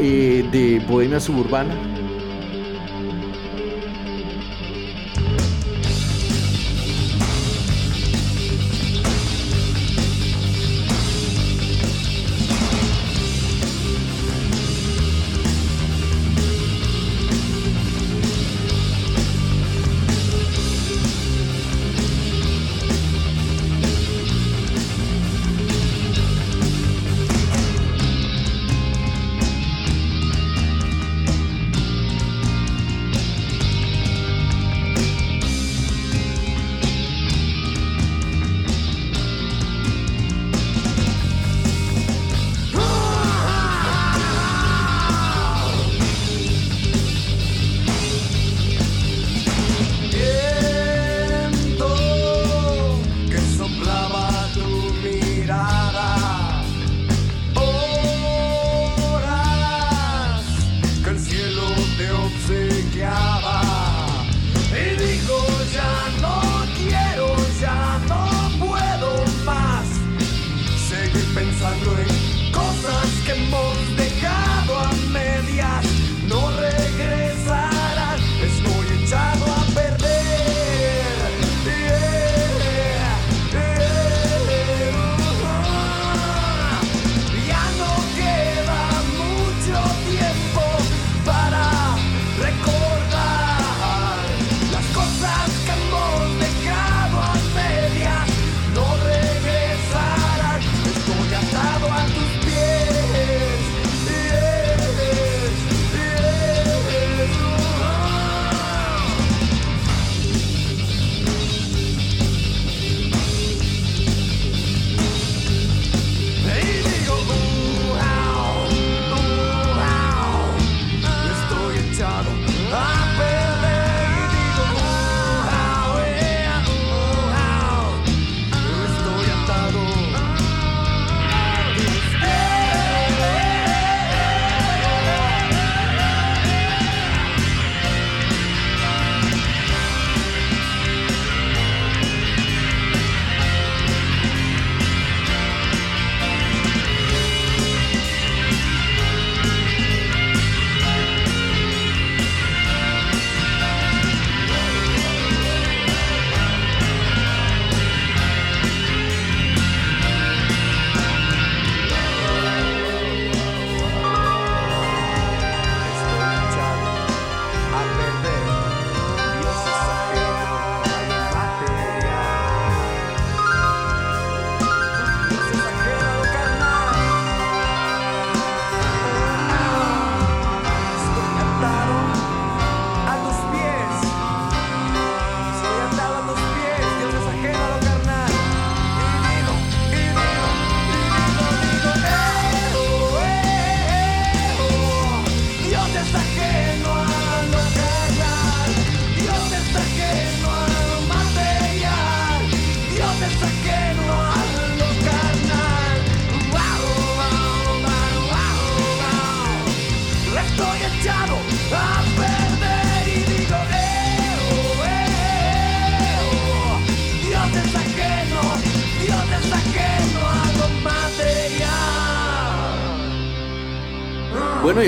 eh, 0.00 0.48
de 0.52 0.80
Bohemia 0.86 1.20
Suburbana. 1.20 1.97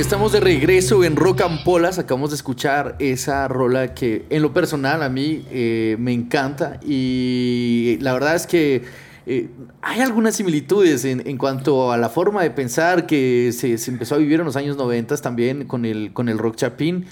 Estamos 0.00 0.32
de 0.32 0.40
regreso 0.40 1.04
en 1.04 1.16
Rock 1.16 1.42
and 1.42 1.62
Polas. 1.62 1.98
Acabamos 1.98 2.30
de 2.30 2.36
escuchar 2.36 2.96
esa 2.98 3.46
rola 3.48 3.94
que 3.94 4.24
en 4.30 4.42
lo 4.42 4.52
personal 4.52 5.02
a 5.02 5.08
mí 5.08 5.44
eh, 5.50 5.96
me 5.98 6.12
encanta 6.12 6.80
y 6.84 7.98
la 8.00 8.12
verdad 8.14 8.34
es 8.34 8.46
que 8.46 8.82
eh, 9.26 9.48
hay 9.82 10.00
algunas 10.00 10.36
similitudes 10.36 11.04
en, 11.04 11.36
cuanto 11.36 11.92
a 11.92 11.98
la 11.98 12.08
forma 12.08 12.42
de 12.42 12.50
pensar 12.50 13.06
que 13.06 13.52
se, 13.52 13.76
se 13.78 13.90
empezó 13.90 14.14
a 14.14 14.18
vivir 14.18 14.40
en 14.40 14.46
los 14.46 14.56
años 14.56 14.76
90 14.76 15.16
también 15.18 15.66
con 15.66 15.84
el, 15.84 16.12
con 16.12 16.28
el 16.28 16.38
rock 16.38 16.56
chapín. 16.56 17.06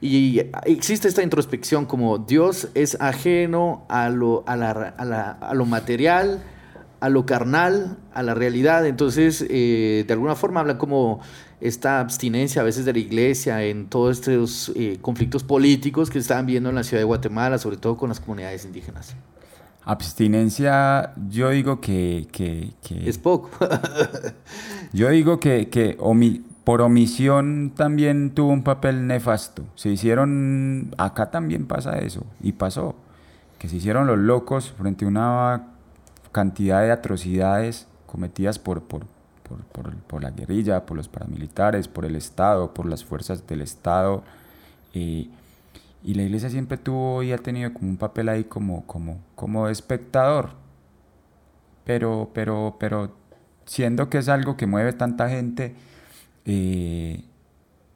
Y 0.00 0.42
existe 0.66 1.06
esta 1.06 1.22
introspección 1.22 1.86
como 1.86 2.18
Dios 2.18 2.68
es 2.74 3.00
ajeno 3.00 3.86
a 3.88 4.08
lo, 4.08 4.42
a 4.48 4.56
la- 4.56 4.94
a 4.98 5.04
la- 5.04 5.30
a 5.30 5.54
lo 5.54 5.64
material, 5.64 6.42
a 7.02 7.08
lo 7.08 7.26
carnal, 7.26 7.98
a 8.14 8.22
la 8.22 8.32
realidad. 8.34 8.86
Entonces, 8.86 9.44
eh, 9.50 10.04
de 10.06 10.12
alguna 10.12 10.36
forma 10.36 10.60
hablan 10.60 10.78
como 10.78 11.20
esta 11.60 12.00
abstinencia 12.00 12.62
a 12.62 12.64
veces 12.64 12.84
de 12.84 12.92
la 12.92 12.98
iglesia 13.00 13.62
en 13.64 13.86
todos 13.88 14.18
estos 14.20 14.72
eh, 14.76 14.98
conflictos 15.02 15.42
políticos 15.44 16.10
que 16.10 16.18
estaban 16.18 16.46
viendo 16.46 16.68
en 16.70 16.76
la 16.76 16.82
ciudad 16.84 17.00
de 17.00 17.04
Guatemala, 17.04 17.58
sobre 17.58 17.76
todo 17.76 17.96
con 17.96 18.08
las 18.08 18.20
comunidades 18.20 18.64
indígenas. 18.64 19.14
Abstinencia, 19.84 21.12
yo 21.28 21.50
digo 21.50 21.80
que... 21.80 22.28
que- 22.30 22.70
que- 22.82 23.08
Es 23.08 23.18
poco. 23.18 23.50
Yo 24.92 25.08
digo 25.08 25.40
que, 25.40 25.68
que 25.70 25.96
omi- 25.98 26.42
por 26.64 26.82
omisión 26.82 27.72
también 27.74 28.30
tuvo 28.32 28.52
un 28.52 28.62
papel 28.62 29.06
nefasto. 29.06 29.64
Se 29.74 29.88
hicieron, 29.88 30.94
acá 30.98 31.30
también 31.30 31.66
pasa 31.66 31.98
eso, 31.98 32.24
y 32.42 32.52
pasó, 32.52 32.94
que 33.58 33.68
se 33.68 33.76
hicieron 33.76 34.06
los 34.06 34.18
locos 34.18 34.74
frente 34.78 35.04
a 35.04 35.08
una 35.08 35.62
cantidad 36.32 36.82
de 36.82 36.90
atrocidades 36.92 37.86
cometidas 38.06 38.58
por, 38.58 38.82
por, 38.82 39.06
por, 39.72 39.94
por- 39.96 40.22
la 40.22 40.30
guerrilla, 40.30 40.86
por 40.86 40.96
los 40.96 41.08
paramilitares, 41.08 41.88
por 41.88 42.04
el 42.04 42.16
Estado, 42.16 42.74
por 42.74 42.86
las 42.86 43.04
fuerzas 43.04 43.46
del 43.46 43.62
Estado. 43.62 44.22
eh, 44.94 45.28
y 46.04 46.14
la 46.14 46.22
iglesia 46.22 46.50
siempre 46.50 46.78
tuvo 46.78 47.22
y 47.22 47.32
ha 47.32 47.38
tenido 47.38 47.72
como 47.74 47.88
un 47.90 47.96
papel 47.96 48.28
ahí 48.28 48.44
como, 48.44 48.86
como, 48.86 49.18
como 49.36 49.68
espectador 49.68 50.50
pero, 51.84 52.30
pero, 52.34 52.76
pero 52.78 53.12
siendo 53.66 54.08
que 54.10 54.18
es 54.18 54.28
algo 54.28 54.56
que 54.56 54.66
mueve 54.66 54.92
tanta 54.92 55.28
gente, 55.28 55.74
eh, 56.46 57.24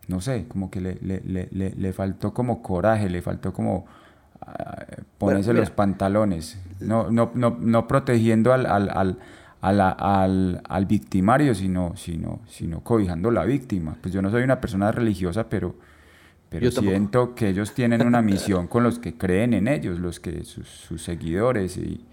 no 0.09 0.20
sé, 0.20 0.47
como 0.49 0.70
que 0.70 0.80
le, 0.80 0.97
le- 1.03 1.22
le- 1.24 1.49
le- 1.53 1.93
faltó 1.93 2.34
como 2.34 2.62
coraje, 2.62 3.11
le 3.11 3.22
faltó 3.22 3.53
como 3.53 3.87
ponerse 5.19 5.53
Bueno, 5.53 5.61
los 5.61 5.71
pantalones, 5.71 6.59
no, 6.81 7.11
no, 7.11 7.31
no, 7.35 7.57
no 7.61 7.89
protegiendo 7.89 8.53
al, 8.53 8.67
al, 8.67 8.91
al, 8.91 9.19
a 9.61 9.73
la- 9.73 9.91
al- 9.91 10.63
al 10.69 10.87
victimario, 10.87 11.55
sino, 11.55 11.95
sino, 11.97 12.41
sino 12.49 12.81
cobijando 12.83 13.31
a 13.31 13.33
la 13.33 13.45
víctima. 13.45 13.97
Pues 14.01 14.13
yo 14.15 14.23
no 14.23 14.31
soy 14.31 14.43
una 14.43 14.61
persona 14.61 14.93
religiosa, 14.93 15.49
pero, 15.49 15.75
pero 16.49 16.71
siento 16.71 17.35
que 17.35 17.49
ellos 17.51 17.75
tienen 17.75 18.05
una 18.05 18.23
misión 18.23 18.69
con 18.69 18.83
los 18.85 18.99
que 18.99 19.17
creen 19.19 19.55
en 19.55 19.69
ellos, 19.69 19.99
los 19.99 20.21
que 20.21 20.45
sus, 20.45 20.69
sus 20.69 21.03
seguidores 21.03 21.77
y, 21.77 22.05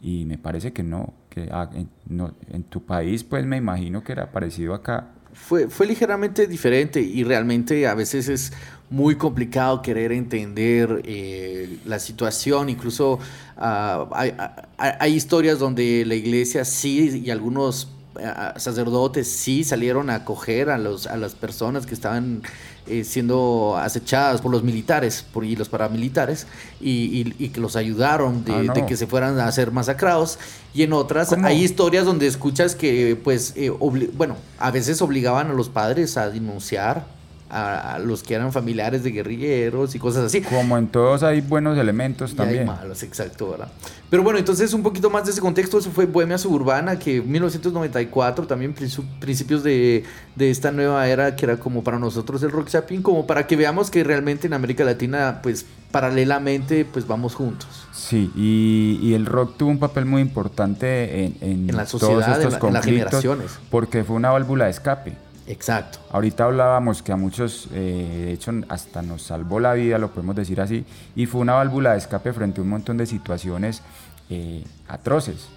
y 0.00 0.24
me 0.26 0.38
parece 0.38 0.72
que 0.72 0.82
no, 0.82 1.14
que 1.30 1.48
ah, 1.52 1.70
en, 1.74 1.88
no- 2.08 2.34
en 2.50 2.64
tu 2.64 2.84
país 2.84 3.24
pues 3.24 3.44
me 3.46 3.56
imagino 3.56 4.02
que 4.04 4.12
era 4.12 4.30
parecido 4.32 4.74
acá. 4.74 5.08
Fue, 5.32 5.68
fue 5.68 5.86
ligeramente 5.86 6.46
diferente 6.48 7.00
y 7.00 7.22
realmente 7.22 7.86
a 7.86 7.94
veces 7.94 8.28
es 8.28 8.52
muy 8.90 9.14
complicado 9.16 9.82
querer 9.82 10.10
entender 10.12 11.02
eh, 11.04 11.78
la 11.86 11.98
situación. 12.00 12.68
Incluso 12.68 13.18
ah, 13.56 14.06
hay, 14.12 14.34
hay- 14.78 14.92
hay 14.98 15.14
historias 15.14 15.58
donde 15.58 16.04
la 16.04 16.14
iglesia 16.16 16.64
sí 16.64 17.22
y 17.24 17.30
algunos 17.30 17.88
ah, 18.22 18.54
sacerdotes 18.56 19.28
sí 19.30 19.62
salieron 19.64 20.10
a 20.10 20.16
acoger 20.16 20.70
a, 20.70 20.78
los, 20.78 21.06
a 21.06 21.16
las 21.16 21.34
personas 21.34 21.86
que 21.86 21.94
estaban 21.94 22.42
eh, 22.88 23.04
siendo 23.04 23.76
acechadas 23.78 24.40
por 24.40 24.50
los 24.50 24.64
militares 24.64 25.24
por, 25.32 25.44
y 25.44 25.54
los 25.54 25.68
paramilitares 25.68 26.48
y, 26.80 26.90
y- 26.90 27.34
y 27.38 27.48
que 27.50 27.60
los 27.60 27.76
ayudaron 27.76 28.44
de, 28.44 28.52
Ah, 28.52 28.62
no. 28.64 28.72
de 28.74 28.86
que 28.86 28.96
se 28.96 29.06
fueran 29.06 29.38
a 29.38 29.52
ser 29.52 29.70
masacrados. 29.70 30.38
Y 30.74 30.82
en 30.82 30.92
otras 30.94 31.28
¿Cómo? 31.28 31.46
hay 31.46 31.62
historias 31.62 32.04
donde 32.06 32.26
escuchas 32.26 32.74
que, 32.74 33.16
pues, 33.22 33.52
eh, 33.54 33.70
bueno, 33.70 34.34
a 34.58 34.72
veces 34.72 35.00
obligaban 35.00 35.48
a 35.48 35.52
los 35.54 35.68
padres 35.68 36.16
a 36.16 36.28
denunciar 36.30 37.06
a, 37.50 37.94
a 37.94 37.98
los 37.98 38.22
que 38.22 38.34
eran 38.34 38.52
familiares 38.52 39.02
de 39.02 39.10
guerrilleros 39.10 39.94
y 39.94 39.98
cosas 39.98 40.24
así. 40.26 40.40
Como 40.40 40.78
en 40.78 40.86
todos 40.88 41.22
hay 41.22 41.40
buenos 41.40 41.76
elementos 41.78 42.30
Y 42.30 42.32
hay 42.32 42.36
también. 42.36 42.66
malos, 42.66 43.02
exacto, 43.02 43.50
¿verdad? 43.50 43.68
Pero 44.08 44.22
bueno, 44.22 44.38
entonces 44.38 44.72
un 44.72 44.82
poquito 44.82 45.10
más 45.10 45.24
de 45.24 45.30
ese 45.32 45.40
contexto, 45.40 45.78
eso 45.78 45.90
fue 45.90 46.06
Bohemia 46.06 46.38
Suburbana, 46.38 46.98
que 46.98 47.16
en 47.18 47.30
1994, 47.30 48.46
también 48.46 48.74
princi- 48.74 49.04
principios 49.20 49.62
de, 49.62 50.04
de 50.36 50.50
esta 50.50 50.72
nueva 50.72 51.06
era, 51.08 51.36
que 51.36 51.44
era 51.46 51.56
como 51.58 51.84
para 51.84 51.98
nosotros 51.98 52.42
el 52.42 52.50
rock 52.50 52.68
shopping, 52.68 53.02
como 53.02 53.26
para 53.26 53.46
que 53.46 53.56
veamos 53.56 53.90
que 53.90 54.02
realmente 54.02 54.46
en 54.46 54.52
América 54.54 54.82
Latina, 54.84 55.40
pues 55.42 55.64
paralelamente, 55.92 56.84
pues 56.84 57.06
vamos 57.06 57.34
juntos. 57.34 57.68
Sí, 57.92 58.30
y, 58.36 58.98
y 59.02 59.14
el 59.14 59.26
rock 59.26 59.56
tuvo 59.56 59.70
un 59.70 59.78
papel 59.78 60.04
muy 60.06 60.22
importante 60.22 61.24
en, 61.24 61.36
en, 61.40 61.70
En 61.70 61.76
la 61.76 61.84
todos 61.84 62.00
sociedad, 62.00 62.40
en 62.40 62.46
estos 62.48 62.60
la- 62.62 62.68
en 62.68 62.74
las 62.74 62.84
generaciones. 62.84 63.46
porque 63.70 64.02
fue 64.04 64.16
una 64.16 64.30
válvula 64.30 64.64
de 64.64 64.70
escape. 64.72 65.16
Exacto. 65.50 65.98
Ahorita 66.12 66.44
hablábamos 66.44 67.02
que 67.02 67.10
a 67.10 67.16
muchos, 67.16 67.66
eh, 67.72 68.22
de 68.26 68.32
hecho, 68.32 68.52
hasta 68.68 69.02
nos 69.02 69.22
salvó 69.22 69.58
la 69.58 69.72
vida, 69.74 69.98
lo 69.98 70.10
podemos 70.12 70.36
decir 70.36 70.60
así, 70.60 70.84
y 71.16 71.26
fue 71.26 71.40
una 71.40 71.54
válvula 71.54 71.90
de 71.92 71.98
escape 71.98 72.32
frente 72.32 72.60
a 72.60 72.62
un 72.62 72.70
montón 72.70 72.96
de 72.96 73.04
situaciones 73.06 73.82
eh, 74.28 74.62
atroces, 74.86 75.48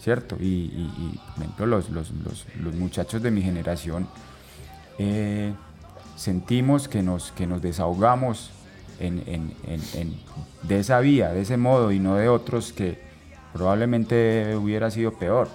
¿cierto? 0.00 0.36
Y, 0.38 0.44
y- 0.44 0.92
y, 0.96 1.18
por 1.34 1.42
ejemplo, 1.42 1.66
los, 1.66 1.90
los- 1.90 2.10
los- 2.12 2.46
los 2.62 2.74
muchachos 2.76 3.20
de 3.20 3.32
mi 3.32 3.42
generación 3.42 4.06
eh, 4.98 5.52
sentimos 6.16 6.86
que 6.86 7.02
nos, 7.02 7.32
que 7.32 7.48
nos 7.48 7.60
desahogamos 7.60 8.50
en, 9.00 9.24
en- 9.26 9.52
en- 9.66 9.82
en- 9.94 10.20
de 10.62 10.78
esa 10.78 11.00
vía, 11.00 11.30
de 11.32 11.40
ese 11.40 11.56
modo, 11.56 11.90
y 11.90 11.98
no 11.98 12.14
de 12.14 12.28
otros 12.28 12.72
que 12.72 13.00
probablemente 13.52 14.54
hubiera 14.54 14.88
sido 14.92 15.12
peor, 15.14 15.48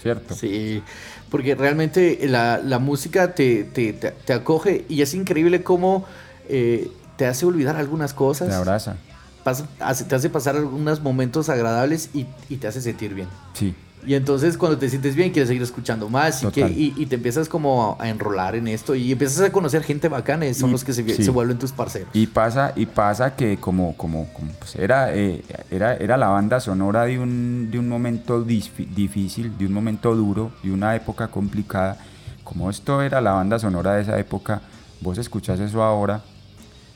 ¿cierto? 0.00 0.34
Sí, 0.34 0.82
porque 1.30 1.54
realmente 1.54 2.18
la, 2.28 2.58
la 2.58 2.78
música 2.78 3.34
te, 3.34 3.64
te, 3.64 3.92
te- 3.92 4.12
te 4.12 4.32
acoge 4.32 4.84
y 4.88 5.02
es 5.02 5.14
increíble 5.14 5.62
cómo 5.62 6.06
eh, 6.48 6.90
te 7.16 7.26
hace 7.26 7.44
olvidar 7.46 7.76
algunas 7.76 8.14
cosas. 8.14 8.48
Te 8.48 8.54
abraza, 8.54 8.96
Pas- 9.44 9.64
hace- 9.80 10.04
te 10.04 10.14
hace 10.14 10.30
pasar 10.30 10.56
algunos 10.56 11.00
momentos 11.02 11.48
agradables 11.48 12.10
y, 12.14 12.26
y 12.48 12.56
te 12.56 12.66
hace 12.68 12.80
sentir 12.80 13.14
bien. 13.14 13.28
sí. 13.54 13.74
Y 14.08 14.14
entonces 14.14 14.56
cuando 14.56 14.78
te 14.78 14.88
sientes 14.88 15.14
bien 15.14 15.32
quieres 15.32 15.48
seguir 15.48 15.62
escuchando 15.62 16.08
más 16.08 16.42
y, 16.42 16.46
que, 16.46 16.66
y, 16.66 16.94
y 16.96 17.04
te 17.04 17.16
empiezas 17.16 17.46
como 17.46 17.94
a 18.00 18.08
enrolar 18.08 18.54
en 18.56 18.66
esto 18.66 18.94
y 18.94 19.12
empiezas 19.12 19.44
a 19.46 19.52
conocer 19.52 19.82
gente 19.82 20.08
bacana 20.08 20.46
son 20.54 20.70
Y- 20.70 20.72
los 20.72 20.82
que 20.82 20.94
se, 20.94 21.04
sí. 21.14 21.22
se 21.24 21.30
vuelven 21.30 21.58
tus 21.58 21.72
parceros. 21.72 22.08
Y 22.14 22.26
pasa, 22.26 22.72
y 22.74 22.86
pasa 22.86 23.36
que 23.36 23.58
como, 23.58 23.94
como, 23.98 24.32
como, 24.32 24.50
pues, 24.52 24.76
era, 24.76 25.14
eh, 25.14 25.44
era, 25.70 25.94
era 25.96 26.16
la 26.16 26.28
banda 26.28 26.58
sonora 26.58 27.04
de 27.04 27.18
un, 27.18 27.68
de 27.70 27.78
un 27.78 27.86
momento 27.86 28.42
difícil, 28.42 29.58
de 29.58 29.66
un 29.66 29.74
momento 29.74 30.14
duro, 30.16 30.52
de 30.62 30.72
una 30.72 30.96
época 30.96 31.28
complicada. 31.28 31.98
Como 32.44 32.70
esto 32.70 33.02
era 33.02 33.20
la 33.20 33.32
banda 33.32 33.58
sonora 33.58 33.96
de 33.96 34.02
esa 34.04 34.18
época, 34.18 34.62
vos 35.02 35.18
escuchás 35.18 35.60
eso 35.60 35.82
ahora 35.82 36.22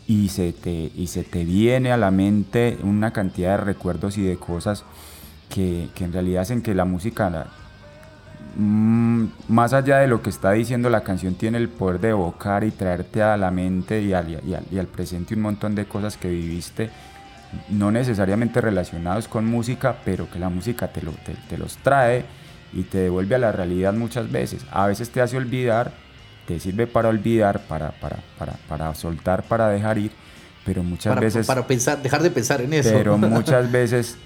y 0.06 0.30
se 0.30 0.54
te, 0.54 0.90
y 0.96 1.08
se 1.08 1.24
te 1.24 1.44
viene 1.44 1.92
a 1.92 1.98
la 1.98 2.10
mente 2.10 2.78
una 2.82 3.12
cantidad 3.12 3.58
de 3.58 3.64
recuerdos 3.64 4.16
y 4.16 4.22
de 4.22 4.36
cosas 4.38 4.84
que, 5.52 5.88
que 5.94 6.04
en 6.04 6.12
realidad 6.12 6.42
hacen 6.42 6.62
que 6.62 6.74
la 6.74 6.84
música 6.84 7.28
la- 7.30 7.46
Mm, 8.54 9.28
más 9.48 9.72
allá 9.72 9.98
de 9.98 10.06
lo 10.06 10.20
que 10.20 10.28
está 10.28 10.52
diciendo 10.52 10.90
la 10.90 11.02
canción, 11.02 11.34
tiene 11.36 11.56
el 11.56 11.70
poder 11.70 12.00
de 12.00 12.10
evocar 12.10 12.64
y 12.64 12.70
traerte 12.70 13.22
a 13.22 13.36
la 13.38 13.50
mente 13.50 14.02
y 14.02 14.12
al, 14.12 14.28
y 14.30 14.54
al- 14.54 14.66
y 14.70 14.78
al 14.78 14.86
presente 14.88 15.34
un 15.34 15.40
montón 15.40 15.74
de 15.74 15.86
cosas 15.86 16.18
que 16.18 16.28
viviste, 16.28 16.90
no 17.70 17.90
necesariamente 17.90 18.60
relacionados 18.60 19.26
con 19.26 19.46
música, 19.46 19.96
pero 20.04 20.28
que 20.30 20.38
la 20.38 20.50
música 20.50 20.88
te, 20.88 21.00
lo- 21.00 21.12
te- 21.12 21.36
te 21.48 21.56
los 21.56 21.78
trae 21.78 22.24
y 22.74 22.82
te 22.82 22.98
devuelve 22.98 23.36
a 23.36 23.38
la 23.38 23.52
realidad 23.52 23.94
muchas 23.94 24.30
veces. 24.30 24.66
A 24.70 24.86
veces 24.86 25.08
te 25.08 25.22
hace 25.22 25.38
olvidar, 25.38 25.92
te 26.46 26.60
sirve 26.60 26.86
para 26.86 27.08
olvidar, 27.08 27.60
para, 27.60 27.92
para, 27.92 28.18
para, 28.38 28.52
para 28.68 28.94
soltar, 28.94 29.44
para 29.44 29.68
dejar 29.70 29.96
ir, 29.96 30.10
pero 30.66 30.82
muchas 30.82 31.10
Para, 31.10 31.20
veces 31.22 31.46
para 31.46 31.66
pensar, 31.66 32.02
dejar 32.02 32.22
de 32.22 32.30
pensar 32.30 32.60
en 32.60 32.74
eso. 32.74 32.90
pero 32.92 33.16
muchas 33.18 33.72
veces 33.72 34.18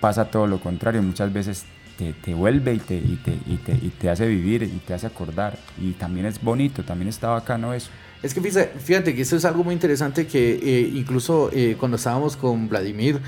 pasa 0.00 0.26
todo 0.26 0.46
lo 0.46 0.60
contrario, 0.60 1.02
muchas 1.02 1.32
veces 1.32 1.64
te, 1.98 2.12
te 2.12 2.34
vuelve 2.34 2.74
y 2.74 2.78
te, 2.78 2.96
y, 2.96 3.20
te, 3.24 3.32
y, 3.46 3.56
te, 3.56 3.72
y 3.72 3.92
te 3.98 4.10
hace 4.10 4.26
vivir 4.26 4.62
y 4.62 4.80
te 4.86 4.94
hace 4.94 5.06
acordar. 5.06 5.58
Y 5.80 5.92
también 5.92 6.26
es 6.26 6.42
bonito, 6.42 6.82
también 6.82 7.08
está 7.08 7.28
bacano 7.28 7.72
eso. 7.72 7.90
Es 8.22 8.34
que 8.34 8.40
fíjate, 8.40 9.14
que 9.14 9.22
eso 9.22 9.36
es 9.36 9.44
algo 9.44 9.62
muy 9.62 9.74
interesante 9.74 10.26
que 10.26 10.54
eh, 10.54 10.90
incluso 10.94 11.50
eh, 11.52 11.76
cuando 11.78 11.96
estábamos 11.96 12.36
con 12.36 12.68
Vladimir 12.68 13.20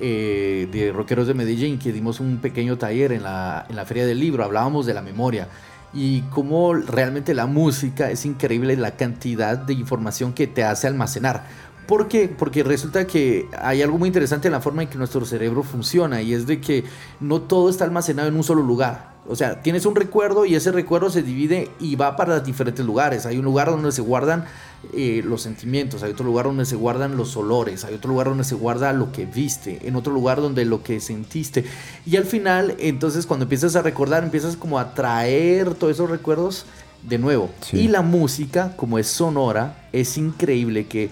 eh, 0.00 0.68
de 0.70 0.92
Rockeros 0.92 1.26
de 1.26 1.34
Medellín, 1.34 1.78
que 1.78 1.92
dimos 1.92 2.20
un 2.20 2.38
pequeño 2.38 2.78
taller 2.78 3.12
en 3.12 3.24
la, 3.24 3.66
en 3.68 3.76
la 3.76 3.84
Feria 3.84 4.06
del 4.06 4.20
Libro, 4.20 4.44
hablábamos 4.44 4.86
de 4.86 4.94
la 4.94 5.02
memoria 5.02 5.48
y 5.92 6.20
cómo 6.30 6.74
realmente 6.74 7.32
la 7.34 7.46
música 7.46 8.10
es 8.10 8.26
increíble 8.26 8.76
la 8.76 8.92
cantidad 8.92 9.56
de 9.56 9.72
información 9.72 10.32
que 10.32 10.46
te 10.46 10.62
hace 10.62 10.86
almacenar. 10.86 11.44
¿Por 11.86 12.08
qué? 12.08 12.28
Porque 12.28 12.62
resulta 12.62 13.06
que 13.06 13.48
hay 13.58 13.82
algo 13.82 13.98
muy 13.98 14.08
interesante 14.08 14.48
en 14.48 14.52
la 14.52 14.60
forma 14.60 14.82
en 14.82 14.88
que 14.88 14.98
nuestro 14.98 15.24
cerebro 15.24 15.62
funciona 15.62 16.20
y 16.20 16.34
es 16.34 16.46
de 16.46 16.60
que 16.60 16.84
no 17.20 17.42
todo 17.42 17.70
está 17.70 17.84
almacenado 17.84 18.28
en 18.28 18.34
un 18.34 18.42
solo 18.42 18.62
lugar. 18.62 19.16
O 19.28 19.34
sea, 19.34 19.60
tienes 19.60 19.86
un 19.86 19.96
recuerdo 19.96 20.46
y 20.46 20.54
ese 20.54 20.72
recuerdo 20.72 21.10
se 21.10 21.22
divide 21.22 21.68
y 21.80 21.96
va 21.96 22.16
para 22.16 22.40
diferentes 22.40 22.84
lugares. 22.84 23.26
Hay 23.26 23.38
un 23.38 23.44
lugar 23.44 23.70
donde 23.70 23.90
se 23.92 24.00
guardan 24.00 24.44
eh, 24.92 25.22
los 25.24 25.42
sentimientos, 25.42 26.02
hay 26.02 26.12
otro 26.12 26.24
lugar 26.24 26.46
donde 26.46 26.64
se 26.64 26.76
guardan 26.76 27.16
los 27.16 27.36
olores, 27.36 27.84
hay 27.84 27.94
otro 27.94 28.10
lugar 28.10 28.28
donde 28.28 28.44
se 28.44 28.54
guarda 28.54 28.92
lo 28.92 29.10
que 29.10 29.26
viste, 29.26 29.80
en 29.86 29.96
otro 29.96 30.12
lugar 30.12 30.40
donde 30.40 30.64
lo 30.64 30.82
que 30.82 31.00
sentiste. 31.00 31.64
Y 32.04 32.16
al 32.16 32.24
final, 32.24 32.76
entonces 32.78 33.26
cuando 33.26 33.44
empiezas 33.44 33.74
a 33.74 33.82
recordar, 33.82 34.22
empiezas 34.22 34.56
como 34.56 34.78
a 34.78 34.94
traer 34.94 35.74
todos 35.74 35.94
esos 35.94 36.08
recuerdos 36.08 36.66
de 37.02 37.18
nuevo. 37.18 37.50
Sí. 37.62 37.78
Y 37.78 37.88
la 37.88 38.02
música, 38.02 38.76
como 38.76 38.98
es 38.98 39.08
sonora, 39.08 39.88
es 39.92 40.18
increíble 40.18 40.86
que 40.86 41.10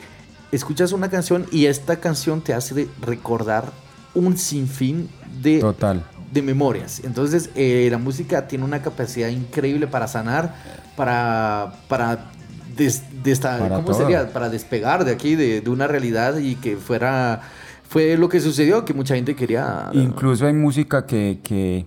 escuchas 0.55 0.93
una 0.93 1.09
canción 1.11 1.47
y 1.51 1.67
esta 1.67 1.97
canción 1.97 2.41
te 2.41 2.55
hace 2.55 2.89
recordar 3.01 3.73
un 4.15 4.37
sinfín 4.37 5.09
de 5.43 5.59
Total. 5.61 6.05
de 6.33 6.43
memorias. 6.43 7.01
Entonces, 7.05 7.51
eh, 7.55 7.89
la 7.91 7.99
música 7.99 8.47
tiene 8.47 8.65
una 8.65 8.81
capacidad 8.83 9.29
increíble 9.29 9.87
para 9.87 10.07
sanar, 10.09 10.55
para, 10.97 11.75
para, 11.89 12.31
des- 12.77 13.03
desta- 13.25 13.59
Para 13.59 13.75
¿cómo 13.77 13.89
todo. 13.89 13.99
sería? 14.01 14.33
Para 14.33 14.49
despegar 14.49 15.05
de 15.05 15.13
aquí, 15.13 15.35
de, 15.35 15.61
de 15.61 15.71
una 15.71 15.87
realidad 15.87 16.39
y 16.39 16.55
que 16.57 16.77
fuera, 16.77 17.41
fue 17.89 18.17
lo 18.17 18.29
que 18.29 18.41
sucedió, 18.41 18.85
que 18.85 18.95
mucha 18.95 19.15
gente 19.17 19.35
quería... 19.35 19.91
Incluso 19.93 20.47
hay 20.47 20.53
música 20.55 21.07
que, 21.07 21.41
que, 21.43 21.87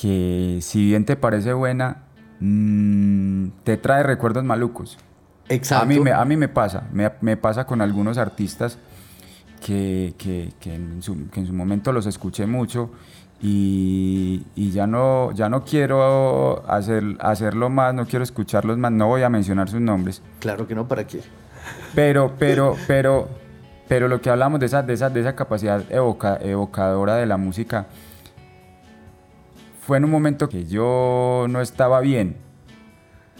que 0.00 0.58
si 0.62 0.84
bien 0.86 1.04
te 1.04 1.16
parece 1.16 1.52
buena, 1.52 1.98
mm, 2.40 3.48
te 3.64 3.76
trae 3.76 4.02
recuerdos 4.02 4.44
malucos. 4.44 4.98
Exacto. 5.48 5.82
A 5.84 5.86
mí 5.86 5.98
me, 6.00 6.12
a 6.12 6.24
mí 6.24 6.36
me 6.36 6.48
pasa, 6.48 6.84
me, 6.92 7.10
me 7.20 7.36
pasa 7.36 7.64
con 7.66 7.80
algunos 7.80 8.18
artistas 8.18 8.78
que, 9.64 10.14
que- 10.18 10.52
que 10.60 10.74
en 10.74 11.02
su, 11.02 11.28
que 11.30 11.40
en 11.40 11.46
su 11.46 11.52
momento 11.52 11.92
los 11.92 12.06
escuché 12.06 12.46
mucho 12.46 12.90
y, 13.40 14.44
y 14.56 14.70
ya, 14.72 14.86
no, 14.86 15.32
ya 15.32 15.48
no 15.48 15.64
quiero 15.64 16.64
hacer, 16.68 17.04
hacerlo 17.20 17.70
más, 17.70 17.94
no 17.94 18.04
quiero 18.06 18.22
escucharlos 18.24 18.76
más, 18.78 18.92
no 18.92 19.06
voy 19.06 19.22
a 19.22 19.28
mencionar 19.28 19.68
sus 19.68 19.80
nombres, 19.80 20.22
Claro 20.40 20.66
que 20.66 20.74
no, 20.74 20.86
¿para 20.88 21.06
qué? 21.06 21.20
pero, 21.94 22.34
pero, 22.38 22.76
pero, 22.86 23.28
pero 23.88 24.08
lo 24.08 24.20
que 24.20 24.28
hablamos 24.30 24.58
de 24.60 24.66
esa, 24.66 24.82
de 24.82 24.92
esa, 24.94 25.08
de 25.10 25.20
esa 25.20 25.34
capacidad 25.34 25.82
evoca- 25.90 26.38
evocadora 26.42 27.14
de 27.16 27.26
la 27.26 27.36
música 27.36 27.86
fue 29.80 29.96
en 29.96 30.04
un 30.04 30.10
momento 30.10 30.48
que 30.48 30.66
yo 30.66 31.46
no 31.48 31.60
estaba 31.60 32.00
bien 32.00 32.36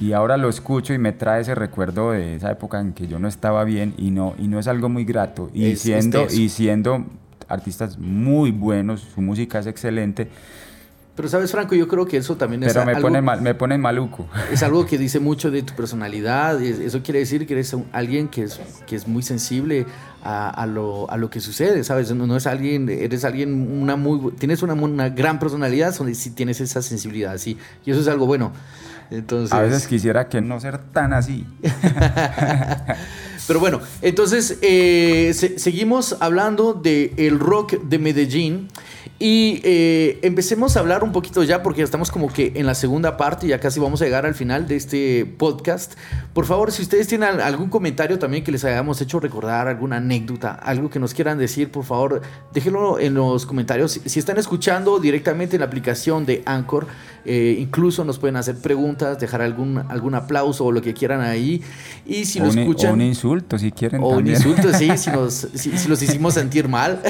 y 0.00 0.12
ahora 0.12 0.36
lo 0.36 0.48
escucho 0.48 0.94
y 0.94 0.98
me 0.98 1.12
trae 1.12 1.40
ese 1.40 1.54
recuerdo 1.54 2.12
de 2.12 2.36
esa 2.36 2.50
época 2.50 2.80
en 2.80 2.92
que 2.92 3.06
yo 3.08 3.18
no 3.18 3.26
estaba 3.28 3.64
bien 3.64 3.94
y 3.98 4.10
no, 4.10 4.34
y 4.38 4.46
no 4.48 4.58
es 4.58 4.68
algo 4.68 4.88
muy 4.88 5.04
grato. 5.04 5.50
Y, 5.52 5.66
Es- 5.66 5.72
es 5.74 5.80
siendo, 5.82 6.26
y 6.30 6.48
siendo 6.48 7.04
artistas 7.48 7.98
muy 7.98 8.50
buenos, 8.50 9.00
su 9.14 9.20
música 9.22 9.58
es 9.58 9.66
excelente, 9.66 10.28
Pero 11.16 11.28
sabes, 11.28 11.50
Franco, 11.50 11.74
yo 11.74 11.88
creo 11.88 12.06
que 12.06 12.16
eso 12.16 12.36
también 12.36 12.62
es 12.62 12.72
pero 12.72 12.86
me 12.86 12.92
algo, 12.92 13.08
pone, 13.08 13.20
mal, 13.20 13.42
me 13.42 13.52
pone 13.52 13.76
maluco. 13.76 14.28
es 14.52 14.62
algo 14.62 14.86
que 14.86 14.96
dice 15.04 15.18
mucho 15.18 15.50
de 15.50 15.62
tu 15.64 15.74
personalidad. 15.74 16.62
es- 16.62 16.78
Eso 16.78 17.02
quiere 17.02 17.18
decir 17.18 17.44
que 17.44 17.54
eres 17.54 17.74
alguien 17.90 18.28
que 18.28 18.44
es, 18.44 18.60
que 18.86 18.94
es 18.94 19.08
muy 19.08 19.24
sensible 19.24 19.84
a, 20.22 20.48
a 20.50 20.64
lo, 20.66 21.10
a 21.10 21.16
lo 21.16 21.28
que 21.28 21.40
sucede, 21.40 21.82
¿sabes? 21.82 22.14
No, 22.14 22.24
no 22.28 22.36
es 22.36 22.46
alguien, 22.46 22.88
eres 22.88 23.24
alguien, 23.24 23.68
una 23.82 23.96
muy, 23.96 24.30
tienes 24.38 24.62
una, 24.62 24.74
una 24.74 25.08
gran 25.08 25.40
personalidad, 25.40 25.92
sí 26.12 26.30
tienes 26.30 26.60
esa 26.60 26.82
sensibilidad, 26.82 27.36
sí. 27.38 27.58
Y 27.84 27.90
eso 27.90 28.00
es 28.00 28.06
algo 28.06 28.26
bueno. 28.26 28.52
Entonces, 29.10 29.52
A 29.52 29.60
veces 29.60 29.86
quisiera 29.86 30.28
que 30.28 30.40
no 30.40 30.60
ser 30.60 30.78
tan 30.78 31.12
así. 31.12 31.46
Pero 33.48 33.58
bueno, 33.58 33.80
entonces 34.02 34.58
eh, 34.62 35.32
se- 35.34 35.58
seguimos 35.58 36.16
hablando 36.20 36.74
del 36.74 37.12
el 37.16 37.40
rock 37.40 37.80
de 37.82 37.98
Medellín 37.98 38.68
y 39.20 39.60
eh, 39.64 40.20
empecemos 40.22 40.76
a 40.76 40.80
hablar 40.80 41.02
un 41.02 41.10
poquito 41.10 41.42
ya 41.42 41.60
porque 41.64 41.82
estamos 41.82 42.12
como 42.12 42.32
que 42.32 42.52
en 42.54 42.66
la 42.66 42.74
segunda 42.76 43.16
parte, 43.16 43.48
ya 43.48 43.58
casi 43.58 43.80
vamos 43.80 44.00
a 44.00 44.04
llegar 44.04 44.26
al 44.26 44.34
final 44.36 44.68
de 44.68 44.76
este 44.76 45.26
podcast. 45.26 45.94
Por 46.34 46.44
favor, 46.46 46.70
si 46.70 46.82
ustedes 46.82 47.08
tienen 47.08 47.28
al- 47.30 47.40
algún 47.40 47.68
comentario 47.68 48.18
también 48.20 48.44
que 48.44 48.52
les 48.52 48.64
hayamos 48.64 49.00
hecho 49.00 49.18
recordar, 49.18 49.66
alguna 49.66 49.96
anécdota, 49.96 50.52
algo 50.52 50.88
que 50.88 51.00
nos 51.00 51.14
quieran 51.14 51.36
decir, 51.38 51.70
por 51.72 51.84
favor, 51.84 52.20
déjenlo 52.52 53.00
en 53.00 53.14
los 53.14 53.44
comentarios. 53.44 54.00
Si, 54.04 54.18
están 54.20 54.38
escuchando 54.38 55.00
directamente 55.00 55.56
en 55.56 55.60
la 55.60 55.66
aplicación 55.66 56.24
de 56.24 56.42
Anchor, 56.46 56.86
eh, 57.24 57.56
incluso 57.58 58.04
nos 58.04 58.18
pueden 58.18 58.36
hacer 58.36 58.56
preguntas, 58.58 59.18
dejar 59.18 59.42
algún, 59.42 59.78
algún 59.88 60.14
aplauso 60.14 60.64
o 60.66 60.70
lo 60.70 60.80
que 60.80 60.94
quieran 60.94 61.22
ahí. 61.22 61.60
Y 62.06 62.24
si 62.26 62.38
lo 62.38 62.46
escuchan... 62.46 62.92
un 62.92 63.02
insulto 63.02 63.37
si 63.58 63.72
quieren. 63.72 64.02
O 64.02 64.08
un 64.08 64.14
también. 64.16 64.36
insulto, 64.36 64.72
sí, 64.74 64.90
si, 64.96 65.10
nos, 65.12 65.48
si, 65.54 65.76
si 65.76 65.88
los 65.88 66.00
hicimos 66.02 66.34
sentir 66.34 66.68
mal. 66.68 67.00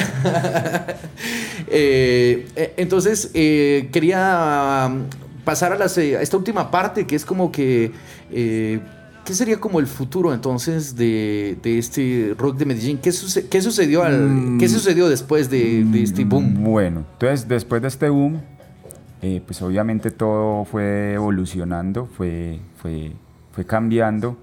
Eh, 1.70 2.46
eh, 2.56 2.74
entonces, 2.76 3.30
eh, 3.34 3.88
quería 3.92 4.88
um, 4.90 5.02
pasar 5.44 5.72
a, 5.72 5.76
las, 5.78 5.96
eh, 5.98 6.16
a 6.16 6.22
esta 6.22 6.36
última 6.36 6.70
parte, 6.70 7.06
que 7.06 7.16
es 7.16 7.24
como 7.24 7.50
que... 7.52 7.92
eh, 8.30 8.80
¿Qué 9.24 9.34
sería 9.34 9.60
como 9.60 9.78
el 9.78 9.86
futuro 9.86 10.32
entonces 10.32 10.96
de, 10.96 11.58
de 11.62 11.76
este 11.78 12.34
rock 12.38 12.56
de 12.56 12.64
Medellín? 12.64 12.96
¿Qué, 12.96 13.12
suce- 13.12 13.46
qué 13.46 13.60
sucedió, 13.60 14.02
al, 14.02 14.18
Mm. 14.26 14.58
¿qué 14.58 14.70
sucedió 14.70 15.06
después 15.06 15.50
de, 15.50 15.84
de 15.84 16.02
este 16.02 16.24
boom? 16.24 16.64
Bueno, 16.64 17.04
entonces 17.12 17.46
después 17.46 17.82
de 17.82 17.88
este 17.88 18.08
boom, 18.08 18.40
eh, 19.20 19.42
pues 19.44 19.60
obviamente 19.60 20.10
todo 20.12 20.64
fue 20.64 21.12
evolucionando, 21.12 22.08
fue, 22.16 22.58
fue, 22.80 23.12
fue 23.52 23.66
cambiando. 23.66 24.38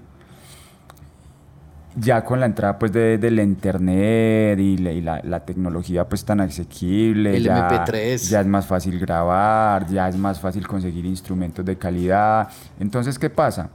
Ya 1.98 2.22
con 2.24 2.40
la 2.40 2.46
entrada 2.46 2.78
pues 2.78 2.92
de, 2.92 3.16
del 3.16 3.40
internet 3.40 4.58
y, 4.58 4.76
la, 4.76 4.92
y 4.92 5.00
la- 5.00 5.20
la 5.24 5.40
tecnología 5.46 6.06
pues 6.06 6.24
tan 6.26 6.40
asequible, 6.42 7.36
El 7.38 7.44
ya, 7.44 7.70
MP3. 7.86 8.28
ya 8.28 8.40
es 8.42 8.46
más 8.46 8.66
fácil 8.66 8.98
grabar, 8.98 9.86
ya 9.88 10.06
es 10.08 10.16
más 10.16 10.38
fácil 10.38 10.66
conseguir 10.68 11.06
instrumentos 11.06 11.64
de 11.64 11.76
calidad. 11.76 12.48
Entonces, 12.78 13.18
¿qué 13.18 13.30
pasa? 13.30 13.70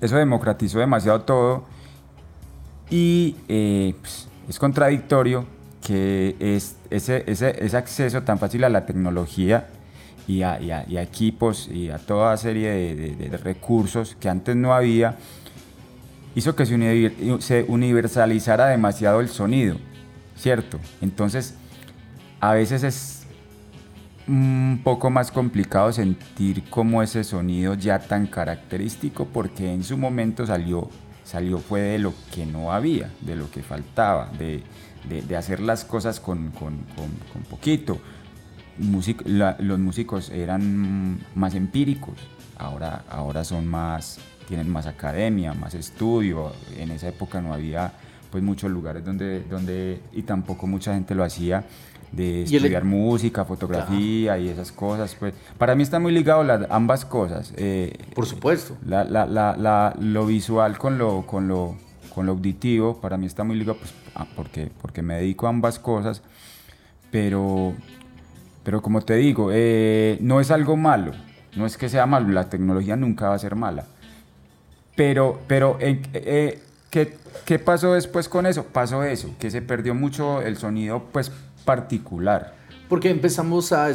Eso 0.00 0.16
democratizó 0.16 0.78
demasiado 0.78 1.20
todo 1.22 1.64
y 2.88 3.36
eh, 3.48 3.94
pues, 4.00 4.28
es 4.48 4.58
contradictorio 4.58 5.44
que 5.84 6.36
es, 6.40 6.76
ese, 6.90 7.22
ese, 7.26 7.64
ese 7.64 7.76
acceso 7.76 8.22
tan 8.22 8.38
fácil 8.38 8.64
a 8.64 8.68
la 8.68 8.86
tecnología 8.86 9.66
y 10.26 10.42
a, 10.42 10.60
y 10.60 10.70
a- 10.70 10.84
y 10.88 10.96
a 10.96 11.02
equipos 11.02 11.68
y 11.68 11.90
a 11.90 11.98
toda 11.98 12.36
serie 12.36 12.70
de, 12.70 12.94
de- 13.14 13.28
de 13.28 13.36
recursos 13.36 14.16
que 14.18 14.28
antes 14.28 14.56
no 14.56 14.72
había, 14.74 15.16
hizo 16.36 16.54
que 16.54 16.64
se, 16.66 16.74
uni- 16.76 17.40
se 17.40 17.64
universalizara 17.66 18.66
demasiado 18.68 19.20
el 19.20 19.28
sonido, 19.28 19.76
¿cierto? 20.36 20.78
Entonces, 21.02 21.54
a 22.38 22.52
veces 22.52 22.84
es 22.84 23.26
un 24.28 24.80
poco 24.84 25.08
más 25.10 25.30
complicado 25.32 25.92
sentir 25.92 26.64
como 26.68 27.02
ese 27.02 27.24
sonido 27.24 27.74
ya 27.74 27.98
tan 28.00 28.26
característico 28.26 29.26
porque 29.26 29.72
en 29.72 29.82
su 29.84 29.96
momento 29.96 30.46
salió, 30.46 30.90
salió 31.24 31.58
fue 31.58 31.80
de 31.80 31.98
lo 31.98 32.12
que 32.34 32.44
no 32.46 32.72
había, 32.72 33.10
de 33.22 33.34
lo 33.36 33.50
que 33.50 33.62
faltaba, 33.62 34.30
de, 34.38 34.62
de- 35.08 35.36
hacer 35.36 35.60
las 35.60 35.84
cosas 35.84 36.20
con, 36.20 36.50
con- 36.50 36.84
con- 36.96 37.42
poquito. 37.48 37.98
Los 38.78 39.78
músicos 39.78 40.28
eran 40.30 41.18
más 41.34 41.54
empíricos, 41.54 42.14
ahora, 42.58 43.04
ahora 43.08 43.42
son 43.44 43.66
más, 43.66 44.18
tienen 44.48 44.68
más 44.70 44.86
academia, 44.86 45.52
más 45.54 45.74
estudio. 45.74 46.52
En 46.76 46.90
esa 46.90 47.08
época 47.08 47.40
no 47.40 47.52
había 47.54 47.92
pues 48.30 48.42
muchos 48.42 48.70
lugares 48.70 49.04
donde, 49.04 49.40
donde 49.44 50.00
y 50.12 50.22
tampoco 50.22 50.66
mucha 50.66 50.94
gente 50.94 51.14
lo 51.14 51.24
hacía 51.24 51.64
de 52.12 52.42
el- 52.44 52.54
estudiar 52.54 52.84
música, 52.84 53.44
fotografía 53.44 54.38
y 54.38 54.48
esas 54.48 54.72
cosas. 54.72 55.14
Pues 55.18 55.34
para 55.58 55.74
mí 55.74 55.82
está 55.82 55.98
muy 55.98 56.12
ligado 56.12 56.44
las 56.44 56.70
ambas 56.70 57.04
cosas. 57.04 57.52
eh, 57.56 57.92
Por 58.14 58.26
supuesto. 58.26 58.76
la, 58.86 59.04
la- 59.04 59.26
la- 59.26 59.56
la- 59.56 59.94
lo 60.00 60.26
visual 60.26 60.78
con 60.78 60.98
lo, 60.98 61.22
con, 61.26 61.48
lo, 61.48 61.76
con 62.14 62.26
lo 62.26 62.32
auditivo, 62.32 63.00
para 63.00 63.16
mí 63.16 63.26
está 63.26 63.42
muy 63.44 63.56
ligado 63.56 63.78
pues, 63.78 63.92
ah, 64.14 64.26
porque, 64.36 64.70
porque 64.80 65.02
me 65.02 65.14
dedico 65.16 65.46
a 65.46 65.50
ambas 65.50 65.78
cosas, 65.78 66.22
pero, 67.10 67.74
pero 68.64 68.82
como 68.82 69.00
te 69.02 69.14
digo, 69.16 69.50
eh, 69.52 70.18
no 70.20 70.40
es 70.40 70.50
algo 70.50 70.76
malo, 70.76 71.12
no 71.56 71.66
es 71.66 71.76
que 71.76 71.88
sea 71.88 72.06
malo, 72.06 72.28
la 72.28 72.48
tecnología 72.48 72.96
nunca 72.96 73.28
va 73.28 73.34
a 73.34 73.38
ser 73.38 73.54
mala. 73.56 73.86
Pero, 74.96 75.38
pero 75.46 75.76
eh, 75.80 76.00
eh, 76.14 76.62
¿qué, 76.90 77.16
qué 77.44 77.58
pasó 77.58 77.92
después 77.94 78.28
con 78.28 78.46
eso? 78.46 78.64
Pasó 78.64 79.04
eso, 79.04 79.30
que 79.38 79.50
se 79.50 79.62
perdió 79.62 79.94
mucho 79.94 80.42
el 80.42 80.56
sonido 80.56 81.04
pues 81.12 81.30
particular. 81.64 82.54
Porque 82.88 83.10
empezamos 83.10 83.72
a, 83.72 83.88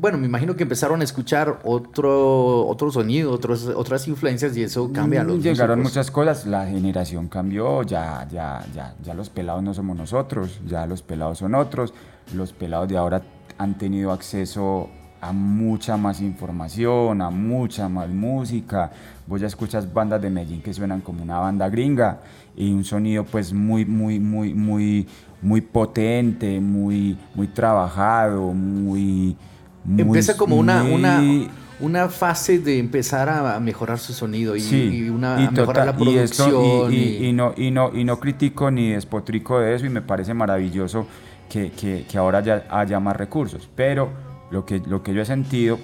bueno, 0.00 0.16
me 0.16 0.26
imagino 0.26 0.56
que 0.56 0.62
empezaron 0.62 1.02
a 1.02 1.04
escuchar 1.04 1.60
otro, 1.64 2.66
otro 2.66 2.90
sonido, 2.90 3.30
otros, 3.30 3.66
otras 3.66 4.08
influencias 4.08 4.56
y 4.56 4.62
eso 4.62 4.90
cambia 4.90 5.20
a 5.20 5.24
los 5.24 5.36
Mm, 5.36 5.42
Llegaron 5.42 5.78
músicos. 5.80 5.92
muchas 5.92 6.10
cosas, 6.10 6.46
la 6.46 6.66
generación 6.66 7.28
cambió, 7.28 7.82
ya, 7.82 8.26
ya, 8.30 8.64
ya, 8.74 8.94
ya 9.04 9.12
los 9.14 9.28
pelados 9.28 9.62
no 9.62 9.74
somos 9.74 9.98
nosotros, 9.98 10.60
ya 10.66 10.86
los 10.86 11.02
pelados 11.02 11.38
son 11.38 11.54
otros, 11.54 11.92
los 12.34 12.54
pelados 12.54 12.88
de 12.88 12.96
ahora 12.96 13.22
han 13.58 13.76
tenido 13.76 14.12
acceso 14.12 14.88
a 15.20 15.32
mucha 15.32 15.98
más 15.98 16.22
información, 16.22 17.20
a 17.20 17.28
mucha 17.28 17.90
más 17.90 18.08
música. 18.08 18.90
Vos 19.28 19.40
ya 19.42 19.46
escuchas 19.46 19.92
bandas 19.92 20.22
de 20.22 20.30
Medellín 20.30 20.62
que 20.62 20.72
suenan 20.72 21.02
como 21.02 21.22
una 21.22 21.38
banda 21.38 21.68
gringa 21.68 22.20
y 22.56 22.72
un 22.72 22.82
sonido 22.84 23.24
pues 23.24 23.52
muy, 23.52 23.84
muy, 23.84 24.18
muy, 24.18 24.54
muy, 24.54 25.06
muy 25.42 25.60
potente, 25.60 26.58
muy, 26.60 27.16
muy 27.34 27.46
trabajado, 27.48 28.52
muy... 28.54 29.36
muy 29.84 30.02
Empieza 30.02 30.36
como 30.36 30.56
una, 30.56 30.82
una, 30.82 31.20
muy- 31.20 31.48
una 31.80 32.08
fase 32.08 32.58
de 32.58 32.78
empezar 32.78 33.28
a 33.28 33.60
mejorar 33.60 33.98
su 33.98 34.12
sonido 34.14 34.56
y, 34.56 34.60
Sí, 34.60 35.04
y 35.04 35.08
una, 35.10 35.40
y 35.42 35.44
a 35.44 35.50
mejorar 35.50 35.86
la 35.86 35.92
total- 35.96 36.14
esto- 36.16 36.44
producción. 36.48 36.92
y, 36.94 36.96
y- 36.96 37.00
y- 37.00 37.26
y 37.28 37.32
no, 37.34 37.52
y, 37.56 37.70
no, 37.70 37.90
y 37.94 38.04
no 38.04 38.18
critico 38.18 38.70
ni 38.70 38.90
despotrico 38.92 39.60
de 39.60 39.74
eso 39.74 39.84
y 39.84 39.90
me 39.90 40.00
parece 40.02 40.32
maravilloso 40.32 41.06
que, 41.50 41.70
que- 41.72 42.06
que 42.10 42.16
ahora 42.18 42.40
ya 42.40 42.64
haya 42.70 42.98
más 42.98 43.14
recursos. 43.16 43.68
Pero 43.76 44.08
lo 44.50 44.64
que, 44.64 44.80
lo 44.86 45.02
que 45.02 45.12
yo 45.12 45.20
he 45.20 45.26
sentido 45.26 45.78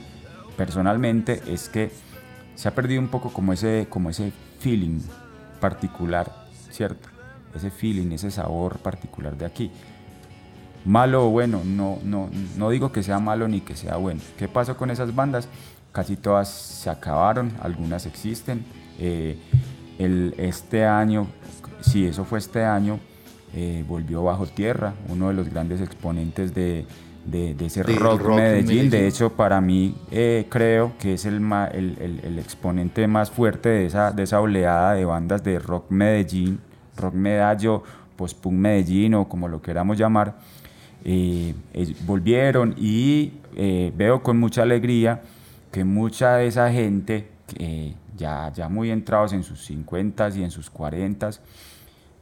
personalmente 0.56 1.42
es 1.46 1.68
que 1.68 1.90
se 2.54 2.68
ha 2.68 2.74
perdido 2.74 3.00
un 3.00 3.08
poco 3.08 3.32
como 3.32 3.52
ese, 3.52 3.86
como 3.88 4.10
ese 4.10 4.32
feeling 4.60 5.00
particular, 5.60 6.30
¿cierto? 6.70 7.08
Ese 7.54 7.70
feeling, 7.70 8.12
ese 8.12 8.30
sabor 8.30 8.78
particular 8.78 9.36
de 9.36 9.46
aquí. 9.46 9.70
malo 10.84 11.26
o 11.26 11.30
bueno, 11.30 11.62
no, 11.64 11.98
no, 12.02 12.28
no 12.58 12.70
digo 12.70 12.92
que 12.92 13.02
sea 13.02 13.18
malo 13.18 13.48
ni 13.48 13.60
que 13.60 13.74
sea 13.74 13.96
bueno. 13.96 14.20
¿Qué 14.36 14.48
pasó 14.48 14.76
con 14.76 14.90
esas 14.90 15.14
bandas? 15.14 15.48
Casi 15.92 16.16
todas 16.16 16.48
se 16.48 16.90
acabaron, 16.90 17.52
algunas 17.62 18.06
existen. 18.06 18.64
Eh, 18.98 19.38
el, 19.98 20.34
este 20.38 20.84
año, 20.84 21.26
sí, 21.80 22.06
eso 22.06 22.24
fue 22.24 22.38
este 22.38 22.64
año, 22.64 22.98
eh, 23.54 23.84
volvió 23.86 24.24
Bajo 24.24 24.46
Tierra, 24.46 24.94
uno 25.08 25.28
de 25.28 25.34
los 25.34 25.48
grandes 25.48 25.80
exponentes 25.80 26.54
de, 26.54 26.86
de, 27.24 27.54
de 27.54 27.66
ese 27.66 27.82
rock, 27.82 28.22
Medellín. 28.36 28.66
Medellín. 28.66 28.90
De 28.90 29.06
hecho, 29.08 29.30
para 29.32 29.60
mí 29.60 29.94
eh, 30.10 30.46
creo 30.48 30.92
que 30.98 31.14
es 31.14 31.24
el, 31.24 31.36
el, 31.72 31.96
el- 32.00 32.20
el 32.24 32.38
exponente 32.38 33.06
más 33.06 33.30
fuerte 33.30 33.68
de 33.68 33.86
esa, 33.86 34.10
de 34.12 34.22
esa 34.24 34.40
oleada 34.40 34.94
de 34.94 35.04
bandas 35.04 35.42
de 35.42 35.58
rock 35.58 35.90
Medellín, 35.90 36.60
rock 36.96 37.14
medallo, 37.14 37.82
post-punk 38.16 38.54
Medellín 38.54 39.14
o 39.14 39.28
como 39.28 39.48
lo 39.48 39.60
queramos 39.62 39.96
llamar. 39.98 40.34
Eh, 41.04 41.54
eh, 41.74 41.94
volvieron 42.06 42.74
y 42.78 43.32
eh, 43.56 43.92
veo 43.96 44.22
con 44.22 44.38
mucha 44.38 44.62
alegría 44.62 45.20
que 45.70 45.84
mucha 45.84 46.36
de 46.36 46.46
esa 46.46 46.70
gente, 46.72 47.28
que, 47.48 47.94
ya, 48.16 48.52
ya 48.54 48.68
muy 48.68 48.90
entrados 48.90 49.32
en 49.32 49.42
sus 49.42 49.64
50 49.64 50.28
y 50.30 50.44
en 50.44 50.50
sus 50.50 50.70
40 50.70 51.30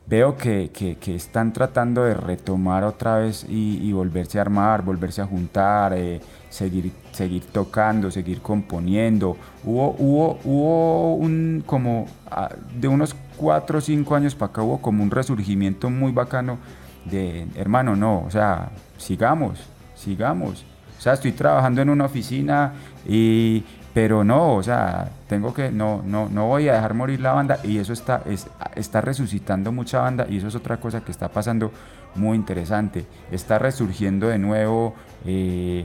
veo 0.06 0.36
que, 0.36 0.70
que- 0.72 1.14
están 1.14 1.52
tratando 1.52 2.04
de 2.04 2.14
retomar 2.14 2.84
otra 2.84 3.16
vez 3.18 3.46
y, 3.48 3.78
y 3.82 3.92
volverse 3.92 4.38
a 4.38 4.42
armar, 4.42 4.82
volverse 4.82 5.22
a 5.22 5.26
juntar, 5.26 5.92
eh, 5.96 6.20
seguir, 6.50 6.92
seguir 7.12 7.44
tocando, 7.46 8.10
seguir 8.10 8.40
componiendo. 8.42 9.36
Hubo, 9.64 9.94
hubo, 9.98 10.38
hubo 10.44 11.14
un 11.16 11.62
como 11.66 12.06
ah, 12.30 12.50
de 12.78 12.88
unos 12.88 13.14
4 13.36 13.78
o 13.78 13.80
5 13.80 14.14
años 14.14 14.34
para 14.34 14.50
acá 14.50 14.62
hubo 14.62 14.80
como 14.80 15.02
un 15.02 15.10
resurgimiento 15.10 15.88
muy 15.90 16.12
bacano 16.12 16.58
de 17.04 17.46
hermano, 17.56 17.96
no, 17.96 18.22
o 18.26 18.30
sea, 18.30 18.70
sigamos, 18.96 19.58
sigamos. 19.94 20.64
O 20.98 21.00
sea, 21.02 21.14
estoy 21.14 21.32
trabajando 21.32 21.82
en 21.82 21.90
una 21.90 22.04
oficina 22.04 22.74
y 23.08 23.64
pero 23.94 24.24
no, 24.24 24.54
o 24.56 24.62
sea, 24.62 25.10
tengo 25.28 25.52
que 25.52 25.70
no 25.70 26.02
no 26.04 26.28
no 26.28 26.46
voy 26.48 26.68
a 26.68 26.74
dejar 26.74 26.94
morir 26.94 27.20
la 27.20 27.32
banda 27.32 27.58
y 27.62 27.78
eso 27.78 27.92
está 27.92 28.22
es- 28.26 28.48
está 28.74 29.00
resucitando 29.02 29.70
mucha 29.72 30.00
banda 30.00 30.26
y 30.28 30.38
eso 30.38 30.48
es 30.48 30.54
otra 30.54 30.78
cosa 30.78 31.02
que 31.02 31.12
está 31.12 31.28
pasando 31.28 31.70
muy 32.14 32.36
interesante. 32.36 33.04
Está 33.30 33.58
resurgiendo 33.58 34.28
de 34.28 34.38
nuevo 34.38 34.94
eh, 35.26 35.84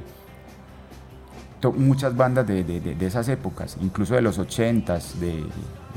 muchas 1.76 2.16
bandas 2.16 2.48
de, 2.48 2.64
de- 2.64 2.80
de- 2.80 2.96
de 2.96 3.06
esas 3.06 3.28
épocas, 3.30 3.78
incluso 3.82 4.16
de 4.16 4.22
los 4.22 4.40
80s, 4.40 5.16
de, 5.16 5.44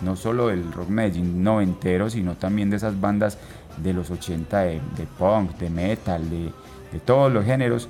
no 0.03 0.17
solo 0.17 0.49
del 0.49 0.73
rock 0.73 0.89
Medellín 0.89 1.45
noventero, 1.45 2.11
sino 2.11 2.35
también 2.37 2.71
de 2.71 2.77
esas 2.77 2.99
bandas 3.01 3.39
de 3.77 3.93
los 3.93 4.11
80 4.11 4.61
de, 4.61 4.81
de 4.97 5.07
punk, 5.19 5.57
de 5.59 5.71
metal, 5.71 6.29
de, 6.29 6.51
de 6.93 7.01
todos 7.05 7.33
los 7.33 7.45
géneros. 7.45 7.89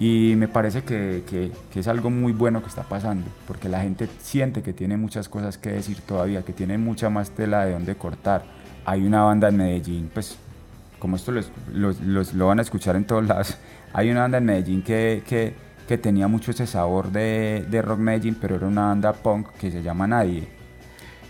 Y 0.00 0.34
me 0.36 0.48
parece 0.48 0.82
que, 0.82 1.22
que- 1.28 1.52
que 1.72 1.80
es 1.80 1.88
algo 1.88 2.10
muy 2.10 2.32
bueno 2.32 2.60
que 2.62 2.68
está 2.68 2.82
pasando, 2.82 3.26
porque 3.46 3.68
la 3.68 3.80
gente 3.80 4.08
siente 4.20 4.62
que 4.62 4.72
tiene 4.72 4.96
muchas 4.96 5.28
cosas 5.28 5.56
que 5.56 5.70
decir 5.70 5.98
todavía, 6.00 6.42
que 6.42 6.52
tiene 6.52 6.78
mucha 6.78 7.10
más 7.10 7.30
tela 7.30 7.64
de 7.64 7.72
dónde 7.74 7.94
cortar. 7.94 8.42
Hay 8.84 9.06
una 9.06 9.22
banda 9.22 9.48
en 9.48 9.56
Medellín, 9.56 10.10
pues 10.12 10.36
como 10.98 11.16
esto 11.16 11.32
los- 11.32 11.50
los- 11.72 12.00
los- 12.00 12.34
lo 12.34 12.46
van 12.48 12.58
a 12.58 12.62
escuchar 12.62 12.96
en 12.96 13.04
todos 13.04 13.24
lados, 13.26 13.56
hay 13.92 14.10
una 14.10 14.22
banda 14.22 14.38
en 14.38 14.44
Medellín 14.46 14.82
que- 14.82 15.22
que 15.86 15.98
tenía 15.98 16.26
mucho 16.28 16.50
ese 16.50 16.66
sabor 16.66 17.12
de, 17.12 17.64
de 17.70 17.82
rock 17.82 17.98
Medellín, 17.98 18.36
pero 18.40 18.56
era 18.56 18.66
una 18.66 18.86
banda 18.86 19.12
punk 19.12 19.48
que 19.60 19.70
se 19.70 19.82
llama 19.82 20.06
Nadie. 20.06 20.48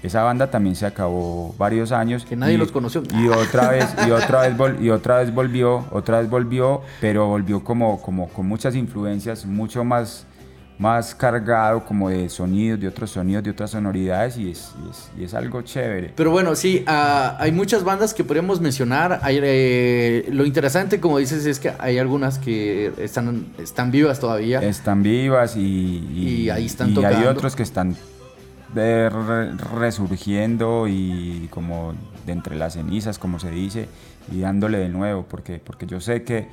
Esa 0.04 0.22
banda 0.22 0.50
también 0.50 0.76
se 0.76 0.84
acabó 0.86 1.54
varios 1.58 1.90
años. 1.90 2.24
Que 2.24 2.36
nadie 2.36 2.54
y- 2.54 2.58
los 2.58 2.70
conoció. 2.70 3.02
Y 3.14 3.28
otra 3.44 3.70
vez, 3.70 3.86
y 4.06 4.10
otra 4.10 4.42
vez, 4.42 4.56
vol- 4.56 4.80
y 4.80 4.90
otra 4.90 5.18
vez 5.18 5.32
volvió, 5.34 5.86
otra 5.90 6.20
vez 6.20 6.28
volvió, 6.28 6.82
pero 7.00 7.26
volvió 7.26 7.64
como, 7.64 8.00
como 8.02 8.28
con 8.28 8.46
muchas 8.46 8.74
influencias, 8.76 9.46
mucho 9.46 9.82
más, 9.82 10.26
más 10.78 11.14
cargado 11.14 11.84
como 11.86 12.10
de 12.10 12.28
sonidos, 12.28 12.80
de 12.80 12.88
otros 12.88 13.10
sonidos, 13.12 13.44
de 13.44 13.50
otras 13.52 13.70
sonoridades, 13.70 14.36
y 14.36 14.50
es, 14.50 14.72
y 14.84 14.90
es, 14.90 15.10
y 15.20 15.24
es 15.24 15.32
algo 15.32 15.62
chévere. 15.62 16.12
Pero 16.14 16.30
bueno, 16.32 16.54
sí, 16.54 16.84
ah, 16.86 17.36
hay 17.40 17.52
muchas 17.52 17.82
bandas 17.84 18.12
que 18.12 18.24
podríamos 18.24 18.60
mencionar. 18.60 19.20
Hay, 19.22 19.38
eh, 19.42 20.28
lo 20.32 20.44
interesante, 20.44 21.00
como 21.00 21.18
dices, 21.18 21.46
es 21.46 21.58
que 21.60 21.72
hay 21.78 21.98
algunas 21.98 22.38
que 22.38 22.92
están, 22.98 23.46
están 23.58 23.90
vivas 23.90 24.20
todavía. 24.20 24.60
Están 24.60 25.02
vivas 25.02 25.56
y, 25.56 25.60
Y 26.44 26.50
ahí 26.50 26.66
están 26.66 26.88
y 26.90 26.98
hay 26.98 27.02
tocando. 27.14 27.30
otros 27.30 27.56
que 27.56 27.62
están 27.62 27.96
resurgiendo 28.74 30.86
y 30.88 31.48
como 31.50 31.94
de 32.26 32.32
entre 32.32 32.56
las 32.56 32.74
cenizas, 32.74 33.18
como 33.18 33.38
se 33.38 33.50
dice, 33.50 33.88
y 34.30 34.40
dándole 34.40 34.78
de 34.78 34.88
nuevo, 34.88 35.24
porque, 35.28 35.60
porque 35.64 35.86
yo 35.86 36.00
sé 36.00 36.24
que, 36.24 36.48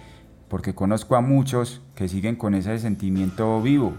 porque 0.48 0.76
conozco 0.76 1.16
a 1.16 1.22
muchos 1.22 1.82
que 1.96 2.08
siguen 2.08 2.36
con 2.36 2.56
ese 2.56 2.78
sentimiento 2.80 3.62
vivo, 3.62 3.94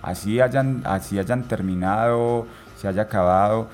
así 0.00 0.40
hayan, 0.40 0.82
así 0.84 1.18
hayan 1.18 1.44
terminado, 1.44 2.46
se 2.76 2.88
haya 2.88 3.02
acabado, 3.02 3.68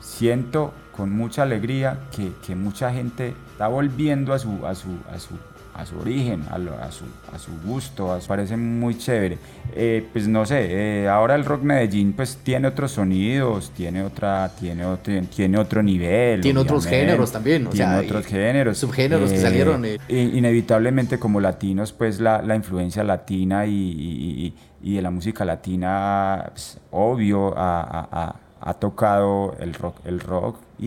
siento 0.00 0.72
con 0.96 1.10
mucha 1.10 1.42
alegría 1.42 1.98
que, 2.14 2.32
que 2.46 2.54
mucha 2.54 2.92
gente 2.92 3.34
está 3.52 3.68
volviendo 3.68 4.34
a 4.34 4.38
su, 4.38 4.66
a 4.66 4.74
su, 4.74 4.90
a 5.10 5.18
su, 5.18 5.34
a 5.74 5.86
su 5.86 5.98
origen, 5.98 6.44
a, 6.50 6.58
lo- 6.58 6.76
a 6.76 6.92
su, 6.92 7.04
a 7.32 7.38
su 7.38 7.50
gusto, 7.64 8.12
a 8.12 8.20
su- 8.20 8.28
parece 8.28 8.56
muy 8.56 8.96
chévere. 8.98 9.38
Eh, 9.74 10.06
pues 10.12 10.28
no 10.28 10.44
sé, 10.44 10.66
eh, 11.04 11.08
ahora 11.08 11.34
el 11.34 11.44
rock 11.46 11.62
Medellín 11.62 12.12
pues 12.12 12.36
tiene 12.42 12.68
otros 12.68 12.92
sonidos, 12.92 13.70
tiene 13.74 14.02
otra, 14.02 14.50
tiene 14.60 14.84
otro, 14.84 15.14
tiene 15.34 15.56
otro 15.58 15.82
nivel. 15.82 16.42
Tiene 16.42 16.60
otros 16.60 16.86
géneros 16.86 17.32
también, 17.32 17.66
o 17.66 17.70
tiene 17.70 17.92
sea, 17.92 18.00
otros 18.02 18.26
géneros. 18.26 18.76
subgéneros 18.78 19.30
que 19.32 19.38
salieron, 19.38 19.84
eh. 19.86 19.98
i- 20.08 20.36
Inevitablemente 20.38 21.18
como 21.18 21.40
latinos 21.40 21.92
pues 21.92 22.20
la, 22.20 22.42
la 22.42 22.54
influencia 22.54 23.02
latina 23.02 23.64
y, 23.66 23.70
y- 23.72 24.44
y- 24.46 24.90
y 24.90 24.96
de 24.96 25.02
la 25.02 25.10
música 25.10 25.44
latina, 25.44 26.46
pues, 26.52 26.78
obvio, 26.90 27.54
ha, 27.56 28.34
tocado 28.78 29.56
el 29.60 29.74
rock, 29.74 29.96
el 30.04 30.20
rock 30.20 30.56
y, 30.78 30.86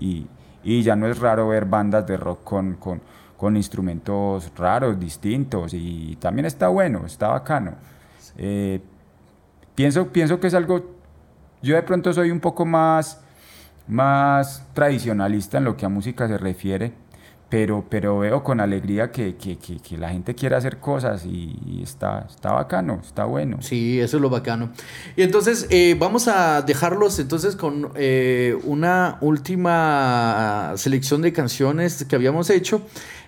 y- 0.00 0.26
y 0.64 0.82
ya 0.82 0.96
no 0.96 1.06
es 1.08 1.18
raro 1.18 1.48
ver 1.48 1.66
bandas 1.66 2.06
de 2.06 2.16
rock 2.16 2.42
con, 2.42 2.74
con, 2.74 3.00
con 3.36 3.56
instrumentos 3.56 4.50
raros, 4.56 4.98
distintos 4.98 5.74
y 5.74 6.16
también 6.20 6.46
está 6.46 6.68
bueno, 6.68 7.04
está 7.06 7.28
bacano. 7.28 7.74
Eh, 8.36 8.80
pienso, 9.74 10.08
pienso 10.08 10.40
que 10.40 10.46
es 10.46 10.54
algo, 10.54 10.94
yo 11.62 11.74
de 11.74 11.82
pronto 11.82 12.12
soy 12.12 12.30
un 12.30 12.40
poco 12.40 12.64
más, 12.64 13.20
más 13.86 14.66
tradicionalista 14.72 15.58
en 15.58 15.64
lo 15.64 15.76
que 15.76 15.86
a 15.86 15.88
música 15.88 16.28
se 16.28 16.38
refiere, 16.38 16.92
pero, 17.54 17.84
pero 17.88 18.18
veo 18.18 18.42
con 18.42 18.58
alegría 18.58 19.12
que, 19.12 19.36
que- 19.36 19.56
que- 19.58 19.78
que 19.78 19.96
la 19.96 20.08
gente 20.08 20.34
quiere 20.34 20.56
hacer 20.56 20.78
cosas 20.78 21.24
y, 21.24 21.80
está, 21.84 22.26
está 22.28 22.50
bacano, 22.50 22.98
está 23.00 23.26
bueno. 23.26 23.58
Sí, 23.60 24.00
eso 24.00 24.16
es 24.16 24.20
lo 24.20 24.28
bacano. 24.28 24.72
Y 25.14 25.22
entonces 25.22 25.68
eh, 25.70 25.94
vamos 25.96 26.26
a 26.26 26.62
dejarlos 26.62 27.16
entonces 27.20 27.54
con 27.54 27.92
eh, 27.94 28.58
una 28.64 29.18
última 29.20 30.72
selección 30.74 31.22
de 31.22 31.32
canciones 31.32 32.04
que 32.04 32.16
habíamos 32.16 32.50
hecho. 32.50 32.82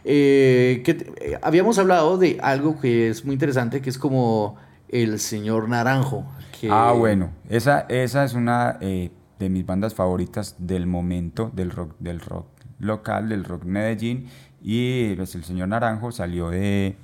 Eh, 0.04 0.82
que 0.84 1.38
habíamos 1.42 1.78
hablado 1.78 2.18
de 2.18 2.38
algo 2.42 2.80
que 2.80 3.08
es 3.08 3.24
muy 3.24 3.34
interesante, 3.34 3.80
que 3.80 3.90
es 3.90 3.98
como 3.98 4.56
el 4.88 5.20
señor 5.20 5.68
Naranjo. 5.68 6.26
que- 6.60 6.68
Ah, 6.68 6.90
bueno, 6.98 7.30
esa, 7.48 7.86
esa 7.88 8.24
es 8.24 8.34
una 8.34 8.72
de 8.80 9.10
mis 9.50 9.64
bandas 9.64 9.94
favoritas 9.94 10.56
del 10.58 10.86
momento 10.88 11.50
del 11.54 11.70
rock, 11.70 11.94
del 12.00 12.18
rock 12.20 12.46
local, 12.78 13.28
del 13.28 13.44
rock 13.44 13.64
Medellín. 13.64 14.28
Y 14.62 15.14
pues, 15.14 15.34
el 15.34 15.44
señor 15.44 15.68
Naranjo 15.68 16.12
salió 16.12 16.50
de, 16.50 16.96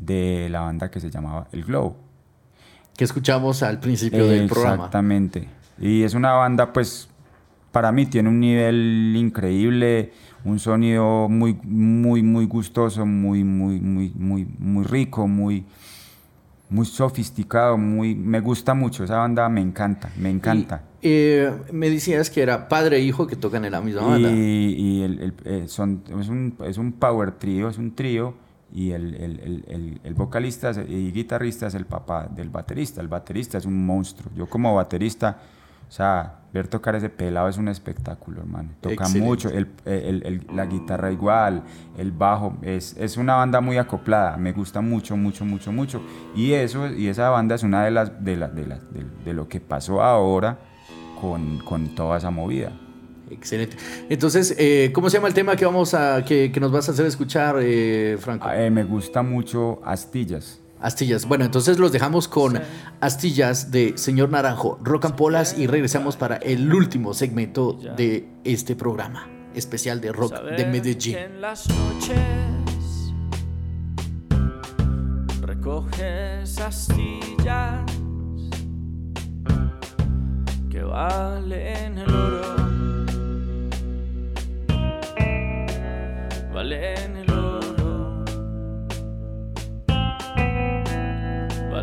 de 0.00 0.48
la 0.50 0.60
banda 0.60 0.90
que 0.90 1.00
se 1.00 1.10
llamaba 1.10 1.48
El 1.52 1.64
Globo. 1.64 1.96
Que 2.96 3.04
escuchamos 3.04 3.62
al 3.62 3.80
principio 3.80 4.26
del 4.26 4.48
programa. 4.48 4.76
Exactamente. 4.76 5.48
Y 5.78 6.02
es 6.02 6.14
una 6.14 6.32
banda, 6.32 6.72
pues, 6.72 7.08
para 7.72 7.90
mí 7.90 8.06
tiene 8.06 8.28
un 8.28 8.38
nivel 8.38 9.14
increíble, 9.16 10.12
un 10.44 10.60
sonido 10.60 11.28
muy, 11.28 11.58
muy, 11.64 12.22
muy 12.22 12.46
gustoso, 12.46 13.04
muy, 13.04 13.42
muy, 13.42 13.80
muy, 13.80 14.12
muy, 14.14 14.46
muy 14.58 14.84
rico, 14.84 15.26
muy, 15.26 15.64
muy 16.70 16.86
sofisticado, 16.86 17.76
muy, 17.78 18.14
me 18.14 18.40
gusta 18.40 18.74
mucho 18.74 19.04
esa 19.04 19.18
banda, 19.18 19.48
me 19.48 19.60
encanta, 19.60 20.10
me 20.16 20.30
encanta. 20.30 20.82
Y, 21.02 21.08
eh, 21.08 21.52
me 21.72 21.90
decías 21.90 22.30
que 22.30 22.42
era 22.42 22.68
padre 22.68 22.96
e 22.96 23.00
hijo 23.00 23.26
que 23.26 23.36
tocan 23.36 23.64
en 23.64 23.72
la 23.72 23.80
misma 23.80 24.02
banda. 24.06 24.30
Y, 24.30 24.74
y 24.76 25.02
el- 25.02 25.20
el- 25.20 25.34
eh, 25.44 25.64
son, 25.68 26.02
es, 26.18 26.28
un, 26.28 26.56
es 26.64 26.78
un 26.78 26.92
power 26.92 27.32
trío, 27.32 27.68
es 27.68 27.78
un 27.78 27.94
trío, 27.94 28.34
y 28.72 28.90
el, 28.90 29.14
el- 29.14 30.00
el- 30.02 30.14
vocalista 30.14 30.72
y 30.88 31.12
guitarrista 31.12 31.66
es 31.68 31.74
el 31.74 31.86
papá 31.86 32.26
del 32.34 32.48
baterista. 32.50 33.00
El 33.00 33.08
baterista 33.08 33.58
es 33.58 33.66
un 33.66 33.84
monstruo. 33.86 34.32
Yo 34.34 34.46
como 34.46 34.74
baterista, 34.74 35.38
o 35.88 35.92
sea, 35.92 36.40
ver 36.54 36.68
tocar 36.68 36.94
ese 36.94 37.08
pelado 37.10 37.48
es 37.48 37.58
un 37.58 37.68
espectáculo, 37.68 38.40
hermano. 38.40 38.70
Toca 38.80 38.94
Excelente. 38.94 39.26
mucho, 39.28 39.48
el- 39.50 39.68
el- 39.84 40.22
el- 40.24 40.46
la 40.54 40.66
guitarra 40.66 41.10
igual, 41.12 41.64
el 41.98 42.12
bajo, 42.12 42.56
es, 42.62 42.96
es 42.96 43.16
una 43.16 43.34
banda 43.34 43.60
muy 43.60 43.76
acoplada, 43.76 44.36
me 44.36 44.52
gusta 44.52 44.80
mucho, 44.80 45.16
mucho, 45.16 45.44
mucho, 45.44 45.72
mucho. 45.72 46.00
Y 46.36 46.52
eso, 46.52 46.86
y 46.88 47.08
esa 47.08 47.28
banda 47.28 47.56
es 47.56 47.64
una 47.64 47.84
de 47.84 47.90
las, 47.90 48.24
de, 48.24 48.36
la- 48.36 48.48
de, 48.48 48.66
la- 48.66 48.78
de- 48.78 49.04
de 49.24 49.32
lo 49.34 49.48
que 49.48 49.60
pasó 49.60 50.00
ahora 50.00 50.58
con, 51.20 51.58
con 51.58 51.94
toda 51.94 52.18
esa 52.18 52.30
movida. 52.30 52.70
Excelente. 53.30 53.76
Entonces, 54.08 54.54
eh, 54.58 54.90
¿cómo 54.94 55.10
se 55.10 55.16
llama 55.16 55.28
el 55.28 55.34
tema 55.34 55.56
que 55.56 55.64
vamos 55.64 55.92
a 55.94 56.24
que, 56.24 56.52
que 56.52 56.60
nos 56.60 56.70
vas 56.70 56.88
a 56.88 56.92
hacer 56.92 57.06
escuchar, 57.06 57.56
eh, 57.60 58.16
Franco? 58.20 58.48
Eh, 58.50 58.70
me 58.70 58.84
gusta 58.84 59.22
mucho 59.22 59.80
Astillas. 59.84 60.60
Astillas. 60.84 61.26
Bueno, 61.26 61.46
entonces 61.46 61.78
los 61.78 61.92
dejamos 61.92 62.28
con 62.28 62.60
Astillas 63.00 63.70
de 63.70 63.96
Señor 63.96 64.28
Naranjo, 64.28 64.78
Rock 64.82 65.06
and 65.06 65.16
Polas 65.16 65.58
y 65.58 65.66
regresamos 65.66 66.16
para 66.16 66.36
el 66.36 66.72
último 66.72 67.14
segmento 67.14 67.72
de 67.96 68.28
este 68.44 68.76
programa 68.76 69.26
especial 69.54 70.02
de 70.02 70.12
rock 70.12 70.42
de 70.42 70.66
Medellín. 70.66 71.16
en 71.16 71.40
las 71.40 71.66
noches 71.70 72.18
recoges 75.40 76.60
astillas 76.60 77.80
que 80.70 80.82
valen 80.82 81.98
el 81.98 82.14
oro, 82.14 82.56
valen 86.52 87.16
el 87.16 87.23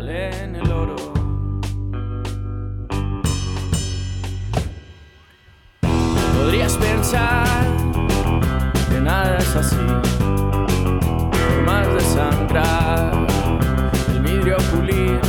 valen 0.02 0.56
el 0.56 0.72
oro. 0.72 0.96
Podrías 6.36 6.76
pensar 6.76 7.66
que 8.90 9.00
nada 9.00 9.38
es 9.38 9.56
así, 9.56 9.76
por 10.18 11.62
más 11.64 11.86
de 11.94 12.00
sangrar, 12.00 13.26
el 14.08 14.20
vidrio 14.20 14.56
pulir. 14.72 15.20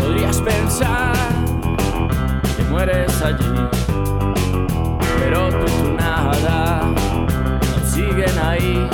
Podrías 0.00 0.40
pensar 0.40 1.14
que 2.56 2.62
mueres 2.64 3.22
allí, 3.22 3.54
pero 5.18 5.48
tú 5.48 5.92
nada 5.96 6.80
aún 6.80 7.86
siguen 7.86 8.38
ahí, 8.38 8.86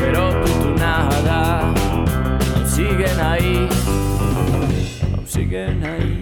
pero 0.00 0.30
tú 0.44 0.52
tu 0.62 0.70
nada 0.78 1.60
aún 1.60 2.66
siguen 2.66 3.20
ahí, 3.20 3.68
aún 4.36 5.26
siguen 5.26 5.84
ahí 5.84 6.19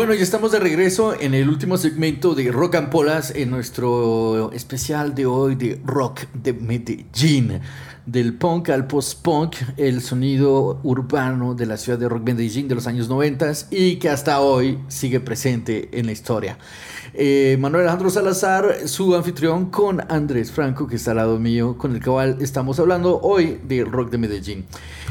Bueno, 0.00 0.14
ya 0.14 0.22
estamos 0.22 0.50
de 0.50 0.58
regreso 0.58 1.12
en 1.20 1.34
el 1.34 1.46
último 1.46 1.76
segmento 1.76 2.34
de 2.34 2.50
Rock 2.50 2.76
and 2.76 2.88
Polas 2.88 3.34
en 3.36 3.50
nuestro 3.50 4.50
especial 4.50 5.14
de 5.14 5.26
hoy 5.26 5.56
de 5.56 5.78
Rock 5.84 6.20
de 6.32 6.54
Medellín. 6.54 7.60
Del 8.06 8.32
punk 8.32 8.70
al 8.70 8.86
post-punk, 8.86 9.56
el 9.76 10.00
sonido 10.00 10.80
urbano 10.84 11.54
de 11.54 11.66
la 11.66 11.76
ciudad 11.76 11.98
de 11.98 12.08
Rock 12.08 12.22
Medellín 12.24 12.66
de 12.66 12.76
los 12.76 12.86
años 12.86 13.10
90 13.10 13.52
y 13.72 13.96
que 13.96 14.08
hasta 14.08 14.40
hoy 14.40 14.78
sigue 14.88 15.20
presente 15.20 15.90
en 15.92 16.06
la 16.06 16.12
historia. 16.12 16.56
Eh, 17.12 17.58
Manuel 17.60 17.82
Alejandro 17.82 18.08
Salazar, 18.08 18.88
su 18.88 19.14
anfitrión, 19.14 19.66
con 19.66 20.00
Andrés 20.10 20.50
Franco, 20.50 20.86
que 20.86 20.96
está 20.96 21.10
al 21.10 21.18
lado 21.18 21.38
mío, 21.38 21.76
con 21.76 21.94
el 21.94 22.02
cual 22.02 22.38
estamos 22.40 22.80
hablando 22.80 23.20
hoy 23.20 23.60
de 23.64 23.84
Rock 23.84 24.10
de 24.12 24.16
Medellín. 24.18 24.64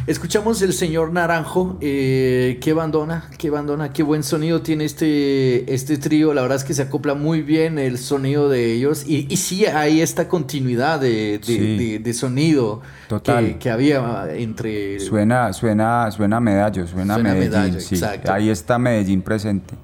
Escuchamos 0.08 0.60
el 0.64 0.74
señor 0.74 1.14
Naranjo, 1.14 1.78
eh, 1.82 2.58
qué 2.62 2.74
bandona, 2.74 3.30
qué 3.38 3.52
bandona, 3.52 3.94
qué 3.94 4.02
buen 4.02 4.24
sonido 4.24 4.62
tiene 4.62 4.86
este, 4.86 5.72
este 5.72 6.00
trío, 6.00 6.34
la 6.34 6.42
verdad 6.42 6.58
es 6.58 6.64
que 6.64 6.74
se 6.74 6.82
acopla 6.82 7.14
muy 7.14 7.44
bien 7.44 7.78
el 7.78 8.00
sonido 8.00 8.50
de 8.50 8.74
ellos 8.74 9.04
y, 9.08 9.28
y 9.30 9.38
sí 9.38 9.68
hay 9.68 10.02
esta 10.02 10.28
continuidad 10.28 11.00
de, 11.00 11.38
de- 11.38 11.40
Sí. 11.44 11.58
de- 11.78 12.00
de 12.00 12.14
sonido 12.14 12.82
Total. 13.08 13.46
Que, 13.46 13.58
que 13.60 13.70
había 13.70 14.28
entre... 14.34 15.00
Suena, 15.00 15.54
suena, 15.54 16.10
suena 16.12 16.40
Medallo, 16.40 16.88
suena, 16.88 17.14
Suena 17.16 17.30
Medellín. 17.34 17.52
Medallo, 17.52 17.80
sí. 17.80 18.00
Ahí 18.28 18.50
está 18.50 18.80
Medellín 18.80 19.22
presente. 19.22 19.76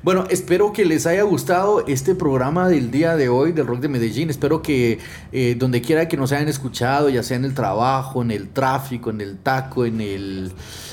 Bueno, 0.00 0.26
espero 0.30 0.72
que 0.72 0.84
les 0.84 1.06
haya 1.06 1.22
gustado 1.24 1.84
este 1.88 2.14
programa 2.14 2.68
del 2.68 2.92
día 2.92 3.16
de 3.16 3.28
hoy 3.28 3.50
del 3.50 3.66
Rock 3.66 3.80
de 3.80 3.88
Medellín. 3.88 4.30
Espero 4.30 4.62
que 4.62 5.00
eh, 5.32 5.56
donde 5.58 5.80
quiera 5.82 6.06
que 6.06 6.16
nos 6.16 6.30
hayan 6.30 6.46
escuchado, 6.46 7.08
ya 7.08 7.24
sea 7.24 7.36
en 7.36 7.44
el 7.44 7.52
trabajo, 7.52 8.22
en 8.22 8.30
el 8.30 8.48
tráfico, 8.48 9.10
en 9.10 9.20
el 9.20 9.38
taco, 9.38 9.84
en 9.84 10.00
el, 10.00 10.52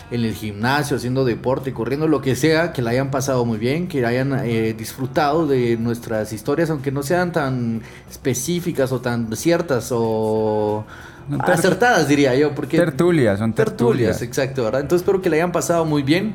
en 0.10 0.26
el 0.26 0.34
gimnasio, 0.34 0.98
haciendo 0.98 1.24
deporte, 1.24 1.72
corriendo, 1.72 2.08
lo 2.08 2.20
que 2.20 2.36
sea, 2.36 2.74
que 2.74 2.82
la 2.82 2.90
hayan 2.92 3.12
pasado 3.12 3.46
muy 3.46 3.60
bien, 3.60 3.88
que 3.88 4.04
hayan 4.04 4.40
eh, 4.44 4.74
disfrutado 4.76 5.46
de 5.46 5.78
nuestras 5.78 6.34
historias, 6.34 6.72
aunque 6.72 6.92
no 6.92 7.04
sean 7.04 7.32
tan 7.32 7.84
específicas 8.10 8.92
o 8.92 9.02
tan 9.02 9.36
ciertas 9.36 9.90
o 9.92 10.84
acertadas, 11.42 12.08
diría 12.08 12.34
yo. 12.34 12.56
Porque 12.56 12.78
Tertulias, 12.78 13.38
son 13.38 13.54
tertulias, 13.54 14.18
tertulias. 14.18 14.22
exacto, 14.24 14.64
¿verdad? 14.64 14.82
Entonces 14.82 15.04
espero 15.04 15.22
que 15.22 15.30
la 15.30 15.36
hayan 15.36 15.52
pasado 15.52 15.86
muy 15.86 16.02
bien. 16.02 16.34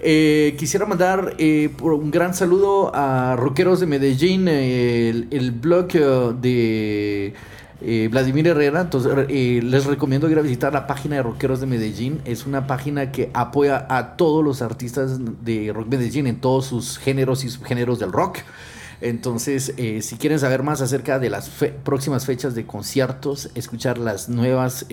Eh, 0.00 0.54
quisiera 0.58 0.86
mandar 0.86 1.34
eh, 1.38 1.70
un 1.82 2.10
gran 2.12 2.32
saludo 2.32 2.94
a 2.94 3.34
Rockeros 3.36 3.80
de 3.80 3.86
Medellín, 3.86 4.46
eh, 4.48 5.26
el, 5.30 5.50
blog 5.50 5.88
eh, 5.94 6.32
de 6.40 7.34
eh, 7.82 8.08
Vladimir 8.08 8.46
Herrera. 8.46 8.82
Entonces 8.82 9.12
les 9.28 9.84
recomiendo 9.86 10.30
ir 10.30 10.38
a 10.38 10.42
visitar 10.42 10.72
la 10.72 10.86
página 10.86 11.16
de 11.16 11.22
Rockeros 11.24 11.60
de 11.60 11.66
Medellín. 11.66 12.20
Es 12.24 12.46
una 12.46 12.68
página 12.68 13.10
que 13.10 13.30
apoya 13.34 13.86
a 13.90 14.16
todos 14.16 14.44
los 14.44 14.62
artistas 14.62 15.18
de 15.44 15.72
Rock 15.72 15.88
Medellín 15.88 16.28
en 16.28 16.40
todos 16.40 16.66
sus 16.66 16.98
géneros 16.98 17.42
y 17.42 17.48
subgéneros 17.48 17.98
del 17.98 18.12
rock. 18.12 18.38
Entonces, 19.00 19.74
si 20.00 20.16
quieren 20.16 20.40
saber 20.40 20.64
más 20.64 20.80
acerca 20.80 21.20
de 21.20 21.30
las 21.30 21.48
fe- 21.48 21.72
próximas 21.84 22.26
fechas 22.26 22.56
de 22.56 22.66
conciertos, 22.66 23.48
escuchar 23.54 23.96
las 23.96 24.28
nuevas 24.28 24.86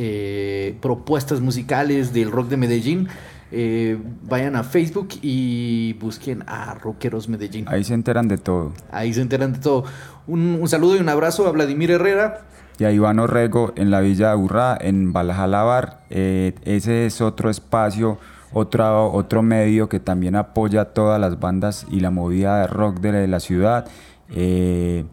propuestas 0.79 1.41
musicales 1.41 2.13
del 2.13 2.29
rock 2.31 2.49
de 2.49 2.57
Medellín, 2.57 3.07
eh, 3.51 3.97
vayan 4.23 4.55
a 4.55 4.63
Facebook 4.63 5.09
y 5.21 5.93
busquen 5.93 6.43
a 6.47 6.73
Rockeros 6.75 7.29
Medellín. 7.29 7.65
Ahí 7.67 7.83
se 7.83 7.93
enteran 7.93 8.27
de 8.27 8.37
todo. 8.37 8.73
Ahí 8.91 9.13
se 9.13 9.21
enteran 9.21 9.53
de 9.53 9.59
todo. 9.59 9.85
Un, 10.27 10.57
un 10.59 10.67
saludo 10.67 10.95
y 10.95 10.99
un 10.99 11.09
abrazo 11.09 11.47
a 11.47 11.51
Vladimir 11.51 11.91
Herrera. 11.91 12.41
Y 12.77 12.83
a 12.83 12.91
Iván 12.91 13.19
Orrego 13.19 13.71
en 13.77 13.91
la 13.91 14.01
Villa 14.01 14.31
de 14.31 14.35
Urrá, 14.35 14.77
en 14.79 15.13
Valhalla. 15.13 15.99
Eh, 16.09 16.55
ese 16.65 17.05
es 17.05 17.21
otro 17.21 17.49
espacio, 17.49 18.17
otro, 18.51 19.11
otro 19.13 19.41
medio 19.43 19.87
que 19.87 19.99
también 19.99 20.35
apoya 20.35 20.81
a 20.81 20.85
todas 20.85 21.21
las 21.21 21.39
bandas 21.39 21.85
y 21.89 22.01
la 22.01 22.11
movida 22.11 22.59
de 22.59 22.67
rock 22.67 22.99
de 22.99 23.27
la 23.27 23.39
ciudad. 23.39 23.87
Eh, 24.29 25.05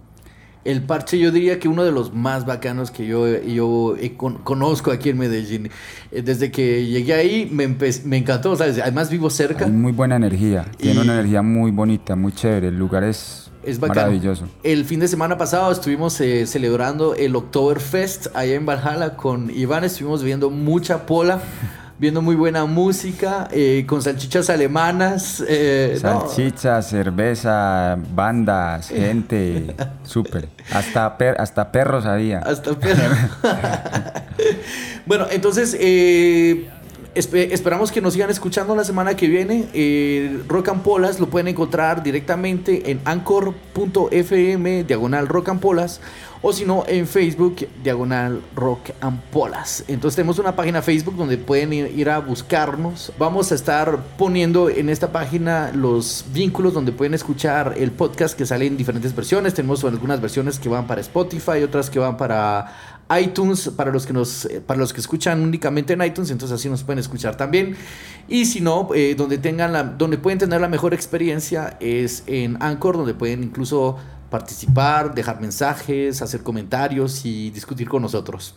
El 0.65 0.83
parche 0.83 1.19
yo 1.19 1.33
diría 1.33 1.59
que 1.59 1.67
uno 1.69 1.83
de 1.83 1.91
los 1.91 2.15
más 2.15 2.47
bacanos 2.47 2.91
que 2.93 3.05
yo, 3.07 3.27
yo 3.43 3.97
con- 4.17 4.39
conozco 4.39 4.93
aquí 4.93 5.09
en 5.09 5.19
Medellín. 5.19 5.71
Eh, 6.13 6.23
Desde 6.23 6.53
que 6.53 6.87
llegué 6.87 7.15
ahí 7.15 7.49
me, 7.51 7.67
me 8.05 8.17
encantó, 8.17 8.55
¿sabes? 8.55 8.79
Además 8.79 9.11
vivo 9.11 9.29
cerca. 9.29 9.65
Hay 9.65 9.73
muy 9.73 9.91
buena 9.93 10.15
energía. 10.17 10.65
Tiene 10.77 11.01
una 11.01 11.15
energía 11.15 11.43
muy 11.43 11.73
bonita, 11.73 12.15
muy 12.15 12.33
chévere. 12.33 12.69
El 12.69 12.79
lugar 12.79 13.03
es, 13.03 13.51
Es 13.65 13.81
bacano. 13.81 14.03
maravilloso. 14.03 14.47
El 14.63 14.85
fin 14.85 15.01
de 15.01 15.09
semana 15.09 15.37
pasado 15.37 15.73
estuvimos 15.73 16.21
eh, 16.21 16.47
celebrando 16.47 17.17
el 17.17 17.35
Oktoberfest 17.35 18.29
allá 18.37 18.55
en 18.55 18.65
Valhalla 18.65 19.17
con 19.17 19.51
Iván. 19.51 19.83
Estuvimos 19.83 20.23
viendo 20.23 20.49
mucha 20.51 21.07
pola, 21.07 21.43
viendo 22.03 22.21
muy 22.21 22.35
buena 22.35 22.65
música, 22.65 23.47
eh, 23.53 23.85
con 23.87 24.03
salchichas 24.03 24.51
alemanas. 24.51 25.41
eh, 25.47 26.01
no, 26.03 26.27
Salchicha, 26.29 26.83
cerveza, 26.83 27.97
bandas, 28.13 28.89
gente. 28.89 29.73
Súper. 30.03 30.49
Hasta, 30.73 31.17
per- 31.17 31.41
hasta 31.41 31.71
perros 31.71 32.05
había. 32.05 32.41
Hasta 32.41 32.75
perro. 32.77 33.15
bueno, 35.07 35.27
entonces 35.31 35.77
eh, 35.79 36.69
espe- 37.15 37.53
esperamos 37.53 37.93
que 37.93 38.01
nos 38.01 38.15
sigan 38.15 38.31
escuchando 38.31 38.75
la 38.75 38.83
semana 38.83 39.15
que 39.15 39.29
viene. 39.29 39.67
Eh, 39.73 40.41
rock 40.49 40.71
and 40.71 40.83
Polas 40.83 41.21
lo 41.21 41.29
pueden 41.29 41.47
encontrar 41.47 42.03
directamente 42.03 42.91
en 42.91 43.01
anchor.fm 43.05 44.83
diagonal 44.83 45.29
rock 45.29 45.51
and 45.51 45.61
polas 45.61 46.01
o 46.43 46.53
si 46.53 46.65
no 46.65 46.85
en 46.89 47.07
Facebook 47.07 47.69
diagonal 47.83 48.43
rock 48.57 48.91
and 49.01 49.21
polas. 49.31 49.85
Entonces 49.87 50.17
tenemos 50.17 50.39
una 50.39 50.57
página 50.57 50.83
Facebook 50.83 51.17
donde 51.17 51.39
pueden 51.39 51.73
ir, 51.73 52.11
a 52.11 52.19
buscarnos. 52.19 53.13
Vamos 53.19 53.53
a 53.53 53.55
estar 53.55 53.99
poniendo 54.19 54.69
en 54.69 54.89
esta 54.89 55.13
página 55.13 55.71
los 55.73 56.25
vínculos 56.33 56.75
donde 56.75 56.91
pueden 56.91 57.15
escuchar 57.15 57.75
el 57.79 57.93
podcast 57.93 58.37
que 58.37 58.45
sale 58.45 58.67
en 58.67 58.77
diferentes 58.77 59.15
versiones. 59.15 59.55
Tenemos 59.55 59.85
algunas 59.85 60.21
versiones 60.21 60.59
que 60.59 60.69
van 60.69 60.87
para 60.87 61.01
Spotify, 61.01 61.63
otras 61.63 61.89
que 61.89 62.01
van 62.01 62.17
para 62.17 62.73
iTunes 63.21 63.69
para 63.77 63.91
los 63.91 64.07
que 64.07 64.13
nos 64.13 64.47
eh, 64.47 64.63
para 64.65 64.79
los 64.79 64.93
que 64.93 65.01
escuchan 65.01 65.43
únicamente 65.43 65.93
en 65.93 66.03
iTunes 66.03 66.31
entonces 66.31 66.59
así 66.59 66.69
nos 66.69 66.83
pueden 66.83 66.99
escuchar 66.99 67.37
también 67.37 67.77
y 68.29 68.47
si 68.47 68.61
no 68.61 68.89
eh, 68.95 69.15
donde 69.17 69.39
tengan 69.39 69.73
la 69.73 69.83
donde 69.83 70.19
pueden 70.19 70.39
tener 70.39 70.61
la 70.61 70.69
mejor 70.69 70.95
experiencia 70.95 71.77
es 71.81 72.23
en 72.27 72.63
Anchor 72.63 72.97
donde 72.97 73.13
pueden 73.13 73.43
incluso 73.43 73.99
participar 74.33 75.15
dejar 75.15 75.41
mensajes 75.41 76.23
hacer 76.23 76.43
comentarios 76.43 77.25
y 77.25 77.51
discutir 77.51 77.89
con 77.89 78.03
nosotros 78.03 78.55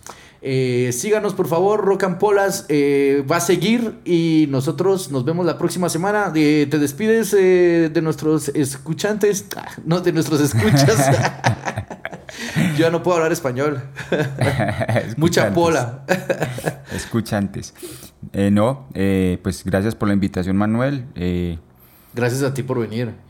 Eh, 0.47 0.91
síganos 0.93 1.33
por 1.33 1.47
favor 1.47 1.83
Rock 1.83 2.03
and 2.03 2.17
Polas 2.17 2.65
eh, 2.69 3.23
va 3.29 3.37
a 3.37 3.39
seguir 3.39 3.99
y 4.05 4.47
nosotros 4.49 5.11
nos 5.11 5.25
vemos 5.25 5.45
la 5.45 5.57
próxima 5.57 5.89
semana 5.89 6.31
Eh, 6.35 6.67
te 6.69 6.77
despides 6.79 7.31
de 7.31 8.01
nuestros 8.01 8.49
escuchantes 8.49 9.45
Ah, 9.55 9.67
no 9.85 9.99
de 10.01 10.11
nuestros 10.11 10.39
escuchas 10.41 10.97
yo 12.77 12.85
ya 12.85 12.89
no 12.89 13.03
puedo 13.03 13.17
hablar 13.17 13.31
español 13.31 13.81
Mucha 15.17 15.53
pola. 15.53 16.05
Escuchantes. 16.93 17.73
No, 18.51 18.87
pues 19.43 19.63
gracias 19.63 19.95
por 19.95 20.07
la 20.07 20.13
invitación, 20.13 20.55
Manuel. 20.57 21.05
Gracias 22.13 22.43
a 22.43 22.53
ti 22.53 22.63
por 22.63 22.79
venir. 22.79 23.24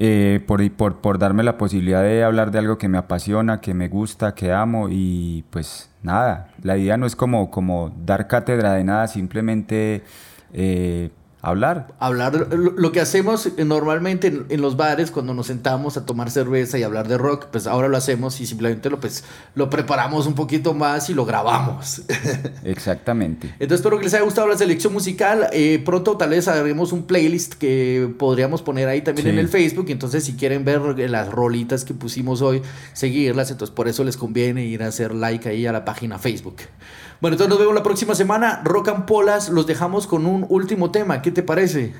Eh, 0.00 0.40
por, 0.46 0.70
por, 0.72 1.00
por 1.00 1.18
darme 1.18 1.42
la 1.42 1.58
posibilidad 1.58 2.02
de 2.02 2.22
hablar 2.22 2.52
de 2.52 2.60
algo 2.60 2.78
que 2.78 2.88
me 2.88 2.98
apasiona, 2.98 3.60
que 3.60 3.74
me 3.74 3.88
gusta, 3.88 4.32
que 4.32 4.52
amo 4.52 4.88
y 4.88 5.44
pues 5.50 5.90
nada, 6.04 6.50
la 6.62 6.78
idea 6.78 6.96
no 6.96 7.04
es 7.04 7.16
como, 7.16 7.50
como 7.50 7.92
dar 8.06 8.28
cátedra 8.28 8.74
de 8.74 8.84
nada, 8.84 9.08
simplemente 9.08 10.04
eh, 10.52 11.10
hablar. 11.40 11.94
Hablar, 12.00 12.48
lo, 12.52 12.92
que 12.92 13.00
hacemos 13.00 13.48
normalmente 13.58 14.26
en, 14.26 14.46
en 14.48 14.60
los 14.60 14.76
bares 14.76 15.10
cuando 15.10 15.34
nos 15.34 15.46
sentamos 15.46 15.96
a 15.96 16.04
tomar 16.04 16.30
cerveza 16.30 16.78
y 16.78 16.82
hablar 16.82 17.06
de 17.08 17.16
rock, 17.16 17.46
pues 17.52 17.66
ahora 17.66 17.88
lo 17.88 17.96
hacemos 17.96 18.40
y 18.40 18.46
simplemente 18.46 18.90
lo, 18.90 18.98
pues, 19.00 19.24
lo 19.54 19.70
preparamos 19.70 20.26
un 20.26 20.34
poquito 20.34 20.74
más 20.74 21.08
y 21.10 21.14
lo 21.14 21.24
grabamos. 21.24 22.02
Exactamente. 22.64 23.48
Entonces 23.58 23.80
espero 23.80 23.98
que 23.98 24.04
les 24.04 24.14
haya 24.14 24.24
gustado 24.24 24.48
la 24.48 24.56
selección 24.58 24.92
musical. 24.92 25.48
Eh, 25.52 25.80
pronto 25.84 26.16
tal 26.16 26.30
vez 26.30 26.48
haremos 26.48 26.92
un 26.92 27.04
playlist 27.04 27.54
que 27.54 28.12
podríamos 28.18 28.62
poner 28.62 28.88
ahí 28.88 29.02
también 29.02 29.26
Sí. 29.26 29.30
en 29.30 29.38
el 29.38 29.48
Facebook. 29.48 29.86
Entonces 29.90 30.24
si 30.24 30.34
quieren 30.34 30.64
ver 30.64 30.80
las 31.10 31.30
rolitas 31.30 31.84
que 31.84 31.94
pusimos 31.94 32.42
hoy, 32.42 32.62
seguirlas. 32.92 33.50
Entonces 33.50 33.74
por 33.74 33.88
eso 33.88 34.04
les 34.04 34.16
conviene 34.16 34.64
ir 34.64 34.82
a 34.82 34.88
hacer 34.88 35.14
like 35.14 35.48
ahí 35.48 35.66
a 35.66 35.72
la 35.72 35.84
página 35.84 36.18
Facebook. 36.18 36.56
Bueno, 37.20 37.34
entonces 37.34 37.48
nos 37.50 37.58
vemos 37.58 37.74
la 37.74 37.82
próxima 37.82 38.14
semana. 38.14 38.60
Rock 38.64 38.88
and 38.88 39.04
Polas 39.06 39.48
los 39.50 39.66
dejamos 39.66 40.06
con 40.06 40.26
un 40.26 40.46
último 40.48 40.90
tema. 40.90 41.20
¿Qué 41.22 41.30
te 41.30 41.42
parece? 41.42 41.92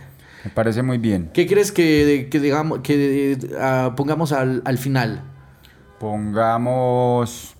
Me 0.44 0.50
parece 0.50 0.82
muy 0.82 0.98
bien. 0.98 1.30
¿Qué 1.34 1.46
crees 1.46 1.72
que, 1.72 2.28
que 2.30 2.38
digamos 2.40 2.80
que 2.80 3.36
pongamos 3.96 4.32
al, 4.32 4.62
al 4.64 4.78
final? 4.78 5.22
Pongamos, 5.98 7.54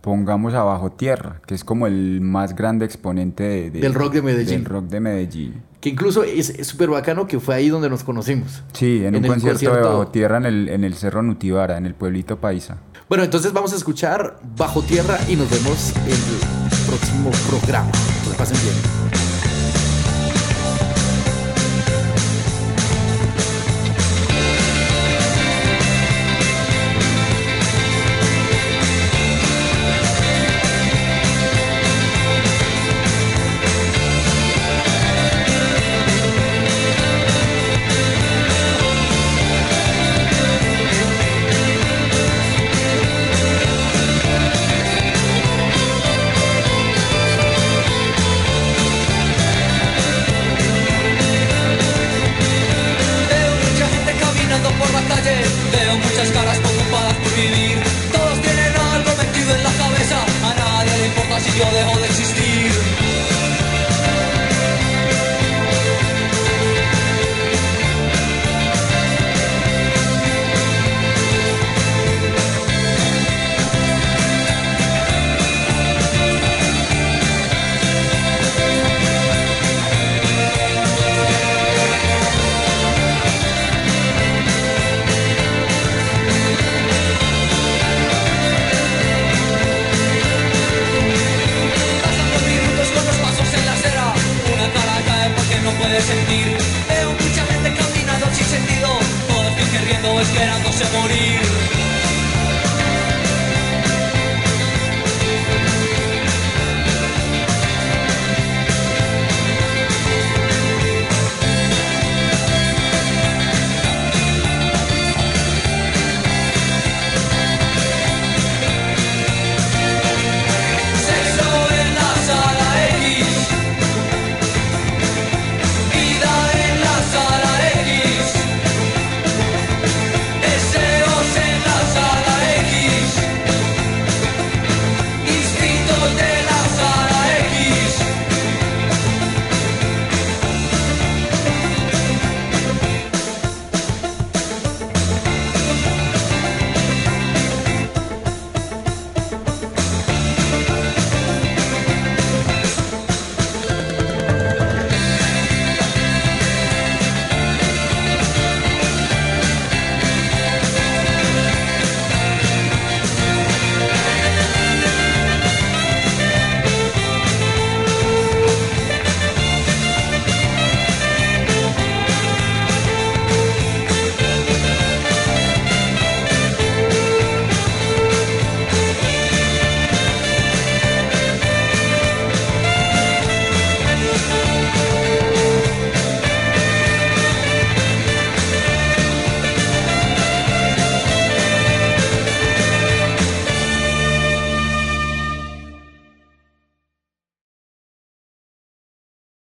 pongamos 0.00 0.54
a 0.54 0.64
Bajo 0.64 0.90
Tierra, 0.90 1.40
que 1.46 1.54
es 1.54 1.62
como 1.62 1.86
el 1.86 2.20
más 2.20 2.56
grande 2.56 2.84
exponente 2.84 3.44
de- 3.44 3.70
de- 3.70 3.80
Del 3.80 3.94
rock 3.94 4.14
de 4.14 4.22
Medellín. 4.22 4.54
Del 4.56 4.64
rock 4.64 4.84
de 4.86 5.00
Medellín. 5.00 5.62
Que 5.80 5.90
incluso 5.90 6.24
es 6.24 6.52
súper 6.66 6.88
bacano 6.90 7.28
que 7.28 7.38
fue 7.38 7.54
ahí 7.54 7.68
donde 7.68 7.88
nos 7.88 8.02
conocimos. 8.02 8.64
Sí, 8.72 8.98
en, 9.04 9.14
En 9.14 9.16
un 9.16 9.24
el 9.26 9.30
concierto, 9.30 9.74
de 9.76 9.80
Bajo 9.82 10.08
Tierra 10.08 10.38
en 10.38 10.46
el, 10.46 10.68
en 10.68 10.82
el 10.82 10.94
Cerro 10.94 11.22
Nutibara, 11.22 11.76
en 11.78 11.86
el 11.86 11.94
pueblito 11.94 12.38
Paisa. 12.40 12.78
Bueno, 13.08 13.22
entonces 13.22 13.52
vamos 13.52 13.72
a 13.72 13.76
escuchar 13.76 14.40
Bajo 14.56 14.82
Tierra 14.82 15.16
y 15.28 15.36
nos 15.36 15.48
vemos 15.48 15.94
en 16.06 16.55
el 16.86 16.98
próximo 16.98 17.30
programa. 17.48 17.90
Que 18.24 18.36
pasen 18.36 18.56
bien. 18.62 19.05